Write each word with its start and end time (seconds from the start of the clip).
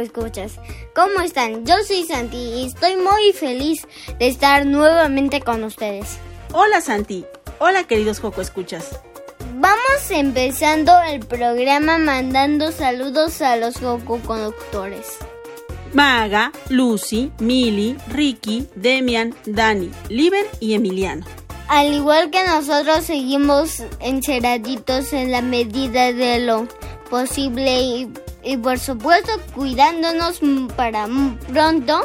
escuchas. 0.00 0.58
¿Cómo 0.94 1.20
están? 1.20 1.64
Yo 1.64 1.74
soy 1.86 2.04
Santi 2.04 2.36
y 2.36 2.66
estoy 2.66 2.96
muy 2.96 3.32
feliz 3.32 3.86
de 4.18 4.28
estar 4.28 4.66
nuevamente 4.66 5.40
con 5.40 5.64
ustedes. 5.64 6.18
Hola 6.52 6.80
Santi. 6.80 7.24
Hola 7.58 7.84
queridos 7.84 8.20
Joco 8.20 8.40
Escuchas. 8.40 9.00
Vamos 9.54 10.10
empezando 10.10 10.92
el 11.02 11.20
programa 11.20 11.98
mandando 11.98 12.72
saludos 12.72 13.40
a 13.42 13.56
los 13.56 13.76
Joco 13.78 14.18
Conductores. 14.20 15.18
Maga, 15.92 16.52
Lucy, 16.70 17.30
Mili, 17.38 17.96
Ricky, 18.08 18.66
Demian, 18.74 19.34
Dani, 19.46 19.90
Liber 20.08 20.46
y 20.58 20.74
Emiliano. 20.74 21.26
Al 21.68 21.92
igual 21.92 22.30
que 22.30 22.44
nosotros 22.46 23.04
seguimos 23.04 23.82
encerraditos 24.00 25.12
en 25.12 25.30
la 25.30 25.42
medida 25.42 26.12
de 26.12 26.40
lo 26.40 26.66
posible 27.08 27.80
y 27.80 28.08
y 28.44 28.56
por 28.56 28.78
supuesto 28.78 29.32
cuidándonos 29.54 30.40
para 30.76 31.06
pronto, 31.48 32.00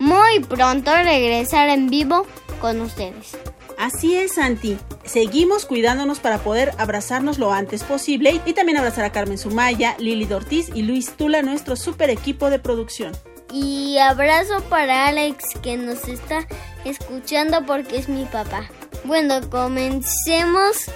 muy 0.00 0.40
pronto 0.40 0.94
regresar 0.94 1.68
en 1.68 1.88
vivo 1.88 2.26
con 2.60 2.80
ustedes. 2.80 3.36
Así 3.78 4.16
es, 4.16 4.34
Santi. 4.34 4.78
Seguimos 5.04 5.66
cuidándonos 5.66 6.18
para 6.18 6.38
poder 6.38 6.72
abrazarnos 6.78 7.38
lo 7.38 7.52
antes 7.52 7.84
posible 7.84 8.40
y 8.46 8.54
también 8.54 8.78
abrazar 8.78 9.04
a 9.04 9.12
Carmen 9.12 9.38
Sumaya, 9.38 9.96
Lili 9.98 10.30
Ortiz 10.32 10.70
y 10.74 10.82
Luis 10.82 11.12
Tula, 11.16 11.42
nuestro 11.42 11.76
super 11.76 12.08
equipo 12.08 12.48
de 12.48 12.58
producción. 12.58 13.12
Y 13.52 13.98
abrazo 13.98 14.62
para 14.68 15.06
Alex 15.06 15.44
que 15.62 15.76
nos 15.76 16.08
está 16.08 16.46
escuchando 16.84 17.64
porque 17.66 17.98
es 17.98 18.08
mi 18.08 18.24
papá. 18.24 18.68
Bueno, 19.04 19.48
comencemos 19.50 20.90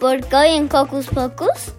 porque 0.00 0.34
hoy 0.34 0.50
en 0.50 0.68
Cocus 0.68 1.06
Pocus 1.08 1.74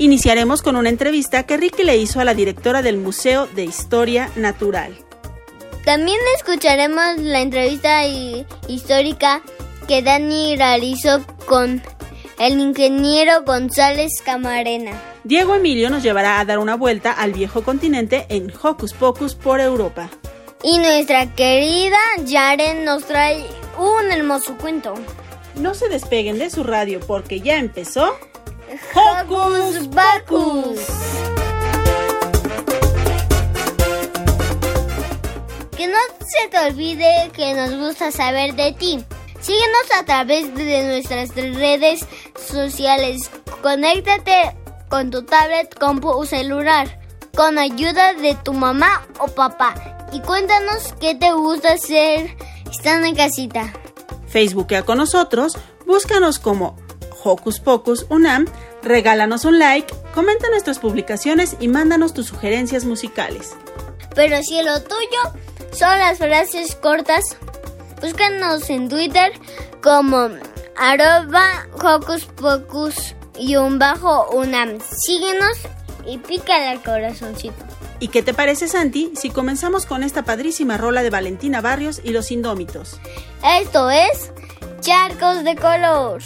Iniciaremos 0.00 0.62
con 0.62 0.76
una 0.76 0.88
entrevista 0.88 1.42
que 1.42 1.58
Ricky 1.58 1.84
le 1.84 1.98
hizo 1.98 2.20
a 2.20 2.24
la 2.24 2.32
directora 2.32 2.80
del 2.80 2.96
Museo 2.96 3.46
de 3.48 3.64
Historia 3.64 4.30
Natural. 4.34 4.96
También 5.84 6.16
escucharemos 6.38 7.18
la 7.18 7.42
entrevista 7.42 8.06
histórica 8.66 9.42
que 9.86 10.00
Dani 10.00 10.56
realizó 10.56 11.22
con 11.44 11.82
el 12.38 12.58
ingeniero 12.60 13.42
González 13.44 14.22
Camarena. 14.24 14.92
Diego 15.24 15.54
Emilio 15.54 15.90
nos 15.90 16.02
llevará 16.02 16.40
a 16.40 16.46
dar 16.46 16.60
una 16.60 16.76
vuelta 16.76 17.12
al 17.12 17.34
viejo 17.34 17.62
continente 17.62 18.24
en 18.30 18.50
Hocus 18.50 18.94
Pocus 18.94 19.34
por 19.34 19.60
Europa. 19.60 20.08
Y 20.64 20.78
nuestra 20.78 21.26
querida 21.34 21.98
Yaren 22.24 22.86
nos 22.86 23.04
trae 23.04 23.44
un 23.76 24.10
hermoso 24.10 24.56
cuento. 24.56 24.94
No 25.56 25.74
se 25.74 25.90
despeguen 25.90 26.38
de 26.38 26.48
su 26.48 26.64
radio 26.64 27.00
porque 27.00 27.42
ya 27.42 27.58
empezó 27.58 28.16
Hocus 28.70 29.88
Pocus. 29.88 30.78
Que 35.76 35.88
no 35.88 35.98
se 36.24 36.48
te 36.50 36.58
olvide 36.68 37.30
que 37.34 37.54
nos 37.54 37.74
gusta 37.74 38.12
saber 38.12 38.54
de 38.54 38.72
ti. 38.72 39.04
Síguenos 39.40 39.98
a 39.98 40.04
través 40.04 40.54
de 40.54 40.84
nuestras 40.84 41.34
redes 41.34 42.06
sociales. 42.36 43.30
Conéctate 43.60 44.56
con 44.88 45.10
tu 45.10 45.24
tablet, 45.24 45.76
compu 45.76 46.08
o 46.08 46.24
celular 46.24 47.00
con 47.34 47.58
ayuda 47.58 48.14
de 48.14 48.36
tu 48.36 48.52
mamá 48.52 49.06
o 49.18 49.26
papá 49.26 49.74
y 50.12 50.20
cuéntanos 50.20 50.94
qué 51.00 51.14
te 51.14 51.32
gusta 51.32 51.72
hacer 51.72 52.36
estando 52.70 53.06
en 53.08 53.16
casita. 53.16 53.72
Facebookea 54.28 54.84
con 54.84 54.98
nosotros, 54.98 55.56
búscanos 55.86 56.38
como 56.38 56.76
Hocus 57.22 57.60
Pocus 57.60 58.06
UNAM, 58.08 58.46
regálanos 58.82 59.44
un 59.44 59.58
like, 59.58 59.92
comenta 60.14 60.48
nuestras 60.50 60.78
publicaciones 60.78 61.56
y 61.60 61.68
mándanos 61.68 62.14
tus 62.14 62.26
sugerencias 62.26 62.84
musicales. 62.84 63.56
Pero 64.14 64.42
si 64.42 64.62
lo 64.62 64.82
tuyo 64.82 65.40
son 65.72 65.98
las 65.98 66.18
frases 66.18 66.74
cortas, 66.76 67.24
búscanos 68.00 68.68
en 68.70 68.88
Twitter 68.88 69.32
como 69.82 70.28
arroba 70.76 71.66
Hocus 71.82 72.24
Pocus 72.24 73.14
y 73.38 73.56
un 73.56 73.78
bajo 73.78 74.30
UNAM. 74.30 74.78
Síguenos 74.80 75.58
y 76.06 76.18
pícale 76.18 76.68
al 76.68 76.82
corazoncito. 76.82 77.64
¿Y 78.00 78.08
qué 78.08 78.22
te 78.22 78.32
parece, 78.32 78.66
Santi, 78.66 79.12
si 79.14 79.28
comenzamos 79.28 79.84
con 79.84 80.02
esta 80.02 80.24
padrísima 80.24 80.78
rola 80.78 81.02
de 81.02 81.10
Valentina 81.10 81.60
Barrios 81.60 82.00
y 82.02 82.12
los 82.12 82.30
Indómitos? 82.30 82.98
Esto 83.44 83.90
es 83.90 84.32
Charcos 84.80 85.44
de 85.44 85.54
Color. 85.54 86.22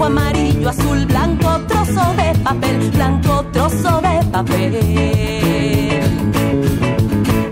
Rojo, 0.00 0.12
amarillo, 0.12 0.70
azul, 0.70 1.04
blanco, 1.04 1.60
trozo 1.68 2.14
de 2.16 2.38
papel, 2.38 2.90
blanco, 2.90 3.44
trozo 3.52 4.00
de 4.00 4.24
papel. 4.32 4.78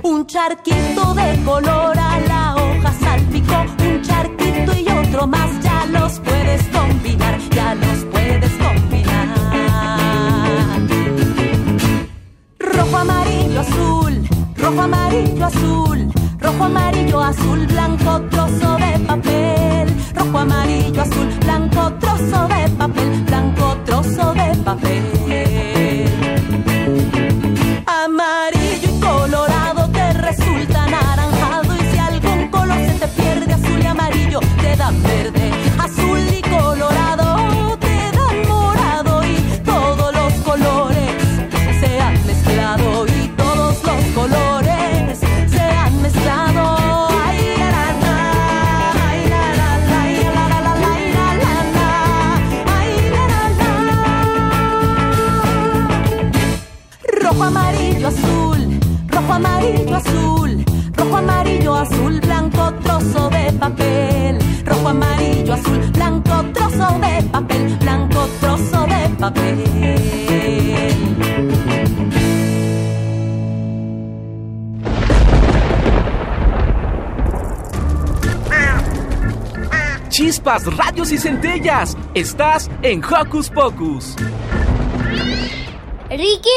Un 0.03 0.27
charquito 0.27 1.13
de 1.13 1.45
color 1.45 1.99
a 1.99 2.21
la 2.21 2.57
hoja 2.57 2.91
salpicó, 3.01 3.67
un 3.87 4.01
charquito 4.01 4.73
y 4.75 4.89
otro 4.89 5.27
más, 5.27 5.61
ya 5.61 5.85
los 5.93 6.21
puedes 6.21 6.63
combinar, 6.69 7.39
ya 7.51 7.75
los 7.75 8.05
puedes 8.07 8.53
combinar. 8.53 9.29
Rojo, 12.61 12.97
amarillo, 12.97 13.61
azul 13.61 14.09
rojo, 14.69 14.83
amarillo, 14.83 15.45
azul, 15.45 16.13
rojo, 16.41 16.65
amarillo, 16.65 17.21
azul, 17.21 17.67
blanco, 17.67 18.21
trozo 18.31 18.77
de 18.77 18.99
papel, 19.07 19.58
rojo, 20.19 20.39
amarillo, 20.39 21.03
azul, 21.03 21.29
blanco, 21.41 21.93
trozo 22.01 22.49
de 22.49 22.69
papel, 22.77 23.25
blanco, 23.25 23.77
trozo 23.85 24.35
de 24.35 24.57
papel. 24.65 25.18
chispas, 80.19 80.65
rayos 80.77 81.13
y 81.13 81.19
centellas. 81.19 81.97
Estás 82.13 82.69
en 82.83 83.03
Hocus 83.05 83.51
Pocus. 83.51 84.17
Ricky 86.11 86.49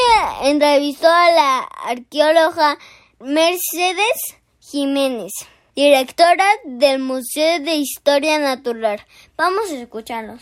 entrevistó 0.44 1.08
a 1.08 1.32
la 1.32 1.60
arqueóloga 1.86 2.80
Mercedes 3.20 4.40
Jiménez, 4.60 5.32
directora 5.76 6.46
del 6.66 7.00
Museo 7.00 7.60
de 7.60 7.76
Historia 7.76 8.40
Natural. 8.40 9.00
Vamos 9.38 9.70
a 9.70 9.76
escucharlos. 9.76 10.42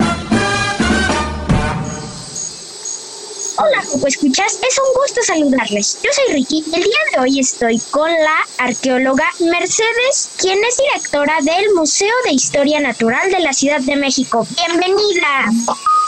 Hola, 3.63 3.83
Coco 3.91 4.07
Escuchas, 4.07 4.57
es 4.67 4.79
un 4.79 4.93
gusto 4.99 5.21
saludarles. 5.21 5.99
Yo 6.01 6.09
soy 6.11 6.33
Ricky. 6.33 6.63
El 6.73 6.81
día 6.81 6.97
de 7.13 7.21
hoy 7.21 7.39
estoy 7.39 7.79
con 7.91 8.09
la 8.09 8.37
arqueóloga 8.57 9.25
Mercedes, 9.39 10.31
quien 10.39 10.57
es 10.63 10.77
directora 10.77 11.35
del 11.43 11.71
Museo 11.75 12.13
de 12.25 12.31
Historia 12.31 12.79
Natural 12.79 13.29
de 13.29 13.39
la 13.39 13.53
Ciudad 13.53 13.79
de 13.81 13.95
México. 13.97 14.47
Bienvenida. 14.55 15.51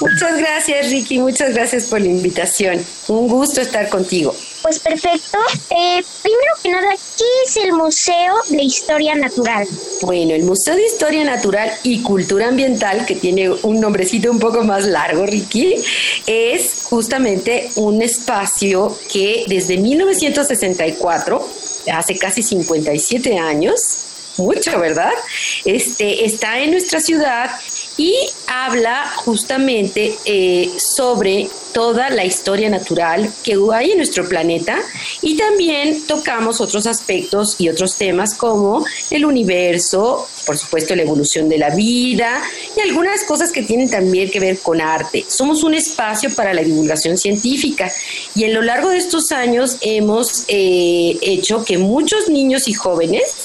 Muchas 0.01 0.37
gracias, 0.39 0.89
Ricky. 0.89 1.19
Muchas 1.19 1.53
gracias 1.53 1.85
por 1.85 2.01
la 2.01 2.07
invitación. 2.07 2.83
Un 3.07 3.27
gusto 3.27 3.61
estar 3.61 3.87
contigo. 3.87 4.35
Pues 4.63 4.79
perfecto. 4.79 5.37
Eh, 5.71 6.01
primero 6.21 6.53
que 6.63 6.69
nada, 6.69 6.91
¿qué 7.17 7.25
es 7.45 7.57
el 7.57 7.73
Museo 7.73 8.33
de 8.47 8.63
Historia 8.63 9.13
Natural? 9.13 9.67
Bueno, 10.01 10.33
el 10.33 10.43
Museo 10.43 10.75
de 10.75 10.85
Historia 10.85 11.25
Natural 11.25 11.69
y 11.83 12.01
Cultura 12.01 12.47
Ambiental, 12.47 13.05
que 13.05 13.15
tiene 13.15 13.49
un 13.51 13.81
nombrecito 13.81 14.31
un 14.31 14.39
poco 14.39 14.63
más 14.63 14.85
largo, 14.85 15.25
Ricky, 15.25 15.75
es 16.25 16.85
justamente 16.85 17.71
un 17.75 18.01
espacio 18.01 18.97
que 19.11 19.43
desde 19.47 19.77
1964, 19.77 21.45
hace 21.91 22.17
casi 22.17 22.41
57 22.41 23.37
años, 23.37 23.81
mucho, 24.37 24.79
¿verdad? 24.79 25.11
Este 25.65 26.25
está 26.25 26.59
en 26.59 26.71
nuestra 26.71 27.01
ciudad 27.01 27.51
y 27.97 28.15
habla 28.47 29.05
justamente 29.15 30.15
eh, 30.25 30.71
sobre 30.77 31.49
toda 31.73 32.09
la 32.11 32.23
historia 32.23 32.69
natural 32.69 33.31
que 33.43 33.57
hay 33.73 33.91
en 33.91 33.97
nuestro 33.97 34.29
planeta 34.29 34.79
y 35.21 35.35
también 35.35 36.05
tocamos 36.05 36.61
otros 36.61 36.85
aspectos 36.85 37.55
y 37.57 37.67
otros 37.67 37.95
temas 37.95 38.35
como 38.35 38.85
el 39.09 39.25
universo, 39.25 40.27
por 40.45 40.57
supuesto 40.57 40.95
la 40.95 41.01
evolución 41.01 41.49
de 41.49 41.57
la 41.57 41.71
vida 41.71 42.41
y 42.77 42.79
algunas 42.79 43.23
cosas 43.23 43.51
que 43.51 43.63
tienen 43.63 43.89
también 43.89 44.29
que 44.29 44.39
ver 44.39 44.59
con 44.59 44.81
arte. 44.81 45.25
Somos 45.27 45.63
un 45.63 45.73
espacio 45.73 46.33
para 46.35 46.53
la 46.53 46.63
divulgación 46.63 47.17
científica 47.17 47.91
y 48.35 48.43
en 48.43 48.53
lo 48.53 48.61
largo 48.61 48.89
de 48.89 48.97
estos 48.97 49.31
años 49.31 49.77
hemos 49.81 50.45
eh, 50.47 51.17
hecho 51.21 51.65
que 51.65 51.79
muchos 51.79 52.29
niños 52.29 52.67
y 52.67 52.73
jóvenes 52.73 53.42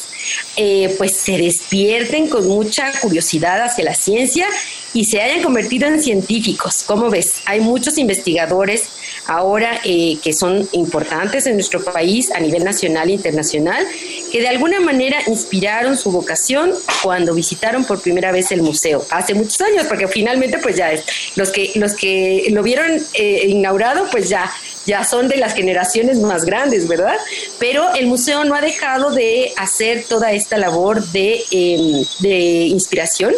eh, 0.60 0.92
pues 0.98 1.12
se 1.12 1.38
despierten 1.38 2.28
con 2.28 2.48
mucha 2.48 2.90
curiosidad 3.00 3.62
hacia 3.62 3.84
la 3.84 3.94
ciencia 3.94 4.48
y 4.92 5.04
se 5.04 5.20
hayan 5.20 5.40
convertido 5.40 5.86
en 5.86 6.02
científicos. 6.02 6.82
¿Cómo 6.84 7.10
ves? 7.10 7.34
Hay 7.44 7.60
muchos 7.60 7.96
investigadores 7.96 8.88
ahora 9.28 9.80
eh, 9.84 10.18
que 10.20 10.32
son 10.32 10.68
importantes 10.72 11.46
en 11.46 11.54
nuestro 11.54 11.84
país 11.84 12.32
a 12.32 12.40
nivel 12.40 12.64
nacional 12.64 13.08
e 13.08 13.12
internacional, 13.12 13.86
que 14.32 14.40
de 14.40 14.48
alguna 14.48 14.80
manera 14.80 15.18
inspiraron 15.28 15.96
su 15.96 16.10
vocación 16.10 16.72
cuando 17.04 17.34
visitaron 17.34 17.84
por 17.84 18.00
primera 18.00 18.32
vez 18.32 18.50
el 18.50 18.62
museo, 18.62 19.06
hace 19.10 19.34
muchos 19.34 19.60
años, 19.60 19.86
porque 19.86 20.08
finalmente 20.08 20.58
pues 20.58 20.76
ya 20.76 20.90
los 21.36 21.50
que, 21.50 21.70
los 21.76 21.94
que 21.94 22.48
lo 22.50 22.64
vieron 22.64 23.00
eh, 23.14 23.44
inaugurado 23.46 24.08
pues 24.10 24.28
ya 24.28 24.50
ya 24.88 25.04
son 25.04 25.28
de 25.28 25.36
las 25.36 25.54
generaciones 25.54 26.18
más 26.18 26.46
grandes, 26.46 26.88
¿verdad? 26.88 27.16
Pero 27.58 27.94
el 27.94 28.06
museo 28.06 28.42
no 28.44 28.54
ha 28.54 28.62
dejado 28.62 29.10
de 29.10 29.52
hacer 29.58 30.04
toda 30.08 30.32
esta 30.32 30.56
labor 30.56 31.04
de, 31.08 31.42
em, 31.50 32.04
de 32.20 32.38
inspiración 32.68 33.34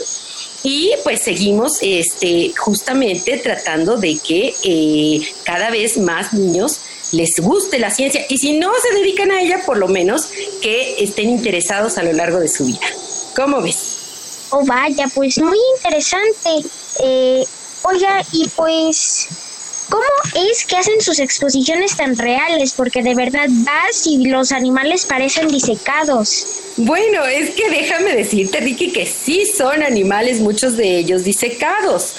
y 0.63 0.93
pues 1.03 1.23
seguimos 1.23 1.79
este, 1.81 2.53
justamente 2.57 3.39
tratando 3.39 3.97
de 3.97 4.17
que 4.19 4.55
eh, 4.63 5.21
cada 5.43 5.71
vez 5.71 5.99
más 5.99 6.33
niños 6.33 6.81
les 7.13 7.41
guste 7.41 7.81
la 7.81 7.91
ciencia 7.91 8.25
y 8.29 8.39
si 8.39 8.53
no 8.53 8.71
se 8.81 8.97
dedican 8.97 9.33
a 9.33 9.43
ella, 9.43 9.63
por 9.67 9.77
lo 9.77 9.89
menos 9.89 10.29
que 10.63 11.03
estén 11.03 11.31
interesados 11.31 11.99
a 11.99 12.05
lo 12.05 12.13
largo 12.13 12.39
de 12.39 12.47
su 12.47 12.65
vida. 12.65 12.87
¿Cómo 13.35 13.61
ves? 13.61 13.97
Oh, 14.51 14.65
vaya, 14.65 15.07
pues 15.13 15.39
muy 15.39 15.59
interesante. 15.77 16.69
Eh, 17.03 17.45
oiga, 17.83 18.23
y 18.33 18.49
pues 18.51 19.29
¿Cómo 19.91 20.05
es 20.51 20.65
que 20.65 20.77
hacen 20.77 21.01
sus 21.01 21.19
exposiciones 21.19 21.97
tan 21.97 22.17
reales? 22.17 22.73
Porque 22.77 23.03
de 23.03 23.17
verdad 23.17 23.49
vas 23.51 24.07
y 24.07 24.25
los 24.27 24.53
animales 24.53 25.05
parecen 25.05 25.49
disecados. 25.49 26.47
Bueno, 26.77 27.27
es 27.27 27.51
que 27.51 27.69
déjame 27.69 28.15
decirte, 28.15 28.61
Ricky, 28.61 28.93
que 28.93 29.05
sí 29.05 29.45
son 29.45 29.83
animales, 29.83 30.41
muchos 30.41 30.77
de 30.77 30.99
ellos 30.99 31.25
disecados. 31.25 32.15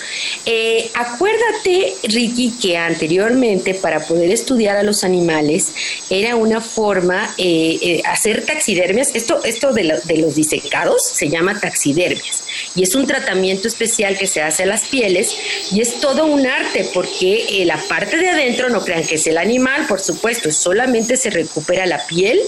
Eh, 0.46 0.92
acuérdate, 0.94 1.96
Ricky, 2.04 2.52
que 2.62 2.78
anteriormente 2.78 3.74
para 3.74 4.06
poder 4.06 4.30
estudiar 4.32 4.76
a 4.76 4.84
los 4.84 5.06
animales 5.06 5.70
era 6.10 6.36
una 6.36 6.60
forma 6.60 7.34
eh, 7.38 7.80
eh, 7.82 8.02
hacer 8.06 8.46
taxidermias. 8.46 9.12
Esto, 9.14 9.44
esto 9.46 9.72
de, 9.72 10.00
de 10.04 10.18
los 10.18 10.36
disecados 10.36 11.04
se 11.06 11.30
llama 11.30 11.60
taxidermias 11.60 12.44
y 12.76 12.84
es 12.84 12.96
un 12.96 13.08
tratamiento 13.08 13.68
especial 13.68 14.18
que 14.18 14.28
se 14.28 14.42
hace 14.42 14.64
a 14.64 14.66
las 14.66 14.84
pieles 14.86 15.36
y 15.72 15.82
es 15.82 16.00
todo 16.00 16.26
un 16.26 16.46
arte 16.48 16.90
porque 16.94 17.61
la 17.66 17.78
parte 17.78 18.18
de 18.18 18.30
adentro, 18.30 18.70
no 18.70 18.84
crean 18.84 19.04
que 19.04 19.16
es 19.16 19.28
el 19.28 19.38
animal, 19.38 19.86
por 19.88 20.00
supuesto, 20.00 20.52
solamente 20.52 21.18
se 21.18 21.30
recupera 21.30 21.86
la 21.86 22.06
piel 22.06 22.40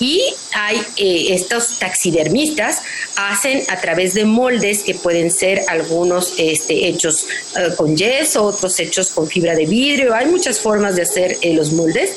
y 0.00 0.22
hay 0.52 0.76
eh, 0.96 1.34
estos 1.34 1.78
taxidermistas 1.78 2.82
hacen 3.16 3.62
a 3.68 3.80
través 3.80 4.14
de 4.14 4.24
moldes 4.24 4.82
que 4.82 4.94
pueden 4.94 5.30
ser 5.30 5.62
algunos 5.68 6.34
este, 6.38 6.88
hechos 6.88 7.26
eh, 7.56 7.74
con 7.76 7.96
yeso, 7.96 8.44
otros 8.44 8.78
hechos 8.80 9.10
con 9.10 9.26
fibra 9.28 9.54
de 9.54 9.66
vidrio, 9.66 10.14
hay 10.14 10.26
muchas 10.26 10.60
formas 10.60 10.96
de 10.96 11.02
hacer 11.02 11.36
eh, 11.42 11.54
los 11.54 11.72
moldes 11.72 12.12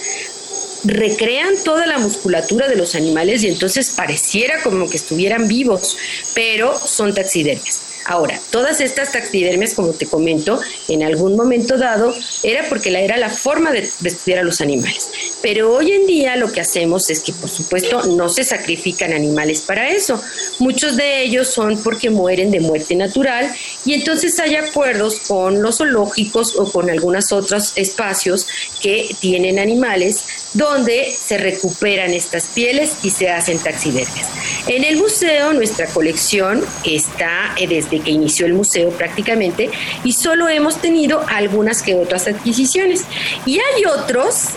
recrean 0.86 1.56
toda 1.66 1.86
la 1.86 1.98
musculatura 1.98 2.70
de 2.70 2.78
los 2.78 2.96
animales 2.96 3.44
y 3.44 3.50
entonces 3.50 3.92
pareciera 3.92 4.62
como 4.62 4.90
que 4.90 4.96
estuvieran 4.96 5.48
vivos, 5.48 5.98
pero 6.34 6.78
son 6.78 7.14
taxidermias. 7.14 7.89
Ahora, 8.06 8.40
todas 8.50 8.82
estas 8.82 9.12
taxidermias, 9.12 9.74
como 9.74 9.94
te 9.94 10.06
comento, 10.06 10.60
en 10.88 11.04
algún 11.04 11.36
momento 11.36 11.78
dado 11.78 12.14
era 12.44 12.68
porque 12.70 12.92
la, 12.92 13.00
era 13.00 13.18
la 13.18 13.30
forma 13.30 13.72
de, 13.72 13.80
estudiar 13.80 14.40
a 14.40 14.44
los 14.44 14.62
animales. 14.62 15.10
Pero 15.42 15.74
hoy 15.74 15.92
en 15.92 16.08
día 16.08 16.36
lo 16.36 16.52
que 16.52 16.62
hacemos 16.62 17.10
es 17.10 17.20
que, 17.22 17.34
por 17.34 17.50
supuesto, 17.50 18.04
no 18.04 18.30
se 18.30 18.44
sacrifican 18.44 19.14
animales 19.14 19.62
para 19.62 19.90
eso. 19.90 20.22
Muchos 20.60 20.98
de 20.98 21.24
ellos 21.24 21.48
son 21.48 21.82
porque 21.84 22.10
mueren 22.10 22.52
de 22.52 22.60
muerte 22.60 22.96
natural 22.96 23.52
y 23.86 23.94
entonces 23.94 24.40
hay 24.40 24.56
acuerdos 24.56 25.20
con 25.28 25.62
los 25.62 25.78
zoológicos 25.78 26.56
o 26.58 26.72
con 26.72 26.90
algunos 26.90 27.32
otros 27.32 27.74
espacios 27.76 28.48
que 28.82 29.10
tienen 29.20 29.60
animales 29.60 30.24
donde 30.54 31.16
se 31.18 31.38
recuperan 31.38 32.12
estas 32.12 32.48
pieles 32.48 32.92
y 33.04 33.12
se 33.12 33.30
hacen 33.30 33.60
taxidermias. 33.60 34.28
En 34.68 34.84
el 34.84 34.98
museo 34.98 35.54
nuestra 35.54 35.88
colección 35.88 36.66
está 36.84 37.54
eh, 37.58 37.68
que 37.90 38.12
inició 38.12 38.46
el 38.46 38.54
museo 38.54 38.90
prácticamente 38.92 39.72
y 40.04 40.14
solo 40.14 40.48
hemos 40.50 40.78
tenido 40.78 41.26
algunas 41.28 41.82
que 41.82 41.96
otras 41.96 42.28
adquisiciones. 42.28 43.06
Y 43.46 43.56
hay 43.58 43.86
otros, 43.86 44.50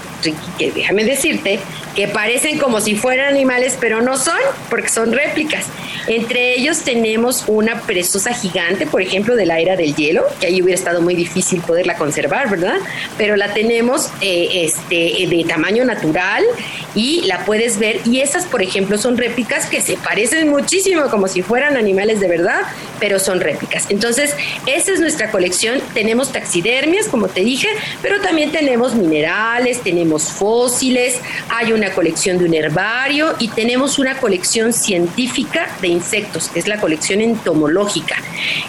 que 0.58 0.72
déjame 0.72 1.04
decirte, 1.04 1.58
que 1.94 2.08
parecen 2.08 2.58
como 2.58 2.80
si 2.80 2.94
fueran 2.94 3.28
animales, 3.28 3.76
pero 3.80 4.00
no 4.00 4.16
son, 4.16 4.38
porque 4.70 4.88
son 4.88 5.12
réplicas. 5.12 5.66
Entre 6.06 6.54
ellos 6.54 6.80
tenemos 6.80 7.44
una 7.46 7.80
perezosa 7.82 8.32
gigante, 8.34 8.86
por 8.86 9.02
ejemplo, 9.02 9.36
de 9.36 9.46
la 9.46 9.60
era 9.60 9.76
del 9.76 9.94
hielo, 9.94 10.24
que 10.40 10.46
ahí 10.46 10.62
hubiera 10.62 10.78
estado 10.78 11.00
muy 11.00 11.14
difícil 11.14 11.60
poderla 11.60 11.96
conservar, 11.96 12.50
¿verdad? 12.50 12.76
Pero 13.18 13.36
la 13.36 13.54
tenemos 13.54 14.10
eh, 14.20 14.64
este, 14.64 15.26
de 15.28 15.44
tamaño 15.46 15.84
natural 15.84 16.44
y 16.94 17.22
la 17.22 17.44
puedes 17.44 17.78
ver. 17.78 18.00
Y 18.04 18.20
esas, 18.20 18.46
por 18.46 18.62
ejemplo, 18.62 18.98
son 18.98 19.16
réplicas 19.16 19.66
que 19.66 19.80
se 19.80 19.96
parecen 19.96 20.48
muchísimo 20.48 21.08
como 21.08 21.28
si 21.28 21.42
fueran 21.42 21.76
animales 21.76 22.20
de 22.20 22.28
verdad, 22.28 22.62
pero 22.98 23.18
son 23.18 23.40
réplicas. 23.40 23.86
Entonces, 23.88 24.34
esa 24.66 24.92
es 24.92 25.00
nuestra 25.00 25.30
colección. 25.30 25.80
Tenemos 25.94 26.32
taxidermias, 26.32 27.06
como 27.06 27.28
te 27.28 27.42
dije, 27.42 27.68
pero 28.02 28.20
también 28.20 28.50
tenemos 28.50 28.94
minerales, 28.94 29.80
tenemos 29.82 30.11
fósiles, 30.18 31.20
hay 31.48 31.72
una 31.72 31.92
colección 31.92 32.38
de 32.38 32.44
un 32.46 32.54
herbario 32.54 33.34
y 33.38 33.48
tenemos 33.48 33.98
una 33.98 34.16
colección 34.18 34.72
científica 34.72 35.68
de 35.80 35.88
insectos, 35.88 36.50
es 36.54 36.68
la 36.68 36.80
colección 36.80 37.20
entomológica. 37.20 38.16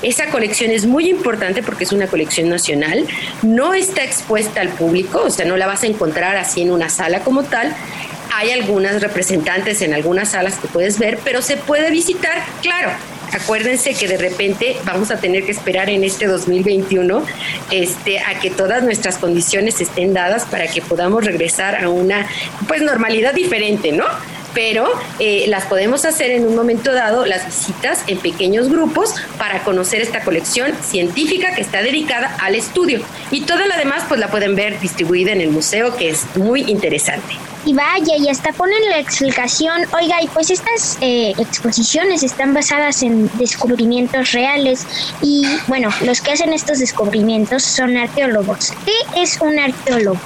Esa 0.01 0.27
colección 0.27 0.71
es 0.71 0.85
muy 0.85 1.09
importante 1.09 1.63
porque 1.63 1.83
es 1.83 1.91
una 1.91 2.07
colección 2.07 2.50
nacional, 2.50 3.05
no 3.41 3.73
está 3.73 4.03
expuesta 4.03 4.62
al 4.62 4.69
público, 4.69 5.21
o 5.25 5.29
sea, 5.29 5.45
no 5.45 5.57
la 5.57 5.67
vas 5.67 5.83
a 5.83 5.88
encontrar 5.88 6.38
así 6.38 6.62
en 6.62 6.71
una 6.71 6.89
sala 6.89 7.21
como 7.21 7.43
tal, 7.43 7.75
hay 8.33 8.51
algunas 8.51 9.01
representantes 9.01 9.81
en 9.81 9.93
algunas 9.93 10.31
salas 10.31 10.57
que 10.57 10.67
puedes 10.67 10.97
ver, 10.97 11.19
pero 11.23 11.41
se 11.41 11.55
puede 11.57 11.91
visitar, 11.91 12.43
claro, 12.62 12.91
acuérdense 13.33 13.93
que 13.93 14.07
de 14.07 14.17
repente 14.17 14.77
vamos 14.85 15.11
a 15.11 15.17
tener 15.17 15.45
que 15.45 15.51
esperar 15.51 15.89
en 15.89 16.03
este 16.03 16.27
2021 16.27 17.23
este, 17.71 18.19
a 18.19 18.39
que 18.39 18.49
todas 18.49 18.83
nuestras 18.83 19.17
condiciones 19.17 19.81
estén 19.81 20.13
dadas 20.13 20.45
para 20.45 20.67
que 20.67 20.81
podamos 20.81 21.25
regresar 21.25 21.83
a 21.83 21.89
una 21.89 22.27
pues 22.67 22.81
normalidad 22.81 23.33
diferente, 23.33 23.91
¿no? 23.91 24.05
Pero 24.53 24.88
eh, 25.19 25.45
las 25.48 25.65
podemos 25.65 26.05
hacer 26.05 26.31
en 26.31 26.45
un 26.45 26.55
momento 26.55 26.93
dado, 26.93 27.25
las 27.25 27.45
visitas 27.45 28.03
en 28.07 28.19
pequeños 28.19 28.69
grupos 28.69 29.15
para 29.38 29.63
conocer 29.63 30.01
esta 30.01 30.22
colección 30.24 30.72
científica 30.81 31.55
que 31.55 31.62
está 31.62 31.81
dedicada 31.81 32.36
al 32.41 32.55
estudio. 32.55 33.01
Y 33.31 33.41
toda 33.41 33.65
la 33.67 33.77
demás 33.77 34.03
pues 34.07 34.19
la 34.19 34.29
pueden 34.29 34.55
ver 34.55 34.79
distribuida 34.79 35.31
en 35.31 35.41
el 35.41 35.50
museo, 35.50 35.95
que 35.95 36.10
es 36.10 36.25
muy 36.36 36.62
interesante. 36.62 37.36
Y 37.65 37.74
vaya, 37.74 38.17
y 38.17 38.27
hasta 38.27 38.51
ponen 38.51 38.89
la 38.89 39.00
explicación, 39.00 39.83
oiga, 39.93 40.22
y 40.22 40.27
pues 40.27 40.50
estas 40.50 40.98
eh, 41.00 41.33
exposiciones 41.38 42.22
están 42.22 42.53
basadas 42.53 43.03
en 43.03 43.29
descubrimientos 43.38 44.33
reales 44.33 44.86
y 45.22 45.45
bueno, 45.67 45.89
los 46.01 46.19
que 46.19 46.33
hacen 46.33 46.51
estos 46.51 46.79
descubrimientos 46.79 47.63
son 47.63 47.95
arqueólogos. 47.95 48.74
¿Qué 48.86 49.22
es 49.22 49.39
un 49.39 49.57
arqueólogo? 49.60 50.19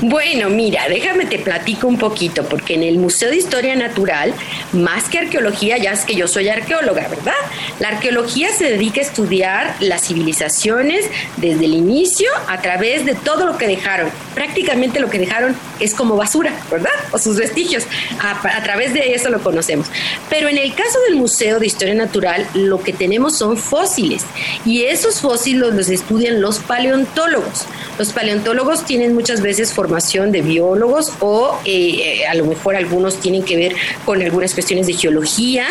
Bueno, 0.00 0.48
mira, 0.48 0.88
déjame 0.88 1.26
te 1.26 1.38
platico 1.38 1.86
un 1.86 1.98
poquito, 1.98 2.44
porque 2.44 2.74
en 2.74 2.82
el 2.82 2.98
Museo 2.98 3.30
de 3.30 3.36
Historia 3.36 3.74
Natural, 3.76 4.32
más 4.72 5.04
que 5.04 5.18
arqueología, 5.18 5.78
ya 5.78 5.92
es 5.92 6.04
que 6.04 6.14
yo 6.14 6.28
soy 6.28 6.48
arqueóloga, 6.48 7.08
¿verdad? 7.08 7.32
La 7.78 7.88
arqueología 7.88 8.52
se 8.52 8.64
dedica 8.64 9.00
a 9.00 9.04
estudiar 9.04 9.76
las 9.80 10.06
civilizaciones 10.06 11.06
desde 11.36 11.64
el 11.64 11.74
inicio 11.74 12.28
a 12.48 12.60
través 12.60 13.04
de 13.04 13.14
todo 13.14 13.46
lo 13.46 13.58
que 13.58 13.66
dejaron. 13.66 14.10
Prácticamente 14.34 15.00
lo 15.00 15.10
que 15.10 15.18
dejaron 15.18 15.54
es 15.80 15.94
como 15.94 16.16
basura, 16.16 16.52
¿verdad? 16.70 16.92
O 17.12 17.18
sus 17.18 17.36
vestigios. 17.36 17.84
A, 18.20 18.62
través 18.62 18.94
de 18.94 19.14
eso 19.14 19.30
lo 19.30 19.42
conocemos. 19.42 19.86
Pero 20.30 20.48
en 20.48 20.58
el 20.58 20.74
caso 20.74 20.98
del 21.08 21.16
Museo 21.16 21.58
de 21.58 21.66
Historia 21.66 21.94
Natural, 21.94 22.46
lo 22.54 22.82
que 22.82 22.92
tenemos 22.92 23.36
son 23.36 23.56
fósiles. 23.56 24.24
Y 24.64 24.84
esos 24.84 25.20
fósiles 25.20 25.74
los 25.74 25.88
estudian 25.88 26.40
los 26.40 26.58
paleontólogos. 26.60 27.66
Los 27.98 28.12
paleontólogos 28.12 28.84
tienen 28.84 29.14
muchas 29.14 29.41
veces 29.42 29.72
formación 29.72 30.32
de 30.32 30.42
biólogos 30.42 31.12
o 31.20 31.58
eh, 31.64 32.20
eh, 32.22 32.26
a 32.26 32.34
lo 32.34 32.46
mejor 32.46 32.76
algunos 32.76 33.18
tienen 33.20 33.42
que 33.42 33.56
ver 33.56 33.74
con 34.04 34.22
algunas 34.22 34.54
cuestiones 34.54 34.86
de 34.86 34.94
geología 34.94 35.66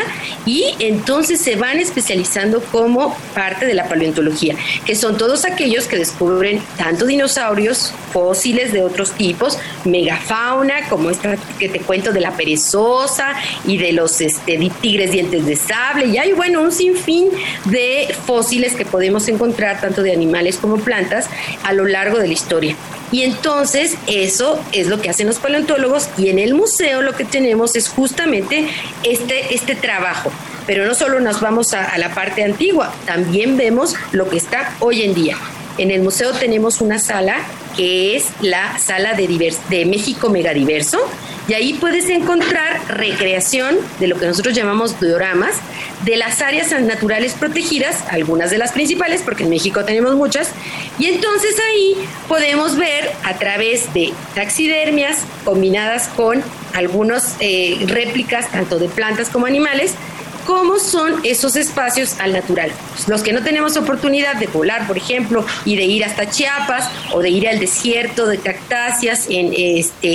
y 0.46 0.76
entonces 0.80 1.42
se 1.42 1.56
van 1.56 1.80
especializando 1.80 2.62
como 2.72 3.16
parte 3.34 3.66
de 3.66 3.74
la 3.74 3.88
paleontología, 3.88 4.56
que 4.86 4.96
son 4.96 5.18
todos 5.18 5.46
aquellos 5.46 5.88
que 5.88 5.98
descubren 5.98 6.62
tanto 6.78 7.06
dinosaurios, 7.06 7.94
fósiles 8.12 8.74
de 8.74 8.84
otros 8.84 9.12
tipos, 9.14 9.58
megafauna, 9.86 10.90
como 10.90 11.10
esta 11.10 11.38
que 11.60 11.70
te 11.70 11.80
cuento 11.80 12.12
de 12.12 12.22
la 12.22 12.36
perezosa 12.36 13.34
y 13.66 13.78
de 13.78 13.94
los 13.94 14.22
este, 14.22 14.72
tigres 14.82 15.12
dientes 15.12 15.46
de 15.46 15.56
sable, 15.56 16.08
y 16.08 16.18
hay 16.18 16.34
bueno 16.34 16.62
un 16.62 16.72
sinfín 16.72 17.30
de 17.66 18.14
fósiles 18.26 18.74
que 18.74 18.86
podemos 18.86 19.28
encontrar 19.28 19.80
tanto 19.82 20.04
de 20.04 20.12
animales 20.12 20.58
como 20.58 20.78
plantas 20.78 21.30
a 21.64 21.74
lo 21.74 21.86
largo 21.86 22.18
de 22.18 22.28
la 22.28 22.34
historia. 22.34 22.76
Y 23.12 23.24
entonces 23.24 23.98
eso 24.08 24.60
es 24.72 24.88
lo 24.88 25.02
que 25.02 25.10
hacen 25.10 25.28
los 25.28 25.40
paleontólogos 25.40 26.10
y 26.18 26.30
en 26.30 26.40
el 26.40 26.54
museo 26.54 27.02
lo 27.02 27.14
que 27.14 27.26
tenemos 27.26 27.76
es 27.76 27.90
justamente 27.90 28.70
este, 29.04 29.54
este 29.54 29.76
trabajo. 29.76 30.32
Pero 30.66 30.86
no 30.86 30.96
solo 30.96 31.20
nos 31.20 31.42
vamos 31.42 31.74
a, 31.74 31.86
a 31.86 31.98
la 31.98 32.14
parte 32.14 32.44
antigua, 32.44 32.94
también 33.06 33.58
vemos 33.58 33.96
lo 34.12 34.30
que 34.30 34.38
está 34.38 34.76
hoy 34.80 35.04
en 35.04 35.14
día. 35.14 35.38
En 35.82 35.90
el 35.90 36.04
museo 36.04 36.32
tenemos 36.32 36.80
una 36.80 37.00
sala 37.00 37.38
que 37.76 38.16
es 38.16 38.28
la 38.40 38.78
sala 38.78 39.16
de, 39.16 39.56
de 39.68 39.86
México 39.88 40.30
Megadiverso, 40.30 41.00
y 41.48 41.56
ahí 41.56 41.74
puedes 41.74 42.08
encontrar 42.08 42.80
recreación 42.88 43.78
de 44.00 44.06
lo 44.06 44.20
que 44.20 44.28
nosotros 44.28 44.54
llamamos 44.54 45.00
dioramas 45.00 45.56
de 46.06 46.18
las 46.18 46.40
áreas 46.44 46.72
naturales 46.82 47.34
protegidas, 47.34 48.04
algunas 48.12 48.52
de 48.52 48.60
las 48.60 48.74
principales, 48.74 49.24
porque 49.24 49.42
en 49.42 49.50
México 49.50 49.84
tenemos 49.84 50.14
muchas, 50.14 50.52
y 51.00 51.08
entonces 51.08 51.56
ahí 51.72 51.96
podemos 52.28 52.78
ver 52.78 53.10
a 53.24 53.40
través 53.40 53.92
de 53.92 54.14
taxidermias 54.36 55.18
combinadas 55.44 56.10
con 56.10 56.44
algunas 56.76 57.38
eh, 57.40 57.80
réplicas 57.88 58.52
tanto 58.52 58.78
de 58.78 58.88
plantas 58.88 59.30
como 59.30 59.48
animales, 59.48 59.96
cómo 60.46 60.80
son 60.80 61.22
esos 61.24 61.56
espacios 61.56 62.16
al 62.20 62.34
natural. 62.34 62.72
Los 63.08 63.24
que 63.24 63.34
no 63.34 63.44
tenemos 63.44 63.78
oportunidad 63.78 64.36
de 64.36 64.48
volar, 64.48 64.88
por 64.88 64.98
ejemplo, 64.98 65.46
y 65.66 65.76
de 65.76 65.84
ir 65.84 66.04
hasta 66.04 66.30
Chiapas 66.30 66.90
o 67.14 67.22
de 67.22 67.30
ir 67.30 67.48
al 67.48 67.60
desierto 67.60 68.28
de 68.28 68.38
cactáceas 68.38 69.28
en, 69.30 69.54
este, 69.56 70.10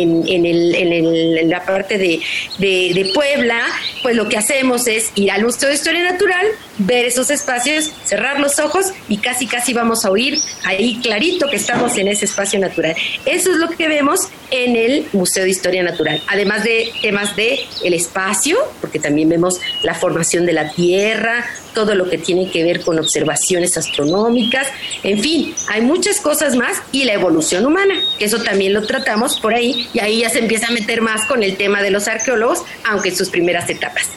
en, 0.00 1.50
la 1.50 1.64
parte 1.64 1.98
de, 1.98 2.20
de 2.58 3.10
Puebla, 3.14 3.60
pues 4.02 4.16
lo 4.16 4.28
que 4.28 4.36
hacemos 4.36 4.86
es 4.86 5.12
ir 5.14 5.30
al 5.30 5.44
Museo 5.44 5.68
de 5.68 5.74
Historia 5.74 6.02
Natural, 6.12 6.46
ver 6.78 7.06
esos 7.06 7.30
espacios, 7.30 7.92
cerrar 8.04 8.40
los 8.40 8.58
ojos 8.58 8.86
y 9.08 9.18
casi 9.18 9.46
casi 9.46 9.74
vamos 9.74 10.04
a 10.04 10.10
oír 10.10 10.38
ahí 10.64 11.00
clarito 11.02 11.48
que 11.48 11.56
estamos 11.56 11.96
en 11.98 12.08
ese 12.08 12.24
espacio 12.24 12.58
natural. 12.58 12.94
Eso 13.26 13.50
es 13.50 13.56
lo 13.58 13.68
que 13.70 13.88
vemos 13.88 14.28
en 14.50 14.76
el 14.76 15.06
Museo 15.12 15.44
de 15.44 15.50
Historia 15.50 15.82
Natural, 15.82 16.22
además 16.28 16.64
de 16.64 16.90
temas 17.02 17.36
de 17.36 17.60
el 17.84 17.94
espacio, 17.94 18.58
porque 18.80 18.98
también 18.98 19.28
vemos 19.28 19.60
la 19.82 19.94
formación 19.94 20.46
de 20.46 20.52
la 20.52 20.70
Tierra, 20.70 21.44
todo 21.74 21.94
lo 21.94 22.08
que 22.08 22.18
tiene 22.18 22.50
que 22.50 22.64
ver 22.64 22.80
con 22.80 22.98
observaciones 22.98 23.76
astronómicas, 23.76 24.68
en 25.02 25.20
fin, 25.20 25.54
hay 25.68 25.80
muchas 25.80 26.20
cosas 26.20 26.56
más 26.56 26.82
y 26.92 27.04
la 27.04 27.14
evolución 27.14 27.66
humana, 27.66 27.94
que 28.18 28.24
eso 28.24 28.42
también 28.42 28.72
lo 28.72 28.86
tratamos 28.86 29.38
por 29.40 29.54
ahí 29.54 29.88
y 29.92 30.00
ahí 30.00 30.20
ya 30.20 30.30
se 30.30 30.40
empieza 30.40 30.68
a 30.68 30.70
meter 30.70 31.00
más 31.02 31.26
con 31.26 31.42
el 31.42 31.56
tema 31.56 31.82
de 31.82 31.90
los 31.90 32.08
arqueólogos, 32.08 32.62
aunque 32.84 33.10
en 33.10 33.16
sus 33.16 33.30
primeras 33.30 33.68
etapas. 33.70 34.08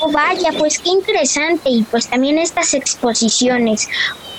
Oh, 0.00 0.12
vaya, 0.12 0.50
pues 0.56 0.78
qué 0.78 0.90
interesante 0.90 1.70
y 1.70 1.82
pues 1.82 2.06
también 2.06 2.38
estas 2.38 2.74
exposiciones. 2.74 3.88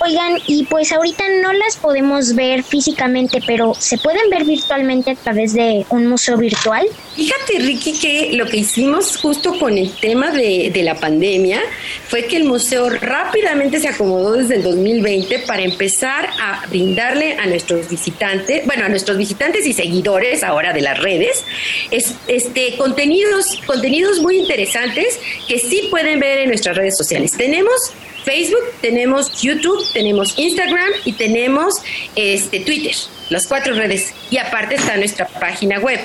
Oigan, 0.02 0.38
y 0.46 0.64
pues 0.64 0.92
ahorita 0.92 1.24
no 1.42 1.52
las 1.52 1.76
podemos 1.76 2.34
ver 2.34 2.62
físicamente, 2.62 3.40
pero 3.46 3.74
¿se 3.78 3.98
pueden 3.98 4.30
ver 4.30 4.44
virtualmente 4.44 5.10
a 5.10 5.14
través 5.14 5.52
de 5.52 5.84
un 5.90 6.06
museo 6.06 6.38
virtual? 6.38 6.86
Fíjate, 7.16 7.58
Ricky, 7.58 7.98
que 7.98 8.32
lo 8.32 8.46
que 8.46 8.58
hicimos 8.58 9.18
justo 9.18 9.58
con 9.58 9.76
el 9.76 9.92
tema 10.00 10.30
de, 10.30 10.70
de 10.72 10.82
la 10.82 10.94
pandemia 10.94 11.60
fue 12.08 12.24
que 12.24 12.36
el 12.36 12.44
museo 12.44 12.88
rápidamente 12.88 13.78
se 13.78 13.88
acomodó 13.88 14.32
desde 14.32 14.56
el 14.56 14.62
2020 14.62 15.40
para 15.40 15.62
empezar 15.62 16.30
a 16.40 16.66
brindarle 16.68 17.34
a 17.34 17.44
nuestros 17.44 17.88
visitantes, 17.90 18.64
bueno, 18.64 18.86
a 18.86 18.88
nuestros 18.88 19.18
visitantes 19.18 19.66
y 19.66 19.74
seguidores 19.74 20.42
ahora 20.42 20.72
de 20.72 20.80
las 20.80 20.98
redes, 20.98 21.44
es, 21.90 22.14
este, 22.26 22.76
contenidos, 22.78 23.60
contenidos 23.66 24.20
muy 24.20 24.38
interesantes 24.38 25.18
que 25.46 25.58
sí 25.58 25.88
pueden 25.90 26.20
ver 26.20 26.38
en 26.38 26.48
nuestras 26.48 26.74
redes 26.74 26.96
sociales. 26.96 27.32
Tenemos 27.32 27.92
Facebook, 28.24 28.64
tenemos 28.80 29.40
YouTube, 29.40 29.82
tenemos 29.92 30.38
Instagram 30.38 30.88
y 31.04 31.12
tenemos 31.12 31.74
este, 32.16 32.60
Twitter, 32.60 32.94
las 33.28 33.46
cuatro 33.46 33.74
redes. 33.74 34.14
Y 34.30 34.38
aparte 34.38 34.74
está 34.74 34.96
nuestra 34.96 35.26
página 35.26 35.78
web. 35.78 36.00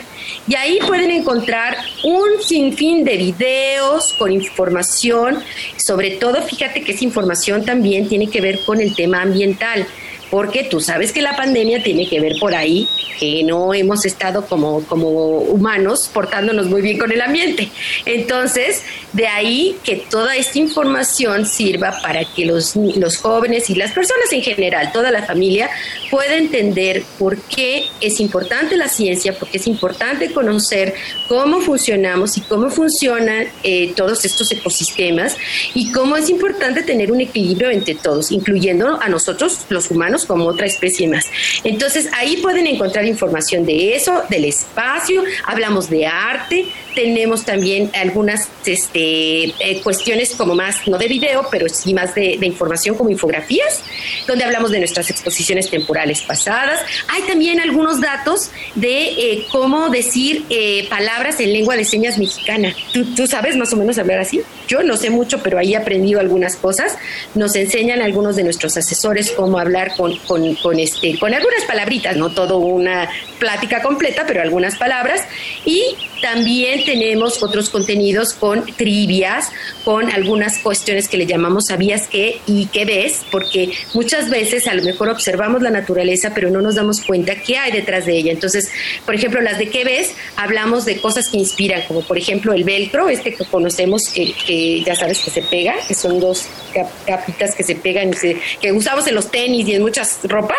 Y 0.47 0.55
ahí 0.55 0.79
pueden 0.85 1.11
encontrar 1.11 1.77
un 2.03 2.41
sinfín 2.41 3.03
de 3.03 3.17
videos 3.17 4.13
con 4.13 4.31
información. 4.31 5.43
Sobre 5.77 6.11
todo, 6.11 6.41
fíjate 6.41 6.83
que 6.83 6.93
esa 6.93 7.03
información 7.03 7.65
también 7.65 8.07
tiene 8.07 8.29
que 8.29 8.41
ver 8.41 8.59
con 8.65 8.81
el 8.81 8.95
tema 8.95 9.21
ambiental 9.21 9.87
porque 10.35 10.65
tú 10.65 10.81
sabes 10.81 11.13
que 11.13 11.21
la 11.21 11.37
pandemia 11.37 11.81
tiene 11.81 12.09
que 12.09 12.19
ver 12.19 12.33
por 12.41 12.53
ahí 12.53 12.89
que 13.17 13.41
no 13.43 13.73
hemos 13.73 14.05
estado 14.05 14.45
como, 14.45 14.83
como 14.83 15.07
humanos 15.39 16.09
portándonos 16.13 16.67
muy 16.67 16.81
bien 16.81 16.97
con 16.97 17.09
el 17.09 17.21
ambiente. 17.21 17.69
Entonces, 18.05 18.83
de 19.13 19.27
ahí 19.27 19.77
que 19.85 20.03
toda 20.09 20.35
esta 20.35 20.59
información 20.59 21.45
sirva 21.45 22.01
para 22.01 22.25
que 22.25 22.45
los, 22.45 22.75
los 22.75 23.15
jóvenes 23.15 23.69
y 23.69 23.75
las 23.75 23.93
personas 23.93 24.31
en 24.33 24.41
general, 24.41 24.91
toda 24.91 25.09
la 25.09 25.23
familia, 25.23 25.69
pueda 26.11 26.35
entender 26.35 27.03
por 27.17 27.37
qué 27.37 27.85
es 28.01 28.19
importante 28.19 28.75
la 28.75 28.89
ciencia, 28.89 29.39
porque 29.39 29.57
es 29.57 29.67
importante 29.67 30.33
conocer 30.33 30.95
cómo 31.29 31.61
funcionamos 31.61 32.35
y 32.35 32.41
cómo 32.41 32.69
funcionan 32.69 33.47
eh, 33.63 33.93
todos 33.95 34.25
estos 34.25 34.51
ecosistemas 34.51 35.37
y 35.73 35.93
cómo 35.93 36.17
es 36.17 36.29
importante 36.29 36.83
tener 36.83 37.09
un 37.11 37.21
equilibrio 37.21 37.69
entre 37.69 37.95
todos, 37.95 38.31
incluyendo 38.31 39.01
a 39.01 39.07
nosotros 39.07 39.59
los 39.69 39.89
humanos 39.89 40.24
como 40.25 40.45
otra 40.45 40.65
especie 40.65 41.07
más. 41.07 41.25
Entonces 41.63 42.09
ahí 42.13 42.37
pueden 42.37 42.67
encontrar 42.67 43.05
información 43.05 43.65
de 43.65 43.95
eso, 43.95 44.23
del 44.29 44.45
espacio, 44.45 45.23
hablamos 45.45 45.89
de 45.89 46.05
arte, 46.05 46.65
tenemos 46.95 47.43
también 47.43 47.91
algunas 47.93 48.47
este, 48.65 49.45
eh, 49.59 49.81
cuestiones 49.83 50.33
como 50.33 50.55
más, 50.55 50.87
no 50.87 50.97
de 50.97 51.07
video, 51.07 51.47
pero 51.51 51.67
sí 51.69 51.93
más 51.93 52.15
de, 52.15 52.39
información 52.41 52.95
como 52.95 53.09
infografías, 53.09 53.83
donde 54.27 54.45
hablamos 54.45 54.71
de 54.71 54.79
nuestras 54.79 55.09
exposiciones 55.09 55.69
temporales 55.69 56.21
pasadas. 56.21 56.79
Hay 57.09 57.23
también 57.23 57.59
algunos 57.59 57.99
datos 57.99 58.49
de 58.75 59.07
eh, 59.07 59.45
cómo 59.51 59.89
decir 59.89 60.45
eh, 60.49 60.87
palabras 60.89 61.39
en 61.39 61.51
lengua 61.51 61.75
de 61.75 61.83
señas 61.83 62.17
mexicana. 62.17 62.73
¿Tú, 62.93 63.27
sabes 63.27 63.57
más 63.57 63.73
o 63.73 63.75
menos 63.75 63.97
hablar 63.97 64.19
así? 64.19 64.41
Yo 64.67 64.81
no 64.83 64.95
sé 64.95 65.09
mucho, 65.09 65.41
pero 65.43 65.59
ahí 65.59 65.73
he 65.73 65.77
aprendido 65.77 66.19
algunas 66.19 66.55
cosas. 66.55 66.97
Nos 67.33 67.55
enseñan 67.55 68.01
algunos 68.01 68.35
de 68.35 68.43
nuestros 68.43 68.77
asesores 68.77 69.31
cómo 69.31 69.59
hablar 69.59 69.95
con 69.97 70.04
con, 70.05 70.17
con, 70.27 70.55
con, 70.55 70.79
este, 70.79 71.17
con 71.17 71.33
algunas 71.33 71.63
palabritas, 71.65 72.15
no 72.15 72.29
todo 72.29 72.57
una 72.57 73.09
plática 73.39 73.81
completa, 73.81 74.23
pero 74.27 74.41
algunas 74.41 74.77
palabras. 74.77 75.21
Y 75.65 75.95
también 76.21 76.85
tenemos 76.85 77.41
otros 77.43 77.69
contenidos 77.69 78.33
con 78.33 78.65
trivias, 78.75 79.49
con 79.83 80.11
algunas 80.11 80.57
cuestiones 80.59 81.07
que 81.07 81.17
le 81.17 81.25
llamamos 81.25 81.65
sabías 81.67 82.07
qué 82.07 82.39
y 82.47 82.67
qué 82.67 82.85
ves, 82.85 83.21
porque 83.31 83.71
muchas 83.93 84.29
veces 84.29 84.67
a 84.67 84.73
lo 84.73 84.83
mejor 84.83 85.09
observamos 85.09 85.61
la 85.61 85.69
naturaleza, 85.69 86.31
pero 86.33 86.49
no 86.49 86.61
nos 86.61 86.75
damos 86.75 87.01
cuenta 87.01 87.35
qué 87.35 87.57
hay 87.57 87.71
detrás 87.71 88.05
de 88.05 88.17
ella. 88.17 88.31
Entonces, 88.31 88.69
por 89.05 89.15
ejemplo, 89.15 89.41
las 89.41 89.57
de 89.57 89.69
qué 89.69 89.83
ves, 89.83 90.13
hablamos 90.35 90.85
de 90.85 90.99
cosas 90.99 91.29
que 91.29 91.37
inspiran, 91.37 91.83
como 91.87 92.01
por 92.01 92.17
ejemplo 92.17 92.53
el 92.53 92.63
velcro, 92.63 93.09
este 93.09 93.33
que 93.33 93.45
conocemos, 93.45 94.03
que, 94.09 94.83
ya 94.83 94.95
sabes 94.95 95.19
que 95.19 95.31
se 95.31 95.41
pega, 95.41 95.75
que 95.87 95.93
son 95.93 96.19
dos 96.19 96.45
capitas 97.05 97.55
que 97.55 97.63
se 97.63 97.75
pegan, 97.75 98.11
que 98.61 98.71
usamos 98.71 99.07
en 99.07 99.15
los 99.15 99.31
tenis 99.31 99.67
y 99.67 99.75
en 99.75 99.81
muchas 99.81 99.94
ropa. 100.27 100.55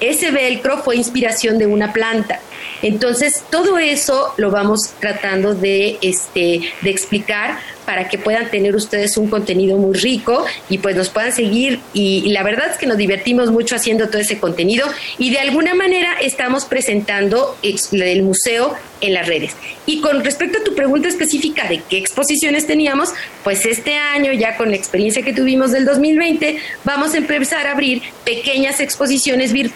Ese 0.00 0.30
velcro 0.30 0.78
fue 0.82 0.96
inspiración 0.96 1.58
de 1.58 1.66
una 1.66 1.92
planta. 1.92 2.40
Entonces, 2.82 3.44
todo 3.50 3.78
eso 3.78 4.32
lo 4.36 4.50
vamos 4.50 4.90
tratando 5.00 5.54
de, 5.54 5.98
este, 6.02 6.60
de 6.82 6.90
explicar 6.90 7.58
para 7.88 8.06
que 8.06 8.18
puedan 8.18 8.50
tener 8.50 8.76
ustedes 8.76 9.16
un 9.16 9.30
contenido 9.30 9.78
muy 9.78 9.96
rico 9.96 10.44
y 10.68 10.76
pues 10.76 10.94
nos 10.94 11.08
puedan 11.08 11.32
seguir. 11.32 11.80
Y, 11.94 12.28
la 12.32 12.42
verdad 12.42 12.70
es 12.70 12.76
que 12.76 12.86
nos 12.86 12.98
divertimos 12.98 13.50
mucho 13.50 13.74
haciendo 13.76 14.08
todo 14.08 14.18
ese 14.18 14.38
contenido 14.38 14.86
y 15.16 15.30
de 15.30 15.38
alguna 15.38 15.72
manera 15.74 16.12
estamos 16.20 16.66
presentando 16.66 17.56
el 17.62 18.22
museo 18.22 18.74
en 19.00 19.14
las 19.14 19.26
redes. 19.26 19.54
Y 19.86 20.02
con 20.02 20.22
respecto 20.22 20.58
a 20.58 20.64
tu 20.64 20.74
pregunta 20.74 21.08
específica 21.08 21.66
de 21.66 21.80
qué 21.88 21.96
exposiciones 21.96 22.66
teníamos, 22.66 23.10
pues 23.42 23.64
este 23.64 23.96
año, 23.96 24.32
ya 24.32 24.58
con 24.58 24.68
la 24.68 24.76
experiencia 24.76 25.22
que 25.22 25.32
tuvimos 25.32 25.72
del 25.72 25.86
2020, 25.86 26.58
vamos 26.84 27.14
a 27.14 27.16
empezar 27.16 27.66
a 27.66 27.72
abrir 27.72 28.02
pequeñas 28.24 28.80
exposiciones 28.80 29.52
virtuales 29.52 29.67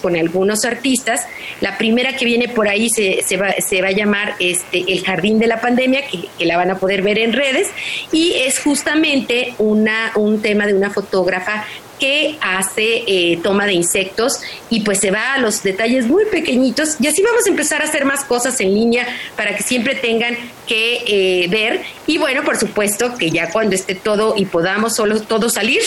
con 0.00 0.16
algunos 0.16 0.64
artistas. 0.64 1.26
La 1.60 1.78
primera 1.78 2.16
que 2.16 2.24
viene 2.24 2.48
por 2.48 2.68
ahí 2.68 2.88
se, 2.90 3.36
va, 3.36 3.48
a 3.48 3.90
llamar 3.90 4.34
este, 4.38 4.84
El 4.88 5.04
Jardín 5.04 5.38
de 5.38 5.46
la 5.46 5.60
Pandemia, 5.60 6.02
que, 6.06 6.44
la 6.44 6.56
van 6.56 6.70
a 6.70 6.78
poder 6.78 7.02
ver 7.02 7.18
en 7.18 7.32
redes. 7.32 7.68
Y 8.12 8.32
es 8.34 8.60
justamente 8.60 9.54
un 9.58 10.42
tema 10.42 10.66
de 10.66 10.74
una 10.74 10.90
fotógrafa 10.90 11.64
que 12.00 12.38
hace 12.40 13.04
eh, 13.06 13.38
toma 13.42 13.66
de 13.66 13.74
insectos 13.74 14.40
y 14.70 14.80
pues 14.80 14.98
se 14.98 15.10
va 15.10 15.34
a 15.34 15.38
los 15.38 15.62
detalles 15.62 16.06
muy 16.06 16.24
pequeñitos. 16.24 16.96
Y 16.98 17.06
así 17.06 17.22
vamos 17.22 17.46
a 17.46 17.50
empezar 17.50 17.82
a 17.82 17.84
hacer 17.84 18.04
más 18.06 18.24
cosas 18.24 18.58
en 18.60 18.74
línea 18.74 19.06
para 19.36 19.54
que 19.54 19.62
siempre 19.62 19.94
tengan 19.94 20.34
que 20.66 21.04
eh, 21.06 21.48
ver. 21.48 21.82
Y 22.06 22.18
bueno 22.18 22.42
por 22.42 22.56
supuesto 22.56 23.16
que 23.16 23.30
ya 23.30 23.50
cuando 23.50 23.76
esté 23.76 23.94
todo 23.94 24.34
y 24.36 24.46
podamos 24.46 24.96
solo 24.96 25.20
todos 25.20 25.52
salir 25.52 25.82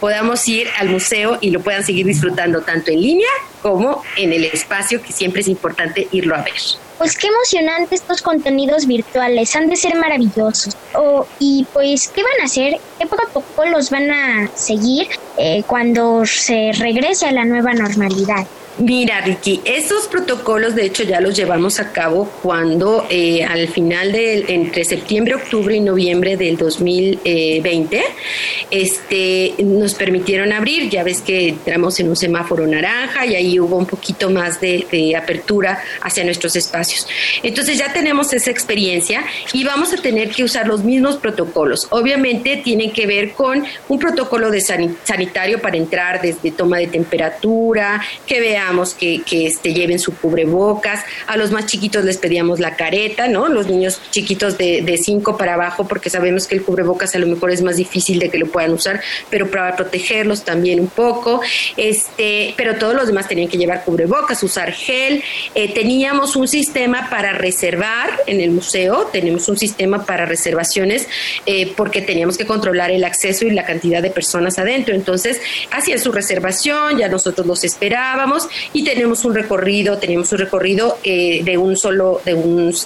podamos 0.00 0.46
ir 0.48 0.68
al 0.78 0.88
museo 0.88 1.38
y 1.40 1.50
lo 1.50 1.60
puedan 1.60 1.84
seguir 1.84 2.06
disfrutando 2.06 2.62
tanto 2.62 2.90
en 2.90 3.00
línea 3.00 3.28
como 3.62 4.02
en 4.16 4.32
el 4.32 4.44
espacio 4.44 5.02
que 5.02 5.12
siempre 5.12 5.40
es 5.40 5.48
importante 5.48 6.08
irlo 6.12 6.36
a 6.36 6.42
ver. 6.42 6.54
Pues 6.98 7.16
qué 7.16 7.26
emocionante 7.26 7.94
estos 7.94 8.22
contenidos 8.22 8.86
virtuales, 8.86 9.54
han 9.54 9.68
de 9.68 9.76
ser 9.76 9.96
maravillosos. 9.96 10.76
Oh, 10.94 11.26
y 11.38 11.66
pues, 11.72 12.08
¿qué 12.08 12.22
van 12.22 12.40
a 12.40 12.44
hacer? 12.44 12.78
¿Qué 12.98 13.06
protocolos 13.06 13.90
van 13.90 14.10
a 14.10 14.48
seguir 14.54 15.08
eh, 15.36 15.62
cuando 15.66 16.24
se 16.24 16.72
regrese 16.78 17.26
a 17.26 17.32
la 17.32 17.44
nueva 17.44 17.74
normalidad? 17.74 18.46
Mira, 18.78 19.22
Ricky, 19.22 19.62
esos 19.64 20.06
protocolos 20.06 20.74
de 20.74 20.84
hecho 20.84 21.02
ya 21.02 21.18
los 21.22 21.34
llevamos 21.34 21.80
a 21.80 21.92
cabo 21.92 22.30
cuando 22.42 23.06
eh, 23.08 23.42
al 23.42 23.68
final 23.68 24.12
de 24.12 24.44
entre 24.48 24.84
septiembre, 24.84 25.34
octubre 25.34 25.74
y 25.74 25.80
noviembre 25.80 26.36
del 26.36 26.58
2020 26.58 28.04
este, 28.70 29.54
nos 29.60 29.94
permitieron 29.94 30.52
abrir. 30.52 30.90
Ya 30.90 31.04
ves 31.04 31.22
que 31.22 31.48
entramos 31.48 31.98
en 32.00 32.10
un 32.10 32.16
semáforo 32.16 32.66
naranja 32.66 33.24
y 33.24 33.34
ahí 33.34 33.58
hubo 33.58 33.76
un 33.76 33.86
poquito 33.86 34.28
más 34.28 34.60
de, 34.60 34.84
apertura 35.16 35.82
hacia 36.02 36.24
nuestros 36.24 36.54
espacios. 36.54 37.08
Entonces 37.42 37.78
ya 37.78 37.94
tenemos 37.94 38.32
esa 38.34 38.50
experiencia 38.50 39.24
y 39.54 39.64
vamos 39.64 39.94
a 39.94 39.96
tener 39.96 40.28
que 40.28 40.44
usar 40.44 40.66
los 40.66 40.84
mismos 40.84 41.16
protocolos. 41.16 41.86
Obviamente 41.90 42.58
tienen 42.58 42.92
que 42.92 43.06
ver 43.06 43.32
con 43.32 43.64
un 43.88 43.98
protocolo 43.98 44.50
de 44.50 44.60
sanitario 44.60 45.62
para 45.62 45.78
entrar 45.78 46.20
desde 46.20 46.50
toma 46.50 46.76
de 46.76 46.88
temperatura, 46.88 48.02
que 48.26 48.40
que, 48.94 49.22
que 49.22 49.46
este, 49.46 49.72
lleven 49.72 49.98
su 49.98 50.14
cubrebocas, 50.14 51.04
a 51.26 51.36
los 51.36 51.50
más 51.52 51.66
chiquitos 51.66 52.04
les 52.04 52.18
pedíamos 52.18 52.60
la 52.60 52.76
careta, 52.76 53.28
¿no? 53.28 53.48
Los 53.48 53.68
niños 53.68 54.00
chiquitos 54.10 54.58
de, 54.58 54.82
de 54.82 54.98
cinco 54.98 55.36
para 55.36 55.54
abajo, 55.54 55.86
porque 55.86 56.10
sabemos 56.10 56.46
que 56.46 56.56
el 56.56 56.62
cubrebocas 56.62 57.14
a 57.14 57.18
lo 57.18 57.26
mejor 57.26 57.50
es 57.50 57.62
más 57.62 57.76
difícil 57.76 58.18
de 58.18 58.28
que 58.28 58.38
lo 58.38 58.46
puedan 58.46 58.72
usar, 58.72 59.00
pero 59.30 59.50
para 59.50 59.76
protegerlos 59.76 60.44
también 60.44 60.80
un 60.80 60.88
poco, 60.88 61.40
este, 61.76 62.54
pero 62.56 62.76
todos 62.76 62.94
los 62.94 63.06
demás 63.06 63.28
tenían 63.28 63.48
que 63.48 63.58
llevar 63.58 63.84
cubrebocas, 63.84 64.42
usar 64.42 64.72
gel, 64.72 65.22
eh, 65.54 65.72
teníamos 65.72 66.36
un 66.36 66.48
sistema 66.48 67.08
para 67.10 67.32
reservar 67.32 68.10
en 68.26 68.40
el 68.40 68.50
museo, 68.50 69.08
tenemos 69.12 69.48
un 69.48 69.56
sistema 69.56 70.04
para 70.04 70.26
reservaciones, 70.26 71.08
eh, 71.46 71.72
porque 71.76 72.02
teníamos 72.02 72.36
que 72.36 72.46
controlar 72.46 72.90
el 72.90 73.04
acceso 73.04 73.46
y 73.46 73.50
la 73.50 73.64
cantidad 73.64 74.02
de 74.02 74.10
personas 74.10 74.58
adentro, 74.58 74.94
entonces 74.94 75.40
hacían 75.70 75.98
su 75.98 76.12
reservación, 76.12 76.98
ya 76.98 77.08
nosotros 77.08 77.46
los 77.46 77.64
esperábamos 77.64 78.48
y 78.72 78.84
tenemos 78.84 79.24
un 79.24 79.34
recorrido, 79.34 79.98
tenemos 79.98 80.32
un 80.32 80.38
recorrido 80.38 80.98
eh, 81.04 81.42
de 81.44 81.58
un 81.58 81.76
solo, 81.76 82.20
de 82.24 82.34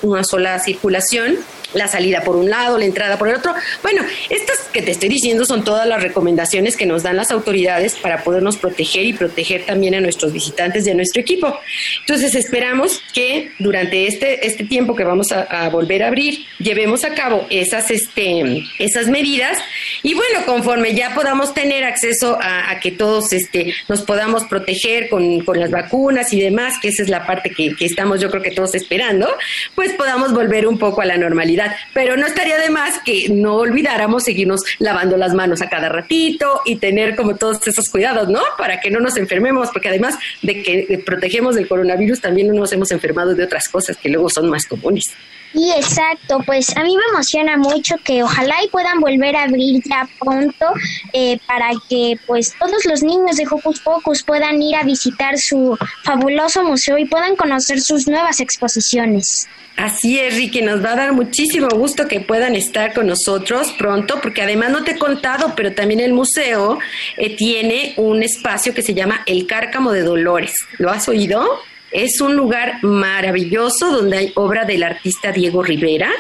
una 0.03 0.25
sola 0.25 0.59
circulación 0.59 1.39
la 1.75 1.89
salida 1.89 2.23
por 2.23 2.37
un 2.37 2.51
lado, 2.51 2.79
la 2.79 2.85
entrada 2.85 3.19
por 3.19 3.29
el 3.29 3.37
otro. 3.37 3.55
Bueno, 3.83 4.03
estas 4.29 4.59
que 4.73 4.83
te 4.83 4.93
estoy 4.93 5.09
diciendo 5.09 5.45
son 5.45 5.65
todas 5.65 5.87
las 5.87 6.03
recomendaciones 6.03 6.77
que 6.77 6.87
nos 6.87 7.03
dan 7.03 7.17
las 7.17 7.31
autoridades 7.31 7.97
para 7.97 8.23
podernos 8.23 8.57
proteger 8.57 9.05
y 9.05 9.13
proteger 9.13 9.67
también 9.67 9.95
a 9.95 10.01
nuestros 10.01 10.33
visitantes 10.33 10.87
y 10.87 10.91
a 10.91 10.95
nuestro 10.95 11.21
equipo. 11.21 11.59
Entonces 12.01 12.35
esperamos 12.35 13.03
que 13.13 13.53
durante 13.59 14.07
este, 14.07 14.47
este 14.47 14.65
tiempo 14.65 14.95
que 14.95 15.05
vamos 15.05 15.29
a, 15.33 15.69
volver 15.71 16.03
a 16.03 16.09
abrir, 16.09 16.47
llevemos 16.59 17.05
a 17.05 17.15
cabo 17.15 17.47
esas, 17.51 17.91
este, 17.91 18.65
esas 18.79 19.07
medidas 19.09 19.59
y 20.03 20.15
bueno, 20.15 20.45
conforme 20.47 20.95
ya 20.95 21.15
podamos 21.15 21.55
tener 21.55 21.85
acceso 21.85 22.39
a, 22.41 22.79
que 22.81 22.91
todos 22.91 23.33
este, 23.33 23.75
nos 23.89 24.03
podamos 24.03 24.45
proteger 24.45 25.09
con, 25.09 25.45
con, 25.45 25.61
las 25.61 25.71
vacunas 25.71 26.33
y 26.33 26.41
demás, 26.41 26.79
que 26.81 26.89
esa 26.89 27.03
es 27.03 27.09
la 27.09 27.27
parte 27.27 27.51
que, 27.51 27.75
estamos 27.81 28.21
yo 28.21 28.31
creo 28.31 28.43
que 28.43 28.51
todos 28.51 28.75
esperando, 28.75 29.29
pues 29.75 29.93
podamos 29.93 30.33
volver 30.33 30.67
un 30.67 30.79
poco 30.79 31.03
a 31.03 31.05
la 31.05 31.17
normalidad 31.17 31.60
pero 31.93 32.17
no 32.17 32.27
estaría 32.27 32.59
de 32.59 32.71
más 32.71 33.01
que 33.05 33.29
no 33.31 33.57
olvidáramos 33.57 34.25
seguirnos 34.25 34.61
lavando 34.79 35.17
las 35.17 35.35
manos 35.35 35.63
a 35.63 35.69
cada 35.69 35.89
ratito 35.89 36.61
y 36.65 36.77
tener 36.77 37.17
como 37.17 37.37
todos 37.37 37.67
esos 37.67 37.89
cuidados, 37.89 38.29
¿no? 38.29 38.41
Para 38.59 38.81
que 38.81 38.91
no 38.91 39.01
nos 39.01 39.17
enfermemos, 39.17 39.71
porque 39.71 39.89
además 39.89 40.19
de 40.43 40.63
que 40.63 41.03
protegemos 41.05 41.55
del 41.55 41.69
coronavirus, 41.69 42.21
también 42.21 42.49
no 42.49 42.55
nos 42.55 42.73
hemos 42.73 42.91
enfermado 42.91 43.35
de 43.35 43.45
otras 43.45 43.69
cosas 43.69 43.97
que 43.97 44.09
luego 44.09 44.29
son 44.29 44.49
más 44.49 44.67
comunes. 44.67 45.13
Y 45.53 45.73
exacto, 45.73 46.41
pues 46.47 46.77
a 46.77 46.83
mí 46.83 46.97
me 46.97 47.03
emociona 47.13 47.57
mucho 47.57 47.97
que 48.05 48.23
ojalá 48.23 48.55
y 48.65 48.69
puedan 48.69 49.01
volver 49.01 49.35
a 49.35 49.45
abrir 49.45 49.83
ya 49.85 50.09
pronto 50.21 50.67
eh, 51.13 51.39
para 51.47 51.71
que 51.89 52.19
pues 52.27 52.55
todos 52.59 52.85
los 52.87 53.03
niños 53.03 53.37
de 53.37 53.47
Hocus 53.51 53.81
Pocus 53.81 54.23
puedan 54.23 54.63
ir 54.63 54.77
a 54.77 54.85
visitar 54.85 55.37
su 55.39 55.77
fabuloso 56.05 56.63
museo 56.63 56.99
y 56.99 57.05
puedan 57.05 57.35
conocer 57.35 57.81
sus 57.81 58.07
nuevas 58.07 58.41
exposiciones. 58.41 59.49
Así 59.77 60.19
es, 60.19 60.37
Ricky, 60.37 60.61
nos 60.61 60.85
va 60.85 60.93
a 60.93 60.97
dar 60.97 61.13
muchísimo 61.13 61.69
gusto 61.71 62.07
que 62.07 62.21
puedan 62.21 62.55
estar 62.55 62.93
con 62.93 63.07
nosotros 63.07 63.73
pronto, 63.79 64.21
porque 64.21 64.43
además 64.43 64.71
no 64.71 64.85
te 64.85 64.93
he 64.93 64.99
contado, 64.99 65.55
pero 65.57 65.73
también 65.73 66.01
el 66.01 66.13
museo 66.13 66.79
eh, 67.17 67.35
tiene 67.35 67.95
un 67.97 68.23
espacio 68.23 68.75
que 68.75 68.83
se 68.83 68.93
llama 68.93 69.23
El 69.27 69.47
Cárcamo 69.47 69.93
de 69.93 70.03
Dolores. 70.03 70.53
¿Lo 70.79 70.91
has 70.91 71.09
oído? 71.09 71.61
Es 71.91 72.21
un 72.21 72.37
lugar 72.37 72.83
maravilloso 72.83 73.91
donde 73.91 74.19
hay 74.19 74.33
obra 74.37 74.65
del 74.65 74.83
artista 74.83 75.33
Diego 75.33 75.63
Rivera 75.63 76.11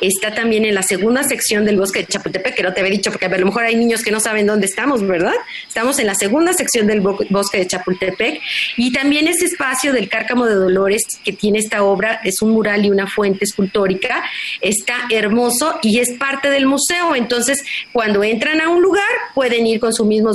está 0.00 0.34
también 0.34 0.64
en 0.64 0.74
la 0.74 0.82
segunda 0.82 1.22
sección 1.22 1.64
del 1.64 1.76
bosque 1.76 2.00
de 2.00 2.06
Chapultepec, 2.06 2.54
que 2.54 2.62
no 2.62 2.72
te 2.72 2.80
había 2.80 2.92
dicho, 2.92 3.10
porque 3.10 3.26
a 3.26 3.38
lo 3.38 3.46
mejor 3.46 3.64
hay 3.64 3.76
niños 3.76 4.02
que 4.02 4.10
no 4.10 4.20
saben 4.20 4.46
dónde 4.46 4.66
estamos, 4.66 5.06
¿verdad? 5.06 5.34
Estamos 5.66 5.98
en 5.98 6.06
la 6.06 6.14
segunda 6.14 6.52
sección 6.52 6.86
del 6.86 7.00
bosque 7.00 7.58
de 7.58 7.66
Chapultepec 7.66 8.40
y 8.76 8.92
también 8.92 9.28
ese 9.28 9.44
espacio 9.44 9.92
del 9.92 10.08
Cárcamo 10.08 10.46
de 10.46 10.54
Dolores 10.54 11.02
que 11.24 11.32
tiene 11.32 11.58
esta 11.58 11.82
obra, 11.82 12.20
es 12.24 12.42
un 12.42 12.50
mural 12.50 12.84
y 12.84 12.90
una 12.90 13.06
fuente 13.06 13.44
escultórica, 13.44 14.24
está 14.60 14.94
hermoso 15.10 15.78
y 15.82 15.98
es 15.98 16.12
parte 16.18 16.50
del 16.50 16.66
museo, 16.66 17.14
entonces 17.14 17.62
cuando 17.92 18.24
entran 18.24 18.60
a 18.60 18.68
un 18.68 18.82
lugar 18.82 19.04
pueden 19.34 19.66
ir 19.66 19.80
con 19.80 19.92
su, 19.92 20.04
mismo, 20.04 20.32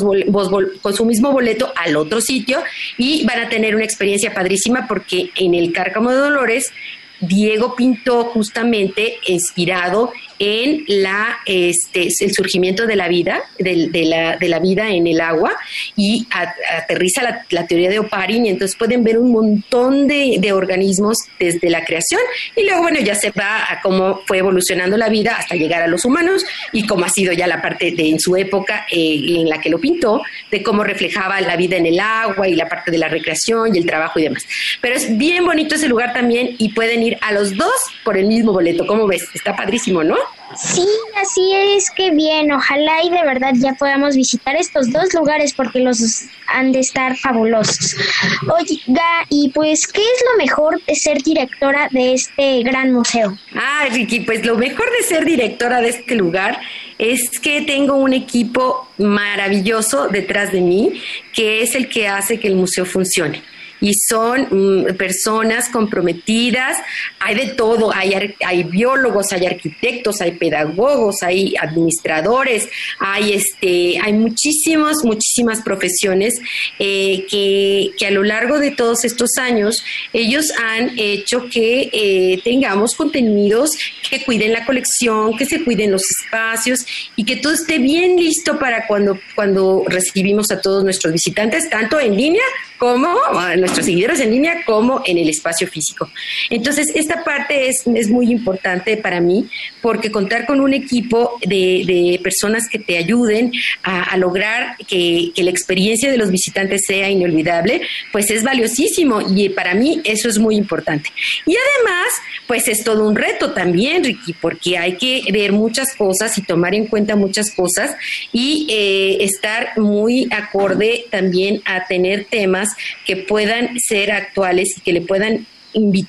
con 0.82 0.94
su 0.94 1.06
mismo 1.06 1.32
boleto 1.32 1.74
al 1.76 1.96
otro 1.96 2.22
sitio 2.22 2.64
y 2.98 3.26
van 3.26 3.40
a 3.40 3.50
tener 3.50 3.76
una 3.76 3.86
experiencia 3.86 4.34
padrísima 4.34 4.88
porque 4.88 5.30
en 5.36 5.54
el 5.54 5.72
Cárcamo 5.72 6.12
de 6.12 6.18
Dolores 6.18 6.72
Diego 7.20 7.76
pintó 7.76 8.26
justamente 8.26 9.20
inspirado 9.28 10.12
en 10.40 10.84
la, 10.88 11.40
este, 11.46 12.08
el 12.20 12.34
surgimiento 12.34 12.86
de 12.86 12.96
la 12.96 13.08
vida, 13.08 13.44
de, 13.60 13.90
la, 14.06 14.38
de 14.38 14.50
la, 14.50 14.60
vida 14.60 14.90
en 14.90 15.08
el 15.08 15.22
agua, 15.22 15.54
y 15.96 16.28
aterriza 16.32 17.44
la, 17.50 17.68
teoría 17.68 17.90
de 17.90 18.00
Oparin, 18.00 18.46
y 18.46 18.50
entonces 18.50 18.78
pueden 18.78 19.04
ver 19.04 19.18
un 19.18 19.32
montón 19.32 20.08
de, 20.08 20.38
de, 20.40 20.54
organismos 20.54 21.18
desde 21.40 21.70
la 21.70 21.84
creación, 21.84 22.22
y 22.56 22.64
luego, 22.64 22.82
bueno, 22.82 23.00
ya 23.00 23.16
se 23.16 23.32
va 23.32 23.72
a 23.72 23.82
cómo 23.82 24.22
fue 24.26 24.40
evolucionando 24.40 24.98
la 24.98 25.10
vida 25.10 25.36
hasta 25.38 25.56
llegar 25.56 25.82
a 25.82 25.88
los 25.88 26.06
humanos, 26.06 26.46
y 26.72 26.86
cómo 26.86 27.06
ha 27.06 27.10
sido 27.10 27.34
ya 27.34 27.48
la 27.48 27.62
parte 27.62 27.92
de 27.92 28.10
en 28.10 28.20
su 28.20 28.36
época 28.36 28.86
eh, 28.92 29.22
en 29.28 29.50
la 29.50 29.60
que 29.60 29.70
lo 29.70 29.80
pintó, 29.80 30.22
de 30.52 30.64
cómo 30.64 30.84
reflejaba 30.84 31.42
la 31.42 31.56
vida 31.56 31.78
en 31.78 31.86
el 31.86 32.00
agua 32.00 32.48
y 32.48 32.56
la 32.56 32.68
parte 32.68 32.92
de 32.92 32.98
la 32.98 33.08
recreación 33.08 33.76
y 33.76 33.80
el 33.80 33.86
trabajo 33.86 34.20
y 34.20 34.24
demás. 34.24 34.46
Pero 34.82 34.96
es 34.96 35.18
bien 35.18 35.46
bonito 35.46 35.76
ese 35.76 35.88
lugar 35.88 36.14
también 36.14 36.56
y 36.58 36.70
pueden 36.70 37.04
ir 37.04 37.18
a 37.22 37.32
los 37.32 37.56
dos 37.56 37.74
por 38.04 38.18
el 38.18 38.28
mismo 38.28 38.54
boleto. 38.54 38.86
¿Cómo 38.86 39.08
ves? 39.08 39.28
Está 39.34 39.56
padrísimo, 39.56 40.04
¿no? 40.04 40.18
Sí, 40.56 40.88
así 41.22 41.54
es, 41.54 41.90
que 41.92 42.12
bien. 42.12 42.52
Ojalá 42.52 43.04
y 43.04 43.10
de 43.10 43.24
verdad 43.24 43.52
ya 43.56 43.74
podamos 43.74 44.16
visitar 44.16 44.56
estos 44.56 44.92
dos 44.92 45.14
lugares 45.14 45.54
porque 45.54 45.80
los 45.80 46.00
han 46.48 46.72
de 46.72 46.80
estar 46.80 47.18
fabulosos. 47.18 47.96
Oiga, 48.44 49.26
y 49.30 49.50
pues, 49.50 49.88
¿qué 49.88 50.02
es 50.02 50.24
lo 50.32 50.38
mejor 50.38 50.82
de 50.86 50.96
ser 50.96 51.22
directora 51.22 51.90
de 51.92 52.14
este 52.14 52.64
gran 52.64 52.94
museo? 52.94 53.38
Ah, 53.56 53.88
Ricky, 53.92 54.22
pues 54.22 54.46
lo 54.46 54.56
mejor 54.56 54.86
de 54.98 55.04
ser 55.04 55.26
directora 55.26 55.82
de 55.82 55.90
este 55.90 56.16
lugar 56.16 56.60
es 56.98 57.30
que 57.40 57.62
tengo 57.64 57.96
un 57.96 58.14
equipo 58.14 58.88
maravilloso 58.98 60.08
detrás 60.08 60.52
de 60.52 60.62
mí 60.62 61.02
que 61.34 61.62
es 61.62 61.76
el 61.76 61.90
que 61.90 62.08
hace 62.08 62.40
que 62.40 62.48
el 62.48 62.56
museo 62.56 62.86
funcione 62.86 63.44
y 63.86 63.94
son 63.94 64.48
mm, 64.50 64.96
personas 64.96 65.70
comprometidas, 65.70 66.76
hay 67.20 67.36
de 67.36 67.48
todo, 67.54 67.94
hay, 67.94 68.34
hay 68.44 68.64
biólogos, 68.64 69.32
hay 69.32 69.46
arquitectos, 69.46 70.22
hay 70.22 70.32
pedagogos, 70.32 71.22
hay 71.22 71.54
administradores, 71.62 72.68
hay, 73.00 73.34
este, 73.34 74.00
hay 74.02 74.14
muchísimos, 74.14 75.04
muchísimas 75.04 75.62
profesiones 75.62 76.34
eh, 76.80 77.28
que, 77.30 77.92
que, 77.96 78.08
a 78.08 78.12
lo 78.12 78.24
largo 78.24 78.58
de 78.58 78.72
todos 78.72 79.06
estos 79.06 79.38
años 79.38 79.84
ellos 80.14 80.52
han 80.58 80.98
hecho 80.98 81.48
que 81.48 81.90
eh, 81.94 82.42
tengamos 82.44 82.96
contenidos 82.96 83.70
que 84.10 84.26
cuiden 84.26 84.52
la 84.52 84.66
colección, 84.66 85.38
que 85.38 85.46
se 85.46 85.64
cuiden 85.64 85.92
los 85.92 86.02
espacios 86.26 86.86
y 87.16 87.24
que 87.24 87.38
todo 87.38 87.54
esté 87.54 87.80
bien 87.80 88.16
listo 88.18 88.58
para 88.60 88.88
cuando, 88.88 89.20
cuando 89.36 89.84
recibimos 89.88 90.52
a 90.52 90.62
todos 90.62 90.84
nuestros 90.84 91.14
visitantes, 91.14 91.70
tanto 91.70 92.00
en 92.00 92.16
línea 92.16 92.44
como 92.78 93.08
a 93.34 93.56
nuestros 93.56 93.86
seguidores 93.86 94.20
en 94.20 94.32
línea 94.32 94.64
como 94.66 95.02
en 95.06 95.18
el 95.18 95.30
espacio 95.30 95.68
físico. 95.68 96.10
Entonces, 96.50 96.88
esta 96.94 97.24
parte 97.24 97.70
es, 97.70 97.84
es 97.96 98.10
muy 98.10 98.32
importante 98.32 98.98
para 98.98 99.22
mí 99.22 99.48
porque 99.82 100.12
contar 100.12 100.46
con 100.46 100.60
un 100.60 100.74
equipo 100.74 101.38
de, 101.42 101.84
de 101.86 102.20
personas 102.22 102.68
que 102.70 102.80
te 102.80 102.98
ayuden 102.98 103.52
a, 103.84 104.16
lograr 104.18 104.78
que, 104.88 105.32
que, 105.36 105.44
la 105.44 105.52
experiencia 105.52 106.10
de 106.10 106.18
los 106.18 106.32
visitantes 106.32 106.82
sea 106.88 107.10
inolvidable, 107.10 107.82
pues 108.12 108.32
es 108.32 108.44
valiosísimo 108.44 109.22
y 109.22 109.50
para 109.50 109.74
mí 109.74 110.02
eso 110.04 110.30
es 110.30 110.38
muy 110.38 110.56
importante. 110.56 111.10
Y 111.46 111.56
además, 111.56 112.08
pues 112.48 112.68
es 112.68 112.84
todo 112.84 113.08
un 113.08 113.16
reto 113.16 113.52
también, 113.52 114.04
Ricky, 114.04 114.34
porque 114.34 114.78
hay 114.78 114.98
que 114.98 115.24
ver 115.32 115.52
muchas 115.52 115.94
cosas 115.96 116.15
y 116.38 116.42
tomar 116.42 116.76
en 116.76 116.88
cuenta 116.88 117.16
muchas 117.16 117.52
cosas 117.52 117.96
y 118.32 118.68
eh, 118.70 119.24
estar 119.24 119.78
muy 119.78 120.28
acorde 120.32 121.06
también 121.12 121.62
a 121.66 121.86
tener 121.86 122.26
temas 122.26 122.70
que 123.06 123.18
puedan 123.18 123.80
ser 123.80 124.12
actuales 124.12 124.70
y 124.78 124.82
que 124.82 124.94
le 124.94 125.02
puedan 125.02 125.46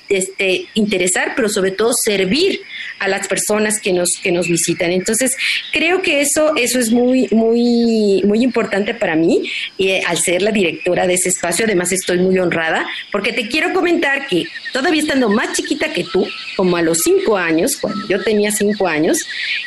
este, 0.09 0.67
interesar, 0.73 1.33
pero 1.35 1.49
sobre 1.49 1.71
todo 1.71 1.91
servir 2.03 2.61
a 2.99 3.07
las 3.07 3.27
personas 3.27 3.79
que 3.79 3.93
nos, 3.93 4.09
que 4.21 4.31
nos 4.31 4.47
visitan. 4.47 4.91
Entonces, 4.91 5.35
creo 5.71 6.01
que 6.01 6.21
eso, 6.21 6.55
eso 6.55 6.79
es 6.79 6.91
muy, 6.91 7.27
muy, 7.31 8.23
muy 8.25 8.43
importante 8.43 8.93
para 8.93 9.15
mí, 9.15 9.49
eh, 9.77 10.01
al 10.07 10.17
ser 10.17 10.41
la 10.41 10.51
directora 10.51 11.05
de 11.05 11.13
ese 11.13 11.29
espacio, 11.29 11.65
además 11.65 11.91
estoy 11.91 12.17
muy 12.19 12.39
honrada, 12.39 12.87
porque 13.11 13.33
te 13.33 13.47
quiero 13.47 13.73
comentar 13.73 14.27
que 14.27 14.45
todavía 14.73 15.01
estando 15.01 15.29
más 15.29 15.53
chiquita 15.53 15.93
que 15.93 16.03
tú, 16.05 16.27
como 16.55 16.77
a 16.77 16.81
los 16.81 16.99
cinco 17.03 17.37
años, 17.37 17.77
cuando 17.77 18.07
yo 18.07 18.21
tenía 18.23 18.51
cinco 18.51 18.87
años, 18.87 19.17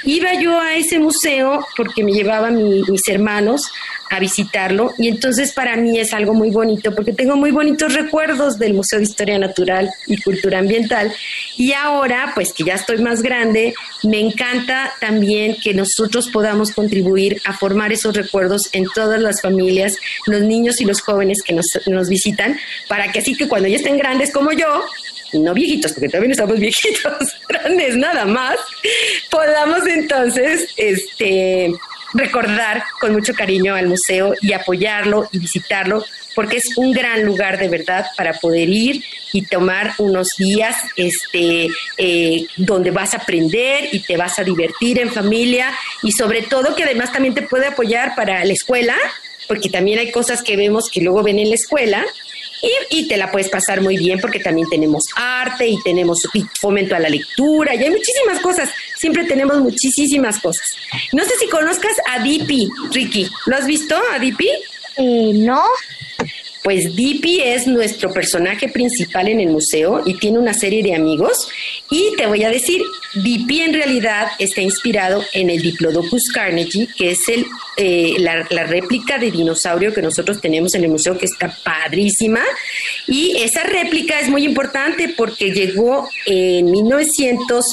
iba 0.04 0.34
yo 0.40 0.58
a 0.58 0.74
ese 0.76 0.98
museo 0.98 1.66
porque 1.76 2.02
me 2.04 2.12
llevaban 2.12 2.56
mis 2.56 3.06
hermanos 3.08 3.62
a 4.10 4.18
visitarlo. 4.18 4.92
Y 4.98 5.08
entonces 5.08 5.52
para 5.52 5.76
mí 5.76 5.98
es 5.98 6.12
algo 6.12 6.34
muy 6.34 6.50
bonito 6.50 6.94
porque 6.94 7.12
tengo 7.12 7.36
muy 7.36 7.52
bonitos 7.52 7.94
recuerdos 7.94 8.58
del 8.58 8.74
Museo 8.74 8.98
de 8.98 9.04
Historia 9.04 9.38
Natural 9.38 9.90
y 10.06 10.20
Cultura 10.20 10.58
Ambiental. 10.58 11.12
Y 11.56 11.72
ahora 11.72 12.32
pues 12.34 12.52
que 12.52 12.64
ya 12.64 12.74
estoy 12.74 12.98
más 12.98 13.22
grande 13.22 13.72
me 14.02 14.18
encanta 14.18 14.92
también 15.00 15.56
que 15.62 15.74
nosotros 15.74 16.28
podamos 16.32 16.72
contribuir 16.72 17.40
a 17.44 17.56
formar 17.56 17.92
esos 17.92 18.14
recuerdos 18.16 18.62
en 18.72 18.86
todas 18.94 19.20
las 19.20 19.40
familias, 19.40 19.94
los 20.26 20.42
niños 20.42 20.80
y 20.80 20.84
los 20.84 21.00
jóvenes 21.00 21.38
que 21.42 21.52
nos, 21.52 21.66
nos 21.86 22.08
visitan 22.08 22.58
para 22.88 23.12
que 23.12 23.20
así 23.20 23.36
que 23.36 23.48
cuando 23.48 23.68
ya 23.68 23.76
estén 23.76 23.96
grandes 23.96 24.32
como 24.32 24.52
yo 24.52 24.84
no 25.32 25.54
viejitos, 25.54 25.92
porque 25.92 26.08
también 26.08 26.32
estamos 26.32 26.58
viejitos, 26.58 27.36
grandes 27.48 27.96
nada 27.96 28.24
más, 28.24 28.56
podamos 29.30 29.86
entonces 29.86 30.68
este, 30.76 31.72
recordar 32.14 32.82
con 33.00 33.12
mucho 33.12 33.34
cariño 33.34 33.74
al 33.74 33.88
museo 33.88 34.34
y 34.40 34.52
apoyarlo 34.52 35.28
y 35.32 35.38
visitarlo, 35.38 36.04
porque 36.34 36.58
es 36.58 36.76
un 36.76 36.92
gran 36.92 37.24
lugar 37.24 37.58
de 37.58 37.68
verdad 37.68 38.06
para 38.16 38.32
poder 38.32 38.68
ir 38.68 39.02
y 39.32 39.42
tomar 39.42 39.94
unos 39.98 40.28
días 40.38 40.76
este, 40.96 41.68
eh, 41.96 42.46
donde 42.56 42.90
vas 42.90 43.14
a 43.14 43.18
aprender 43.18 43.88
y 43.92 44.00
te 44.00 44.16
vas 44.16 44.38
a 44.38 44.44
divertir 44.44 44.98
en 45.00 45.10
familia 45.10 45.72
y 46.02 46.12
sobre 46.12 46.42
todo 46.42 46.74
que 46.74 46.84
además 46.84 47.12
también 47.12 47.34
te 47.34 47.42
puede 47.42 47.66
apoyar 47.66 48.14
para 48.14 48.44
la 48.44 48.52
escuela, 48.52 48.96
porque 49.48 49.68
también 49.68 49.98
hay 49.98 50.10
cosas 50.10 50.42
que 50.42 50.56
vemos 50.56 50.88
que 50.90 51.00
luego 51.00 51.22
ven 51.22 51.38
en 51.38 51.48
la 51.48 51.54
escuela 51.56 52.04
y, 52.90 53.08
te 53.08 53.16
la 53.16 53.30
puedes 53.30 53.48
pasar 53.48 53.80
muy 53.80 53.96
bien 53.96 54.20
porque 54.20 54.38
también 54.40 54.68
tenemos 54.68 55.04
arte 55.16 55.66
y 55.66 55.82
tenemos 55.82 56.18
fomento 56.60 56.94
a 56.94 56.98
la 56.98 57.08
lectura 57.08 57.74
y 57.74 57.84
hay 57.84 57.90
muchísimas 57.90 58.40
cosas. 58.40 58.70
Siempre 58.96 59.24
tenemos 59.24 59.58
muchísimas 59.58 60.38
cosas. 60.40 60.66
No 61.12 61.24
sé 61.24 61.32
si 61.38 61.48
conozcas 61.48 61.96
a 62.08 62.22
Dipi, 62.22 62.68
Ricky. 62.92 63.28
¿Lo 63.46 63.56
has 63.56 63.66
visto 63.66 63.96
a 64.12 64.18
Dipi? 64.18 64.48
Eh, 64.96 65.32
no. 65.34 65.62
Pues 66.62 66.94
Dipi 66.94 67.40
es 67.40 67.66
nuestro 67.66 68.12
personaje 68.12 68.68
principal 68.68 69.28
en 69.28 69.40
el 69.40 69.48
museo 69.48 70.02
y 70.04 70.14
tiene 70.14 70.38
una 70.38 70.52
serie 70.52 70.82
de 70.82 70.94
amigos. 70.94 71.48
Y 71.90 72.14
te 72.16 72.26
voy 72.26 72.44
a 72.44 72.50
decir, 72.50 72.82
Dipi 73.14 73.60
en 73.60 73.72
realidad 73.72 74.28
está 74.38 74.60
inspirado 74.60 75.24
en 75.32 75.48
el 75.48 75.62
Diplodocus 75.62 76.30
carnegie, 76.32 76.88
que 76.96 77.12
es 77.12 77.28
el, 77.28 77.46
eh, 77.76 78.14
la, 78.18 78.42
réplica 78.64 79.18
de 79.18 79.30
dinosaurio 79.30 79.94
que 79.94 80.02
nosotros 80.02 80.40
tenemos 80.40 80.74
en 80.74 80.84
el 80.84 80.90
museo, 80.90 81.16
que 81.16 81.26
está 81.26 81.56
padrísima. 81.64 82.42
Y 83.06 83.38
esa 83.38 83.62
réplica 83.62 84.20
es 84.20 84.28
muy 84.28 84.44
importante 84.44 85.14
porque 85.16 85.52
llegó 85.52 86.08
en 86.26 86.70
1900 86.70 87.64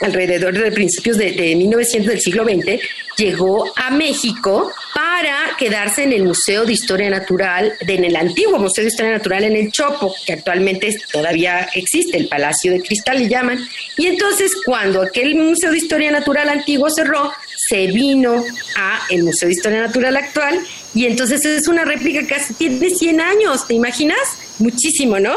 alrededor 0.00 0.54
de 0.56 0.72
principios 0.72 1.16
de, 1.16 1.54
1900 1.56 2.10
del 2.10 2.20
siglo 2.20 2.44
XX, 2.44 2.80
llegó 3.16 3.72
a 3.76 3.90
México 3.90 4.72
para 4.94 5.56
quedarse 5.58 6.02
en 6.02 6.12
el 6.12 6.24
Museo 6.24 6.64
de 6.64 6.72
Historia 6.72 7.10
Natural, 7.10 7.72
en 7.80 8.04
el 8.04 8.16
antiguo 8.16 8.58
Museo 8.58 8.84
de 8.84 8.88
Historia 8.88 9.12
Natural 9.12 9.44
en 9.44 9.56
el 9.56 9.70
Chopo, 9.70 10.14
que 10.26 10.32
actualmente 10.32 10.96
todavía 11.12 11.68
existe, 11.74 12.16
el 12.16 12.28
Palacio 12.28 12.72
de 12.72 12.82
Cristal 12.82 13.18
le 13.18 13.28
llaman. 13.28 13.58
Y 13.96 14.06
entonces 14.06 14.52
cuando 14.64 15.02
aquel 15.02 15.36
Museo 15.36 15.70
de 15.70 15.78
Historia 15.78 16.10
Natural 16.10 16.48
antiguo 16.48 16.90
cerró, 16.90 17.32
se 17.56 17.86
vino 17.86 18.44
a 18.76 19.00
el 19.10 19.22
Museo 19.22 19.48
de 19.48 19.54
Historia 19.54 19.80
Natural 19.80 20.16
actual 20.16 20.58
y 20.94 21.06
entonces 21.06 21.44
es 21.44 21.68
una 21.68 21.84
réplica 21.84 22.20
que 22.20 22.26
casi 22.26 22.54
tiene 22.54 22.90
100 22.90 23.20
años, 23.20 23.66
¿te 23.66 23.74
imaginas? 23.74 24.18
Muchísimo, 24.58 25.18
¿no? 25.18 25.34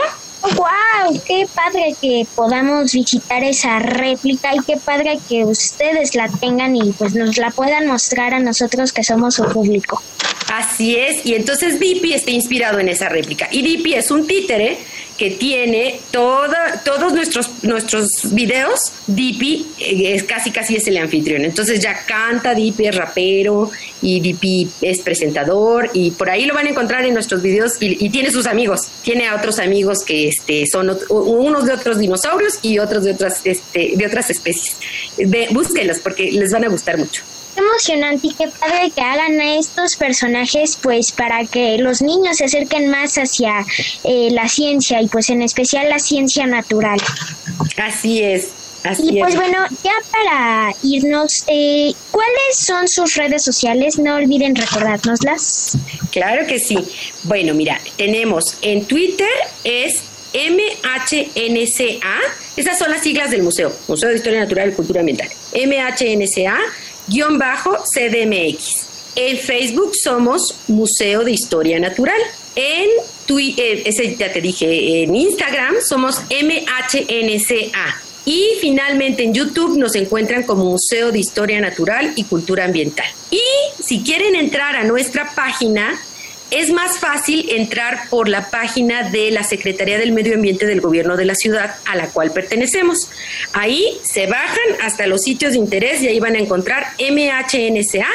¡Wow! 0.56 1.22
¡Qué 1.26 1.48
padre 1.54 1.96
que 2.02 2.26
podamos 2.36 2.94
visitar 2.94 3.44
esa 3.44 3.80
réplica 3.80 4.56
y 4.56 4.60
qué 4.60 4.78
padre 4.78 5.20
que 5.28 5.44
ustedes 5.44 6.16
la 6.16 6.30
tengan 6.30 6.76
y 6.76 6.94
pues 6.94 7.14
nos 7.16 7.38
la 7.38 7.52
puedan 7.52 7.88
mostrar 7.88 8.34
a 8.34 8.40
nosotros 8.40 8.94
que 8.94 9.04
somos 9.04 9.36
su 9.36 9.44
público! 9.46 10.02
Así 10.54 10.96
es, 10.96 11.26
y 11.26 11.36
entonces 11.36 11.80
Dipi 11.80 12.14
está 12.14 12.32
inspirado 12.32 12.80
en 12.80 12.88
esa 12.88 13.10
réplica. 13.10 13.50
Y 13.52 13.62
Dipi 13.62 13.96
es 13.96 14.10
un 14.12 14.26
títere 14.26 14.78
que 15.18 15.32
tiene 15.32 16.00
toda, 16.12 16.82
todos 16.86 17.14
nuestros, 17.14 17.64
nuestros 17.64 18.08
videos. 18.32 18.94
Dipi 19.08 19.66
eh, 19.80 20.14
es 20.16 20.24
casi 20.24 20.52
casi 20.52 20.76
es 20.76 20.88
el 20.88 20.98
anfitrión. 20.98 21.44
Entonces 21.44 21.80
ya 21.80 22.06
canta, 22.06 22.54
Dipi 22.54 22.88
es 22.88 22.96
rapero 22.96 23.72
y 24.02 24.20
Dipi 24.20 24.70
es 24.82 25.00
presentador 25.00 25.90
y 25.94 26.12
por 26.12 26.30
ahí 26.30 26.46
lo 26.46 26.54
van 26.54 26.68
a 26.68 26.70
encontrar 26.70 27.06
en 27.06 27.14
nuestros 27.14 27.42
videos 27.42 27.74
y, 27.80 28.10
tiene 28.10 28.32
sus 28.32 28.48
amigos. 28.48 28.88
Tiene 29.04 29.28
a 29.28 29.36
otros 29.36 29.60
amigos 29.60 30.04
que 30.04 30.30
este, 30.30 30.66
son 30.66 30.98
unos 31.10 31.66
de 31.66 31.74
otros 31.74 31.98
dinosaurios 32.00 32.60
y 32.62 32.80
otros 32.80 33.04
de 33.04 33.12
otras, 33.12 33.42
este, 33.44 33.94
de 33.96 34.06
otras 34.06 34.30
especies. 34.30 34.78
búsquenlos 35.52 36.00
porque 36.00 36.32
les 36.32 36.52
van 36.52 36.64
a 36.64 36.70
gustar 36.70 36.98
mucho 36.98 37.24
emocionante 37.58 38.28
y 38.28 38.34
qué 38.34 38.48
padre 38.48 38.92
que 38.94 39.02
hagan 39.02 39.40
a 39.40 39.56
estos 39.58 39.96
personajes 39.96 40.78
pues 40.82 41.12
para 41.12 41.46
que 41.46 41.78
los 41.78 42.02
niños 42.02 42.38
se 42.38 42.46
acerquen 42.46 42.90
más 42.90 43.18
hacia 43.18 43.66
eh, 44.04 44.30
la 44.32 44.48
ciencia 44.48 45.02
y 45.02 45.08
pues 45.08 45.30
en 45.30 45.42
especial 45.42 45.90
la 45.90 46.00
ciencia 46.00 46.46
natural. 46.48 47.00
Así 47.78 48.22
es. 48.24 48.50
y 49.00 49.20
pues 49.20 49.36
bueno, 49.36 49.58
ya 49.84 49.94
para 50.12 50.74
irnos, 50.84 51.44
eh, 51.48 51.94
¿cuáles 52.12 52.58
son 52.58 52.88
sus 52.88 53.16
redes 53.16 53.44
sociales? 53.44 54.00
No 54.00 54.16
olviden 54.16 54.56
recordárnoslas. 54.56 55.78
Claro 56.12 56.48
que 56.48 56.60
sí. 56.60 56.78
Bueno, 57.24 57.54
mira, 57.54 57.80
tenemos 57.98 58.58
en 58.62 58.86
Twitter 58.86 59.28
es 59.64 60.04
MHNCA, 60.34 62.20
esas 62.58 62.78
son 62.78 62.92
las 62.92 63.02
siglas 63.02 63.32
del 63.32 63.44
museo, 63.44 63.74
Museo 63.88 64.10
de 64.10 64.16
Historia 64.16 64.40
Natural 64.40 64.70
y 64.70 64.74
Cultura 64.74 65.00
Ambiental. 65.00 65.30
MHNCA, 65.54 66.58
guion 67.08 67.38
bajo 67.38 67.78
CDMX. 67.94 68.88
En 69.16 69.38
Facebook 69.38 69.94
somos 69.96 70.56
Museo 70.68 71.24
de 71.24 71.32
Historia 71.32 71.80
Natural. 71.80 72.20
En 72.56 72.90
Twitter, 73.26 73.82
ese 73.86 74.16
ya 74.16 74.32
te 74.32 74.42
dije, 74.42 75.04
en 75.04 75.16
Instagram 75.16 75.76
somos 75.88 76.22
MHNCA. 76.30 78.02
Y 78.26 78.58
finalmente 78.60 79.24
en 79.24 79.34
YouTube 79.34 79.78
nos 79.78 79.96
encuentran 79.96 80.44
como 80.44 80.66
Museo 80.66 81.12
de 81.12 81.20
Historia 81.20 81.62
Natural 81.62 82.12
y 82.16 82.26
Cultura 82.26 82.66
Ambiental. 82.66 83.08
Y 83.32 83.42
si 83.82 84.04
quieren 84.04 84.36
entrar 84.36 84.76
a 84.76 84.84
nuestra 84.84 85.32
página, 85.34 85.98
es 86.52 86.72
más 86.72 87.00
fácil 87.00 87.50
entrar 87.52 88.10
por 88.10 88.30
la 88.30 88.50
página 88.50 89.10
de 89.10 89.32
la 89.32 89.44
Secretaría 89.44 89.98
del 89.98 90.12
Medio 90.12 90.36
Ambiente 90.36 90.66
del 90.66 90.82
Gobierno 90.82 91.18
de 91.18 91.26
la 91.26 91.36
ciudad 91.36 91.76
a 91.86 91.96
la 91.96 92.08
cual 92.08 92.32
pertenecemos. 92.32 93.10
Ahí 93.54 93.98
se 94.04 94.28
bajan 94.28 94.82
hasta 94.82 95.08
los 95.08 95.22
sitios 95.24 95.54
de 95.54 95.60
interés 95.60 96.02
y 96.02 96.08
ahí 96.08 96.20
van 96.20 96.36
a 96.36 96.40
encontrar 96.40 96.88
MHNCA, 97.00 98.08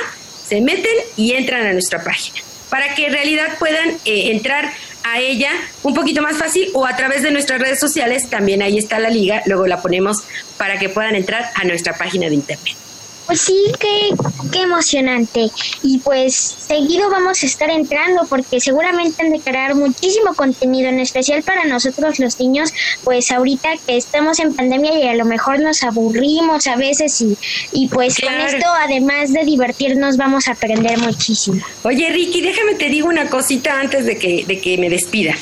se 0.49 0.61
meten 0.61 0.95
y 1.17 1.33
entran 1.33 1.67
a 1.67 1.73
nuestra 1.73 2.03
página 2.03 2.41
para 2.71 2.95
que 2.95 3.07
en 3.07 3.13
realidad 3.13 3.59
puedan 3.59 3.91
eh, 4.07 4.31
entrar 4.31 4.73
a 5.05 5.21
ella 5.21 5.51
un 5.83 5.93
poquito 5.93 6.23
más 6.23 6.39
fácil 6.39 6.71
o 6.73 6.87
a 6.87 6.97
través 6.97 7.23
de 7.23 7.31
nuestras 7.31 7.61
redes 7.61 7.79
sociales, 7.79 8.31
también 8.31 8.63
ahí 8.63 8.79
está 8.79 8.99
la 8.99 9.11
liga, 9.11 9.43
luego 9.45 9.67
la 9.67 9.83
ponemos 9.83 10.23
para 10.57 10.79
que 10.79 10.89
puedan 10.89 11.15
entrar 11.15 11.51
a 11.55 11.65
nuestra 11.65 11.93
página 11.99 12.29
de 12.29 12.35
internet. 12.37 12.77
Pues 13.27 13.41
sí, 13.41 13.57
qué, 13.79 14.11
qué 14.51 14.63
emocionante. 14.63 15.51
Y 15.83 15.99
pues 15.99 16.35
seguido 16.35 17.11
vamos 17.11 17.43
a 17.43 17.47
estar 17.47 17.71
entrando 17.71 18.27
porque 18.29 18.61
seguramente 18.61 19.23
han 19.23 19.33
de 19.33 19.41
crear 19.41 19.75
muchísimo 19.75 20.35
contenido, 20.35 20.89
en 20.89 21.01
especial 21.01 21.43
para 21.43 21.65
nosotros 21.65 22.19
los 22.19 22.39
niños, 22.41 22.73
pues 23.05 23.31
ahorita 23.31 23.71
que 23.87 23.97
estamos 23.97 24.39
en 24.41 24.55
pandemia 24.55 24.99
y 24.99 25.09
a 25.09 25.15
lo 25.15 25.25
mejor 25.25 25.61
nos 25.61 25.83
aburrimos 25.83 26.67
a 26.67 26.77
veces 26.77 27.21
y, 27.21 27.37
y 27.73 27.89
pues 27.89 28.19
con 28.21 28.35
esto, 28.35 28.67
además 28.69 29.33
de 29.33 29.45
divertirnos, 29.45 30.17
vamos 30.17 30.49
a 30.49 30.53
aprender 30.53 30.99
muchísimo. 30.99 31.63
Oye, 31.85 32.11
Ricky, 32.11 32.41
déjame 32.41 32.75
te 32.75 32.89
digo 32.89 33.09
una 33.09 33.29
cosita 33.29 33.81
antes 33.81 34.05
de 34.07 34.19
que, 34.19 34.45
de 34.47 34.61
que 34.61 34.79
me 34.79 34.91
despida. 34.91 35.35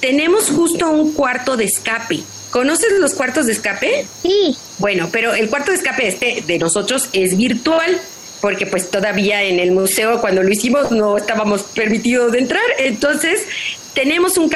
Tenemos 0.00 0.50
justo 0.50 0.90
un 0.90 1.12
cuarto 1.12 1.56
de 1.56 1.64
escape 1.64 2.22
¿Conoces 2.54 2.92
los 3.00 3.14
cuartos 3.14 3.46
de 3.46 3.52
escape? 3.52 4.06
Sí. 4.22 4.56
Bueno, 4.78 5.08
pero 5.10 5.34
el 5.34 5.50
cuarto 5.50 5.72
de 5.72 5.76
escape 5.78 6.06
este 6.06 6.44
de 6.46 6.56
nosotros 6.60 7.08
es 7.12 7.36
virtual 7.36 8.00
porque 8.40 8.64
pues 8.64 8.92
todavía 8.92 9.42
en 9.42 9.58
el 9.58 9.72
museo 9.72 10.20
cuando 10.20 10.40
lo 10.40 10.48
hicimos 10.48 10.92
no 10.92 11.16
estábamos 11.16 11.64
permitidos 11.64 12.30
de 12.30 12.38
entrar. 12.38 12.62
Entonces 12.78 13.40
tenemos 13.92 14.38
un, 14.38 14.48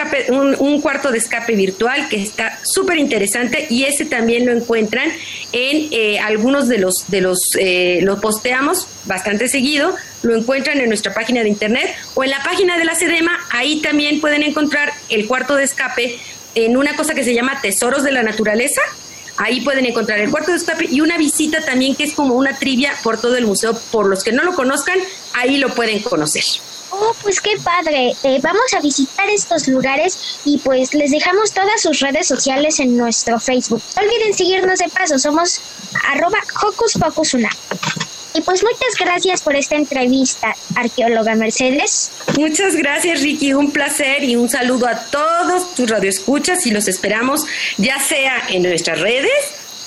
un, 0.60 0.80
cuarto 0.80 1.10
de 1.10 1.18
escape 1.18 1.56
virtual 1.56 2.08
que 2.08 2.22
está 2.22 2.60
súper 2.62 2.98
interesante 2.98 3.66
y 3.68 3.82
ese 3.82 4.04
también 4.04 4.46
lo 4.46 4.52
encuentran 4.52 5.10
en 5.52 5.88
eh, 5.90 6.20
algunos 6.20 6.68
de 6.68 6.78
los, 6.78 7.04
de 7.08 7.20
los, 7.20 7.40
eh, 7.58 7.98
lo 8.02 8.20
posteamos 8.20 8.86
bastante 9.06 9.48
seguido, 9.48 9.92
lo 10.22 10.36
encuentran 10.36 10.78
en 10.78 10.88
nuestra 10.88 11.12
página 11.14 11.42
de 11.42 11.48
internet 11.48 11.96
o 12.14 12.22
en 12.22 12.30
la 12.30 12.44
página 12.44 12.78
de 12.78 12.84
la 12.84 12.94
SEDEMA, 12.94 13.40
ahí 13.50 13.80
también 13.80 14.20
pueden 14.20 14.44
encontrar 14.44 14.92
el 15.08 15.26
cuarto 15.26 15.56
de 15.56 15.64
escape 15.64 16.16
en 16.64 16.76
una 16.76 16.96
cosa 16.96 17.14
que 17.14 17.24
se 17.24 17.34
llama 17.34 17.60
Tesoros 17.60 18.02
de 18.02 18.12
la 18.12 18.22
Naturaleza. 18.22 18.80
Ahí 19.36 19.60
pueden 19.60 19.86
encontrar 19.86 20.18
el 20.18 20.30
cuarto 20.30 20.50
de 20.50 20.56
escape 20.56 20.86
y 20.90 21.00
una 21.00 21.16
visita 21.16 21.64
también 21.64 21.94
que 21.94 22.04
es 22.04 22.12
como 22.12 22.34
una 22.34 22.58
trivia 22.58 22.92
por 23.04 23.20
todo 23.20 23.36
el 23.36 23.46
museo. 23.46 23.78
Por 23.92 24.06
los 24.06 24.24
que 24.24 24.32
no 24.32 24.42
lo 24.42 24.54
conozcan, 24.54 24.98
ahí 25.34 25.58
lo 25.58 25.68
pueden 25.74 26.00
conocer. 26.02 26.42
Oh, 26.90 27.14
pues 27.22 27.40
qué 27.40 27.56
padre. 27.62 28.16
Eh, 28.24 28.40
vamos 28.42 28.74
a 28.76 28.80
visitar 28.80 29.28
estos 29.28 29.68
lugares 29.68 30.40
y 30.44 30.58
pues 30.58 30.94
les 30.94 31.10
dejamos 31.10 31.52
todas 31.52 31.82
sus 31.82 32.00
redes 32.00 32.26
sociales 32.26 32.80
en 32.80 32.96
nuestro 32.96 33.38
Facebook. 33.38 33.82
No 33.94 34.02
olviden 34.02 34.34
seguirnos 34.34 34.78
de 34.78 34.88
paso. 34.88 35.18
Somos 35.18 35.60
arroba 36.04 36.38
Hocus. 36.62 36.98
Y 38.34 38.40
pues 38.42 38.62
muchas 38.62 38.94
gracias 38.98 39.42
por 39.42 39.56
esta 39.56 39.76
entrevista, 39.76 40.54
arqueóloga 40.74 41.34
Mercedes. 41.34 42.10
Muchas 42.36 42.76
gracias, 42.76 43.22
Ricky. 43.22 43.54
Un 43.54 43.72
placer 43.72 44.22
y 44.22 44.36
un 44.36 44.48
saludo 44.48 44.86
a 44.86 44.96
todos 45.06 45.74
tus 45.74 45.90
radioescuchas 45.90 46.66
y 46.66 46.70
los 46.70 46.88
esperamos 46.88 47.44
ya 47.78 47.98
sea 47.98 48.42
en 48.48 48.62
nuestras 48.62 49.00
redes 49.00 49.32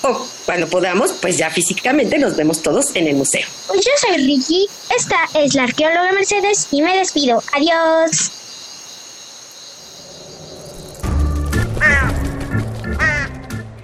o 0.04 0.28
cuando 0.46 0.68
podamos, 0.68 1.14
pues 1.14 1.38
ya 1.38 1.50
físicamente 1.50 2.18
nos 2.18 2.36
vemos 2.36 2.62
todos 2.62 2.96
en 2.96 3.08
el 3.08 3.16
museo. 3.16 3.46
Pues 3.68 3.82
yo 3.82 3.92
soy 3.98 4.18
Ricky, 4.18 4.68
esta 4.96 5.18
es 5.36 5.54
la 5.54 5.64
arqueóloga 5.64 6.12
Mercedes 6.12 6.68
y 6.72 6.82
me 6.82 6.98
despido. 6.98 7.44
Adiós. 7.54 8.32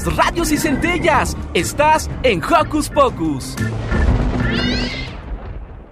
Radios 0.00 0.50
y 0.50 0.56
centellas. 0.56 1.36
Estás 1.52 2.08
en 2.22 2.42
Hocus 2.42 2.88
Pocus. 2.88 3.54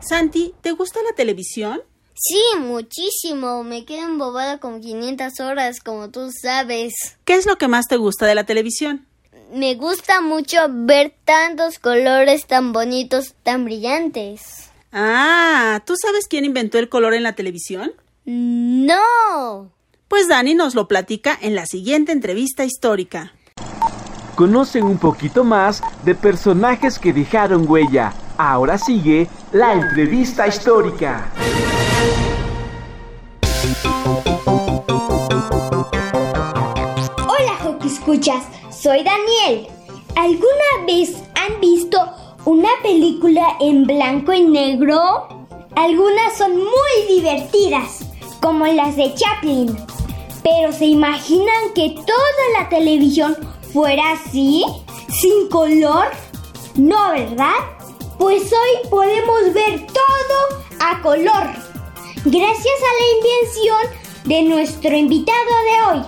Santi, 0.00 0.54
¿te 0.62 0.72
gusta 0.72 1.00
la 1.02 1.14
televisión? 1.14 1.82
Sí, 2.14 2.42
muchísimo. 2.58 3.62
Me 3.62 3.84
quedo 3.84 4.06
embobada 4.06 4.58
con 4.58 4.80
500 4.80 5.40
horas, 5.40 5.80
como 5.80 6.10
tú 6.10 6.30
sabes. 6.32 6.94
¿Qué 7.24 7.34
es 7.34 7.46
lo 7.46 7.56
que 7.56 7.68
más 7.68 7.86
te 7.88 7.96
gusta 7.96 8.26
de 8.26 8.34
la 8.34 8.44
televisión? 8.44 9.06
Me 9.52 9.74
gusta 9.74 10.20
mucho 10.20 10.56
ver 10.68 11.14
tantos 11.24 11.78
colores 11.78 12.46
tan 12.46 12.72
bonitos, 12.72 13.34
tan 13.42 13.64
brillantes. 13.64 14.70
Ah, 14.92 15.82
¿tú 15.84 15.94
sabes 16.00 16.26
quién 16.26 16.44
inventó 16.44 16.78
el 16.78 16.88
color 16.88 17.14
en 17.14 17.22
la 17.22 17.34
televisión? 17.34 17.92
No. 18.24 19.72
Pues 20.08 20.26
Dani 20.26 20.54
nos 20.54 20.74
lo 20.74 20.88
platica 20.88 21.38
en 21.40 21.54
la 21.54 21.66
siguiente 21.66 22.12
entrevista 22.12 22.64
histórica. 22.64 23.32
Conocen 24.40 24.84
un 24.84 24.96
poquito 24.96 25.44
más 25.44 25.82
de 26.02 26.14
personajes 26.14 26.98
que 26.98 27.12
dejaron 27.12 27.68
huella. 27.68 28.14
Ahora 28.38 28.78
sigue 28.78 29.28
la 29.52 29.74
entrevista 29.74 30.48
histórica. 30.48 31.30
Hola, 37.18 37.54
Hockey 37.62 37.90
Escuchas. 37.90 38.42
Soy 38.70 39.04
Daniel. 39.04 39.68
¿Alguna 40.16 40.86
vez 40.86 41.22
han 41.34 41.60
visto 41.60 41.98
una 42.46 42.70
película 42.82 43.58
en 43.60 43.84
blanco 43.84 44.32
y 44.32 44.44
negro? 44.44 45.28
Algunas 45.76 46.38
son 46.38 46.56
muy 46.56 47.14
divertidas, 47.14 48.06
como 48.40 48.66
las 48.68 48.96
de 48.96 49.14
Chaplin. 49.14 49.76
Pero 50.42 50.72
¿se 50.72 50.86
imaginan 50.86 51.74
que 51.74 51.90
toda 51.90 52.58
la 52.58 52.70
televisión 52.70 53.36
fuera 53.72 54.12
así? 54.12 54.64
¿Sin 55.08 55.48
color? 55.48 56.08
No, 56.76 57.12
¿verdad? 57.12 57.54
Pues 58.18 58.52
hoy 58.52 58.88
podemos 58.88 59.52
ver 59.52 59.86
todo 59.86 60.62
a 60.80 61.00
color. 61.02 61.50
Gracias 62.24 62.66
a 62.66 62.92
la 63.00 63.06
invención 63.16 64.00
de 64.24 64.42
nuestro 64.42 64.96
invitado 64.96 65.38
de 65.38 65.90
hoy, 65.90 66.04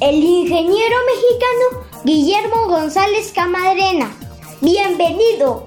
el 0.00 0.22
ingeniero 0.22 0.96
mexicano 1.06 1.86
Guillermo 2.04 2.68
González 2.68 3.32
Camarena. 3.34 4.16
Bienvenido. 4.60 5.66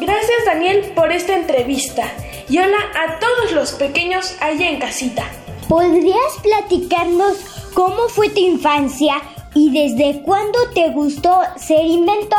Gracias 0.00 0.44
Daniel 0.46 0.92
por 0.94 1.10
esta 1.10 1.36
entrevista 1.36 2.12
y 2.48 2.58
hola 2.58 2.78
a 2.94 3.18
todos 3.18 3.52
los 3.52 3.72
pequeños 3.72 4.36
allá 4.40 4.70
en 4.70 4.78
casita. 4.78 5.24
¿Podrías 5.68 6.38
platicarnos 6.42 7.38
cómo 7.74 8.08
fue 8.08 8.30
tu 8.30 8.40
infancia 8.40 9.20
y 9.54 9.70
desde 9.70 10.22
cuándo 10.22 10.58
te 10.74 10.90
gustó 10.90 11.40
ser 11.56 11.84
inventor? 11.84 12.38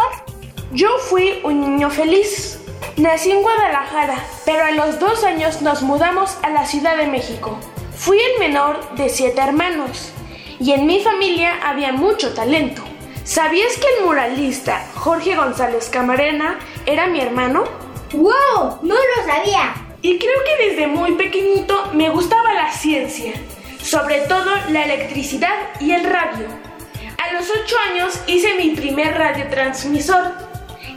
Yo 0.72 0.88
fui 1.00 1.40
un 1.44 1.62
niño 1.62 1.90
feliz. 1.90 2.60
Nací 2.98 3.32
en 3.32 3.42
Guadalajara, 3.42 4.24
pero 4.46 4.66
a 4.66 4.72
los 4.72 5.00
dos 5.00 5.24
años 5.24 5.62
nos 5.62 5.82
mudamos 5.82 6.38
a 6.44 6.50
la 6.50 6.66
Ciudad 6.66 6.98
de 6.98 7.08
México. 7.08 7.58
Fui 7.96 8.18
el 8.18 8.40
menor 8.40 8.96
de 8.96 9.10
siete 9.10 9.42
hermanos 9.42 10.12
y 10.60 10.72
en 10.74 10.86
mi 10.86 11.00
familia 11.00 11.60
había 11.64 11.92
mucho 11.92 12.34
talento. 12.34 12.84
¿Sabías 13.24 13.78
que 13.78 13.88
el 13.98 14.06
muralista 14.06 14.86
Jorge 14.96 15.36
González 15.36 15.90
Camarena 15.90 16.60
era 16.86 17.08
mi 17.08 17.22
hermano? 17.22 17.64
¡Wow! 18.14 18.80
No 18.82 18.96
lo 18.96 19.26
sabía. 19.26 19.76
Y 20.02 20.18
creo 20.18 20.44
que 20.46 20.70
desde 20.70 20.88
muy 20.88 21.14
pequeñito 21.14 21.90
me 21.94 22.10
gustaba 22.10 22.54
la 22.54 22.72
ciencia, 22.72 23.34
sobre 23.82 24.22
todo 24.22 24.50
la 24.70 24.86
electricidad 24.86 25.56
y 25.80 25.92
el 25.92 26.06
radio. 26.06 26.69
A 27.22 27.34
los 27.34 27.50
8 27.50 27.76
años 27.92 28.18
hice 28.28 28.54
mi 28.54 28.70
primer 28.70 29.14
radiotransmisor 29.18 30.32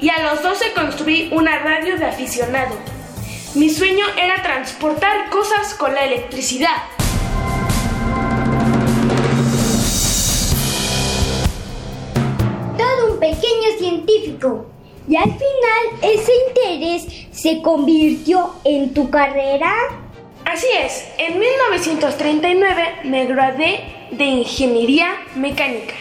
y 0.00 0.08
a 0.08 0.22
los 0.22 0.40
12 0.40 0.72
construí 0.72 1.28
una 1.32 1.58
radio 1.58 1.98
de 1.98 2.04
aficionado. 2.04 2.76
Mi 3.56 3.68
sueño 3.68 4.04
era 4.16 4.40
transportar 4.40 5.30
cosas 5.30 5.74
con 5.74 5.92
la 5.92 6.04
electricidad. 6.04 6.76
Todo 12.78 13.14
un 13.14 13.18
pequeño 13.18 13.78
científico. 13.80 14.66
Y 15.08 15.16
al 15.16 15.24
final 15.24 16.02
ese 16.02 16.30
interés 16.46 17.26
se 17.32 17.60
convirtió 17.62 18.54
en 18.62 18.94
tu 18.94 19.10
carrera. 19.10 19.74
Así 20.44 20.68
es, 20.84 21.04
en 21.18 21.40
1939 21.40 23.00
me 23.04 23.26
gradué 23.26 23.80
de 24.12 24.24
Ingeniería 24.24 25.16
Mecánica 25.34 25.94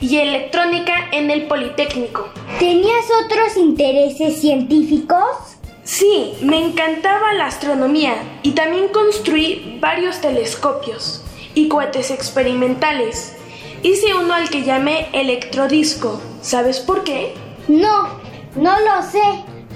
y 0.00 0.18
Electrónica 0.18 0.94
en 1.12 1.30
el 1.30 1.46
Politécnico. 1.46 2.28
¿Tenías 2.58 3.06
otros 3.24 3.56
intereses 3.56 4.40
científicos? 4.40 5.58
Sí, 5.84 6.34
me 6.42 6.64
encantaba 6.64 7.32
la 7.34 7.46
astronomía 7.46 8.14
y 8.42 8.52
también 8.52 8.88
construí 8.88 9.78
varios 9.80 10.20
telescopios 10.20 11.22
y 11.54 11.68
cohetes 11.68 12.10
experimentales. 12.10 13.36
Hice 13.82 14.14
uno 14.14 14.34
al 14.34 14.50
que 14.50 14.64
llamé 14.64 15.08
electrodisco. 15.12 16.20
¿Sabes 16.42 16.80
por 16.80 17.04
qué? 17.04 17.34
No, 17.68 18.08
no 18.56 18.78
lo 18.80 19.02
sé. 19.10 19.22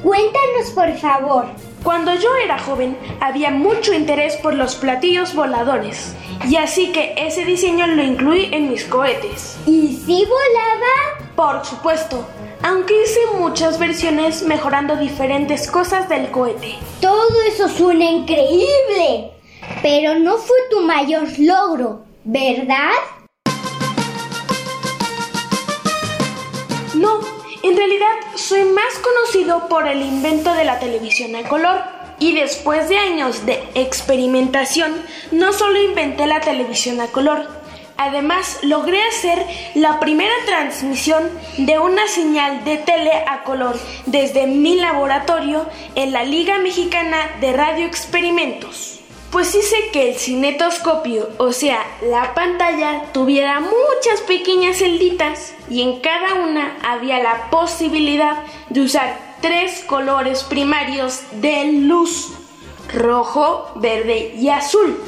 Cuéntanos 0.02 0.70
por 0.74 0.92
favor. 0.98 1.46
Cuando 1.82 2.14
yo 2.14 2.36
era 2.36 2.60
joven 2.60 2.96
había 3.20 3.50
mucho 3.50 3.92
interés 3.92 4.36
por 4.36 4.54
los 4.54 4.76
platillos 4.76 5.34
voladores 5.34 6.14
y 6.48 6.56
así 6.56 6.92
que 6.92 7.14
ese 7.16 7.44
diseño 7.44 7.88
lo 7.88 8.02
incluí 8.04 8.50
en 8.52 8.70
mis 8.70 8.84
cohetes. 8.84 9.58
¿Y 9.66 9.96
si 9.96 10.24
volaba? 10.24 11.26
Por 11.34 11.64
supuesto, 11.64 12.24
aunque 12.62 13.02
hice 13.02 13.18
muchas 13.36 13.80
versiones 13.80 14.42
mejorando 14.42 14.94
diferentes 14.94 15.68
cosas 15.68 16.08
del 16.08 16.30
cohete. 16.30 16.78
Todo 17.00 17.42
eso 17.48 17.68
suena 17.68 18.04
increíble, 18.04 19.32
pero 19.82 20.16
no 20.20 20.38
fue 20.38 20.58
tu 20.70 20.82
mayor 20.82 21.26
logro, 21.38 22.04
¿verdad? 22.22 22.92
No, 26.94 27.41
realidad 27.82 28.36
soy 28.36 28.62
más 28.64 28.94
conocido 29.00 29.68
por 29.68 29.88
el 29.88 30.02
invento 30.02 30.54
de 30.54 30.64
la 30.64 30.78
televisión 30.78 31.34
a 31.34 31.48
color. 31.48 31.82
Y 32.20 32.32
después 32.32 32.88
de 32.88 32.96
años 32.96 33.44
de 33.44 33.60
experimentación, 33.74 34.94
no 35.32 35.52
solo 35.52 35.82
inventé 35.82 36.26
la 36.28 36.40
televisión 36.40 37.00
a 37.00 37.08
color, 37.08 37.48
además 37.96 38.60
logré 38.62 39.02
hacer 39.02 39.44
la 39.74 39.98
primera 39.98 40.32
transmisión 40.46 41.28
de 41.58 41.80
una 41.80 42.06
señal 42.06 42.64
de 42.64 42.76
tele 42.76 43.10
a 43.26 43.42
color 43.42 43.76
desde 44.06 44.46
mi 44.46 44.76
laboratorio 44.76 45.66
en 45.96 46.12
la 46.12 46.22
Liga 46.22 46.58
Mexicana 46.58 47.18
de 47.40 47.52
Radio 47.52 47.86
Experimentos. 47.86 49.01
Pues 49.32 49.54
hice 49.54 49.88
que 49.94 50.10
el 50.10 50.16
cinetoscopio, 50.16 51.30
o 51.38 51.52
sea, 51.52 51.82
la 52.02 52.34
pantalla, 52.34 53.04
tuviera 53.14 53.60
muchas 53.60 54.20
pequeñas 54.28 54.76
celditas 54.76 55.54
y 55.70 55.80
en 55.80 56.00
cada 56.00 56.34
una 56.34 56.76
había 56.84 57.18
la 57.18 57.48
posibilidad 57.48 58.42
de 58.68 58.82
usar 58.82 59.18
tres 59.40 59.84
colores 59.86 60.44
primarios 60.44 61.22
de 61.40 61.72
luz, 61.72 62.34
rojo, 62.92 63.72
verde 63.76 64.34
y 64.36 64.50
azul. 64.50 65.02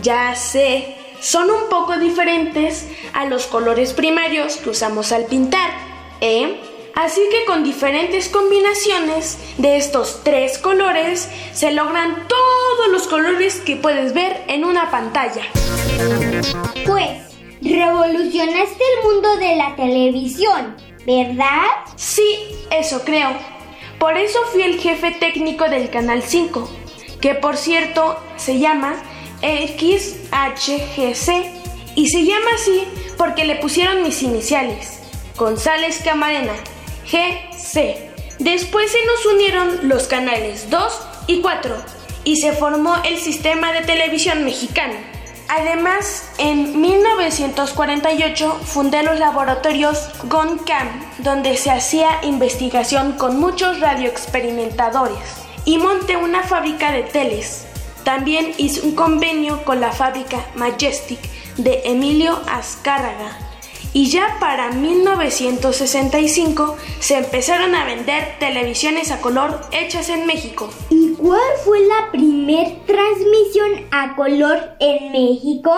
Ya 0.00 0.36
sé, 0.36 0.96
son 1.18 1.50
un 1.50 1.68
poco 1.68 1.98
diferentes 1.98 2.86
a 3.12 3.26
los 3.26 3.48
colores 3.48 3.92
primarios 3.92 4.58
que 4.58 4.70
usamos 4.70 5.10
al 5.10 5.24
pintar, 5.24 5.68
¿eh? 6.20 6.60
Así 6.98 7.22
que 7.30 7.44
con 7.44 7.62
diferentes 7.62 8.28
combinaciones 8.28 9.38
de 9.56 9.76
estos 9.76 10.22
tres 10.24 10.58
colores 10.58 11.28
se 11.52 11.70
logran 11.70 12.26
todos 12.26 12.88
los 12.90 13.06
colores 13.06 13.60
que 13.60 13.76
puedes 13.76 14.14
ver 14.14 14.42
en 14.48 14.64
una 14.64 14.90
pantalla. 14.90 15.42
Pues, 16.84 17.36
revolucionaste 17.62 18.82
el 18.96 19.04
mundo 19.04 19.36
de 19.36 19.54
la 19.54 19.76
televisión, 19.76 20.74
¿verdad? 21.06 21.66
Sí, 21.94 22.26
eso 22.72 23.04
creo. 23.04 23.30
Por 24.00 24.16
eso 24.18 24.40
fui 24.50 24.62
el 24.62 24.80
jefe 24.80 25.12
técnico 25.12 25.68
del 25.68 25.90
Canal 25.90 26.24
5, 26.24 26.68
que 27.20 27.36
por 27.36 27.56
cierto 27.56 28.18
se 28.36 28.58
llama 28.58 28.96
XHGC 29.40 30.34
y 31.94 32.08
se 32.08 32.24
llama 32.24 32.50
así 32.56 32.82
porque 33.16 33.44
le 33.44 33.54
pusieron 33.54 34.02
mis 34.02 34.20
iniciales, 34.24 34.98
González 35.36 36.00
Camarena, 36.02 36.54
GC. 37.10 38.08
Después 38.38 38.92
se 38.92 38.98
nos 39.04 39.26
unieron 39.34 39.88
los 39.88 40.06
canales 40.06 40.70
2 40.70 41.00
y 41.26 41.40
4 41.40 41.76
y 42.24 42.36
se 42.36 42.52
formó 42.52 42.96
el 43.04 43.18
sistema 43.18 43.72
de 43.72 43.80
televisión 43.80 44.44
mexicano. 44.44 44.94
Además, 45.48 46.30
en 46.36 46.78
1948 46.78 48.60
fundé 48.64 49.02
los 49.02 49.18
laboratorios 49.18 50.10
GONCAM, 50.24 50.88
donde 51.18 51.56
se 51.56 51.70
hacía 51.70 52.20
investigación 52.22 53.12
con 53.12 53.40
muchos 53.40 53.80
radioexperimentadores, 53.80 55.18
y 55.64 55.78
monté 55.78 56.16
una 56.16 56.42
fábrica 56.42 56.92
de 56.92 57.02
teles. 57.02 57.66
También 58.04 58.52
hice 58.58 58.82
un 58.82 58.94
convenio 58.94 59.64
con 59.64 59.80
la 59.80 59.92
fábrica 59.92 60.44
Majestic 60.54 61.20
de 61.56 61.80
Emilio 61.86 62.40
Azcárraga 62.46 63.47
y 63.92 64.10
ya 64.10 64.36
para 64.40 64.70
1965 64.70 66.76
se 67.00 67.18
empezaron 67.18 67.74
a 67.74 67.84
vender 67.84 68.36
televisiones 68.38 69.10
a 69.10 69.20
color 69.20 69.60
hechas 69.72 70.08
en 70.08 70.26
México. 70.26 70.70
¿Y 70.90 71.14
cuál 71.14 71.40
fue 71.64 71.80
la 71.80 72.10
primer 72.10 72.78
transmisión 72.86 73.86
a 73.90 74.14
color 74.14 74.76
en 74.78 75.12
México? 75.12 75.74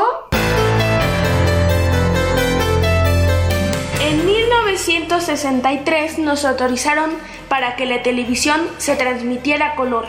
En 4.03 4.27
1963 4.27 6.19
nos 6.19 6.45
autorizaron 6.45 7.11
para 7.49 7.77
que 7.77 7.87
la 7.87 8.03
televisión 8.03 8.61
se 8.79 8.97
transmitiera 8.97 9.73
a 9.73 9.77
color, 9.77 10.07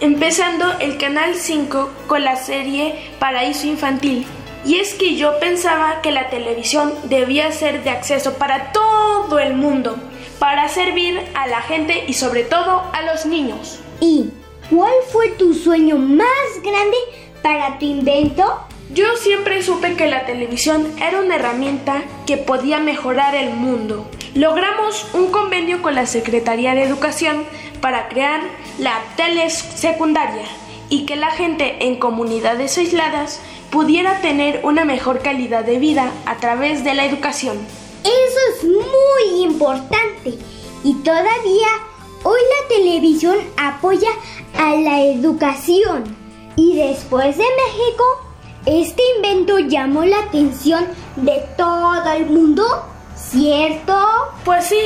empezando 0.00 0.72
el 0.80 0.98
Canal 0.98 1.34
5 1.34 1.90
con 2.06 2.24
la 2.24 2.36
serie 2.36 3.12
Paraíso 3.18 3.66
Infantil. 3.66 4.26
Y 4.66 4.76
es 4.76 4.94
que 4.94 5.16
yo 5.16 5.38
pensaba 5.40 6.00
que 6.00 6.10
la 6.10 6.30
televisión 6.30 6.94
debía 7.04 7.52
ser 7.52 7.84
de 7.84 7.90
acceso 7.90 8.34
para 8.34 8.72
todo 8.72 9.38
el 9.38 9.54
mundo, 9.54 9.96
para 10.38 10.68
servir 10.68 11.20
a 11.34 11.46
la 11.46 11.60
gente 11.60 12.04
y 12.06 12.14
sobre 12.14 12.44
todo 12.44 12.82
a 12.92 13.02
los 13.02 13.26
niños. 13.26 13.80
¿Y 14.00 14.30
cuál 14.70 14.92
fue 15.12 15.28
tu 15.30 15.52
sueño 15.52 15.96
más 15.96 16.26
grande 16.62 16.96
para 17.42 17.78
tu 17.78 17.84
invento? 17.84 18.66
Yo 18.94 19.04
siempre 19.16 19.62
supe 19.62 19.96
que 19.96 20.06
la 20.06 20.24
televisión 20.24 20.86
era 20.98 21.20
una 21.20 21.36
herramienta 21.36 22.02
que 22.26 22.36
podía 22.36 22.78
mejorar 22.78 23.34
el 23.34 23.50
mundo. 23.50 24.08
Logramos 24.34 25.06
un 25.14 25.26
convenio 25.26 25.82
con 25.82 25.94
la 25.94 26.06
Secretaría 26.06 26.74
de 26.74 26.84
Educación 26.84 27.44
para 27.80 28.08
crear 28.08 28.40
la 28.78 29.02
telesecundaria 29.16 30.46
y 30.88 31.06
que 31.06 31.16
la 31.16 31.30
gente 31.30 31.86
en 31.86 31.96
comunidades 31.96 32.78
aisladas 32.78 33.40
pudiera 33.74 34.20
tener 34.20 34.60
una 34.62 34.84
mejor 34.84 35.18
calidad 35.18 35.64
de 35.64 35.80
vida 35.80 36.12
a 36.26 36.36
través 36.36 36.84
de 36.84 36.94
la 36.94 37.06
educación. 37.06 37.58
Eso 38.04 38.38
es 38.54 38.64
muy 38.70 39.42
importante 39.42 40.38
y 40.84 40.94
todavía 41.02 41.66
hoy 42.22 42.38
la 42.38 42.68
televisión 42.68 43.36
apoya 43.56 44.10
a 44.56 44.76
la 44.76 45.00
educación. 45.00 46.04
Y 46.54 46.76
después 46.76 47.36
de 47.36 47.42
México, 47.42 48.04
este 48.64 49.02
invento 49.16 49.58
llamó 49.58 50.04
la 50.04 50.20
atención 50.20 50.86
de 51.16 51.44
todo 51.58 52.12
el 52.12 52.26
mundo, 52.26 52.64
¿cierto? 53.34 53.96
Pues 54.44 54.66
sí, 54.66 54.80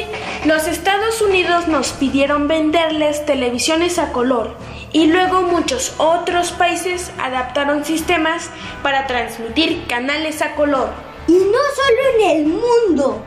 los 0.46 0.66
Estados 0.66 1.20
Unidos 1.20 1.68
nos 1.68 1.90
pidieron 1.90 2.48
venderles 2.48 3.26
televisiones 3.26 3.98
a 3.98 4.10
color 4.12 4.56
y 4.90 5.06
luego 5.06 5.42
muchos 5.42 5.94
otros 5.98 6.52
países 6.52 7.12
adaptaron 7.18 7.84
sistemas 7.84 8.48
para 8.82 9.06
transmitir 9.06 9.86
canales 9.86 10.40
a 10.40 10.54
color. 10.54 10.88
Y 11.26 11.32
no 11.32 11.38
solo 11.42 12.00
en 12.14 12.30
el 12.30 12.46
mundo, 12.46 13.22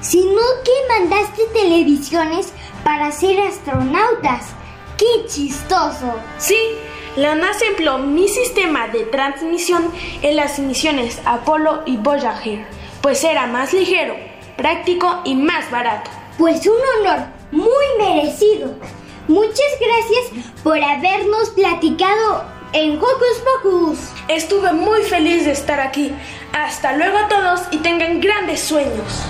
sino 0.00 0.40
que 0.64 0.72
mandaste 0.88 1.44
televisiones 1.52 2.52
para 2.82 3.12
ser 3.12 3.38
astronautas. 3.40 4.46
¡Qué 4.98 5.26
chistoso! 5.28 6.14
Sí, 6.38 6.58
la 7.14 7.36
NASA 7.36 7.64
empleó 7.66 7.98
mi 7.98 8.26
sistema 8.26 8.88
de 8.88 9.04
transmisión 9.04 9.92
en 10.22 10.34
las 10.34 10.58
misiones 10.58 11.20
Apolo 11.24 11.82
y 11.86 11.96
Voyager, 11.96 12.66
pues 13.00 13.22
era 13.22 13.46
más 13.46 13.72
ligero, 13.72 14.16
práctico 14.56 15.20
y 15.24 15.34
más 15.34 15.70
barato. 15.70 16.10
Pues 16.38 16.66
un 16.66 16.78
honor 17.00 17.26
muy 17.52 17.84
merecido. 17.98 18.74
Muchas 19.28 19.72
gracias 19.80 20.44
por 20.62 20.82
habernos 20.82 21.50
platicado 21.50 22.44
en 22.72 22.96
Hocus 22.98 23.42
Pocus. 23.62 23.98
Estuve 24.28 24.72
muy 24.72 25.02
feliz 25.02 25.44
de 25.44 25.52
estar 25.52 25.80
aquí. 25.80 26.12
Hasta 26.52 26.96
luego 26.96 27.18
a 27.18 27.28
todos 27.28 27.62
y 27.70 27.78
tengan 27.78 28.20
grandes 28.20 28.60
sueños. 28.60 29.24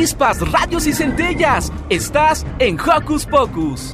Chispas, 0.00 0.40
radios 0.50 0.86
y 0.86 0.94
centellas. 0.94 1.70
Estás 1.90 2.46
en 2.58 2.80
Hocus 2.80 3.26
Pocus. 3.26 3.92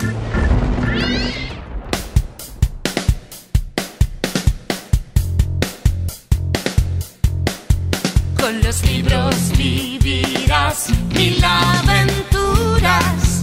Con 8.40 8.62
los 8.62 8.84
libros 8.84 9.34
vivirás 9.58 10.90
mil 11.12 11.44
aventuras. 11.44 13.42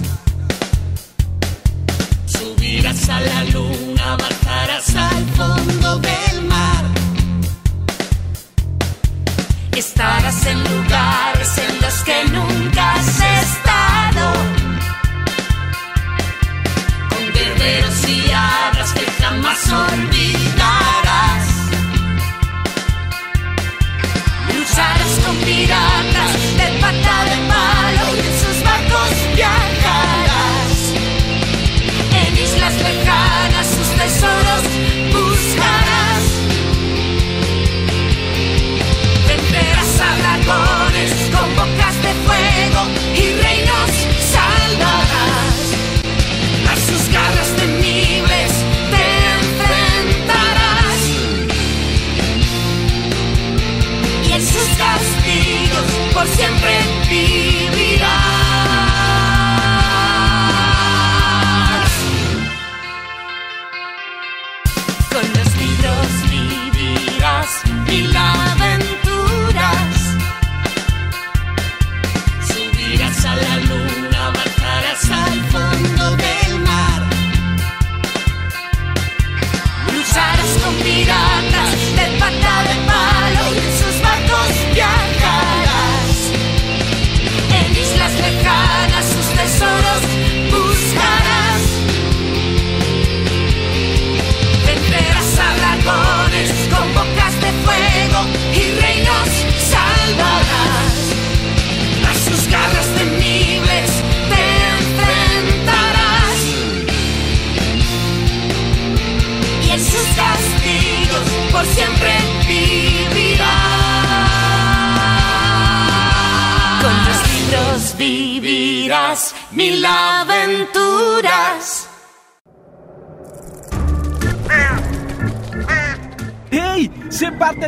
Subirás 2.27 3.09
a 3.09 3.19
la 3.19 3.43
luna, 3.43 4.15
bajarás 4.15 4.95
al 4.95 5.25
fondo 5.35 5.97
del 5.97 6.22
Estarás 9.95 10.45
en 10.47 10.57
lugares 10.63 11.57
en 11.59 11.81
los 11.81 11.93
que 12.03 12.25
nunca 12.31 12.93
has 12.93 13.19
estado. 13.43 14.33
Con 17.09 17.31
guerreros 17.31 18.09
y 18.09 18.31
hadas 18.31 18.91
que 18.93 19.05
jamás 19.21 19.71
olvidarás. 19.71 21.47
Lucharás 24.51 25.19
con 25.23 25.35
piratas 25.45 26.33
de 26.57 26.79
pata 26.81 27.25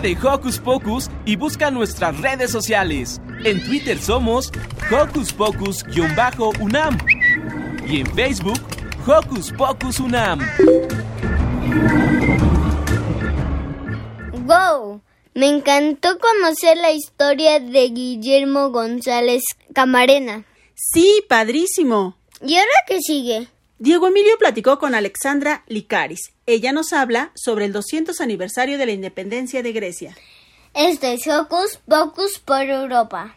de 0.05 0.15
Hocus 0.21 0.59
Pocus 0.59 1.09
y 1.25 1.35
busca 1.35 1.71
nuestras 1.71 2.15
redes 2.21 2.51
sociales. 2.51 3.19
En 3.43 3.59
Twitter 3.65 3.97
somos 3.97 4.51
Hocus 4.91 5.33
Pocus-UNAM 5.33 6.95
y 7.87 8.01
en 8.01 8.05
Facebook 8.13 8.59
Hocus 9.07 9.51
Pocus 9.51 9.99
UNAM. 9.99 10.41
¡Wow! 14.43 15.01
Me 15.33 15.47
encantó 15.47 16.19
conocer 16.19 16.77
la 16.77 16.91
historia 16.91 17.59
de 17.59 17.89
Guillermo 17.89 18.69
González 18.69 19.41
Camarena. 19.73 20.45
Sí, 20.75 21.23
padrísimo. 21.27 22.15
¿Y 22.45 22.57
ahora 22.57 22.69
qué 22.87 22.99
sigue? 23.01 23.47
Diego 23.85 24.07
Emilio 24.07 24.35
platicó 24.39 24.79
con 24.79 24.95
Alexandra 24.95 25.63
Licaris. 25.67 26.33
Ella 26.47 26.71
nos 26.71 26.91
habla 26.91 27.31
sobre 27.35 27.65
el 27.65 27.71
200 27.71 28.19
aniversario 28.19 28.79
de 28.79 28.87
la 28.87 28.93
independencia 28.93 29.61
de 29.61 29.73
Grecia. 29.73 30.17
Este 30.73 31.13
es 31.13 31.27
Hocus 31.27 31.77
Pocus 31.87 32.39
por 32.39 32.61
Europa. 32.61 33.35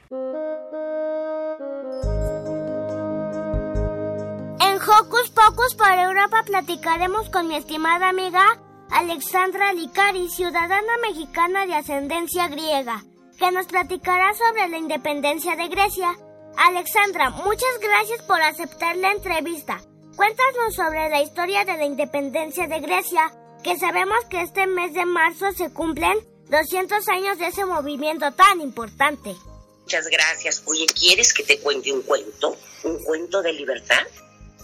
En 4.58 4.76
Hocus 4.76 5.30
Pocus 5.32 5.74
por 5.74 5.90
Europa 5.90 6.42
platicaremos 6.46 7.28
con 7.28 7.46
mi 7.46 7.56
estimada 7.56 8.08
amiga 8.08 8.58
Alexandra 8.90 9.74
Licari, 9.74 10.30
ciudadana 10.30 10.96
mexicana 11.06 11.66
de 11.66 11.74
ascendencia 11.74 12.48
griega, 12.48 13.04
que 13.38 13.52
nos 13.52 13.66
platicará 13.66 14.32
sobre 14.32 14.66
la 14.68 14.78
independencia 14.78 15.56
de 15.56 15.68
Grecia. 15.68 16.16
Alexandra, 16.56 17.28
muchas 17.28 17.78
gracias 17.82 18.22
por 18.22 18.40
aceptar 18.40 18.96
la 18.96 19.12
entrevista. 19.12 19.82
Cuéntanos 20.18 20.74
sobre 20.74 21.08
la 21.10 21.22
historia 21.22 21.64
de 21.64 21.76
la 21.76 21.84
independencia 21.84 22.66
de 22.66 22.80
Grecia, 22.80 23.32
que 23.62 23.78
sabemos 23.78 24.18
que 24.28 24.42
este 24.42 24.66
mes 24.66 24.92
de 24.92 25.04
marzo 25.04 25.52
se 25.56 25.72
cumplen 25.72 26.18
200 26.50 27.08
años 27.08 27.38
de 27.38 27.46
ese 27.46 27.64
movimiento 27.64 28.32
tan 28.32 28.60
importante. 28.60 29.36
Muchas 29.82 30.08
gracias. 30.08 30.64
Oye, 30.66 30.86
¿quieres 30.86 31.32
que 31.32 31.44
te 31.44 31.60
cuente 31.60 31.92
un 31.92 32.02
cuento? 32.02 32.56
¿Un 32.82 33.00
cuento 33.04 33.42
de 33.42 33.52
libertad? 33.52 34.02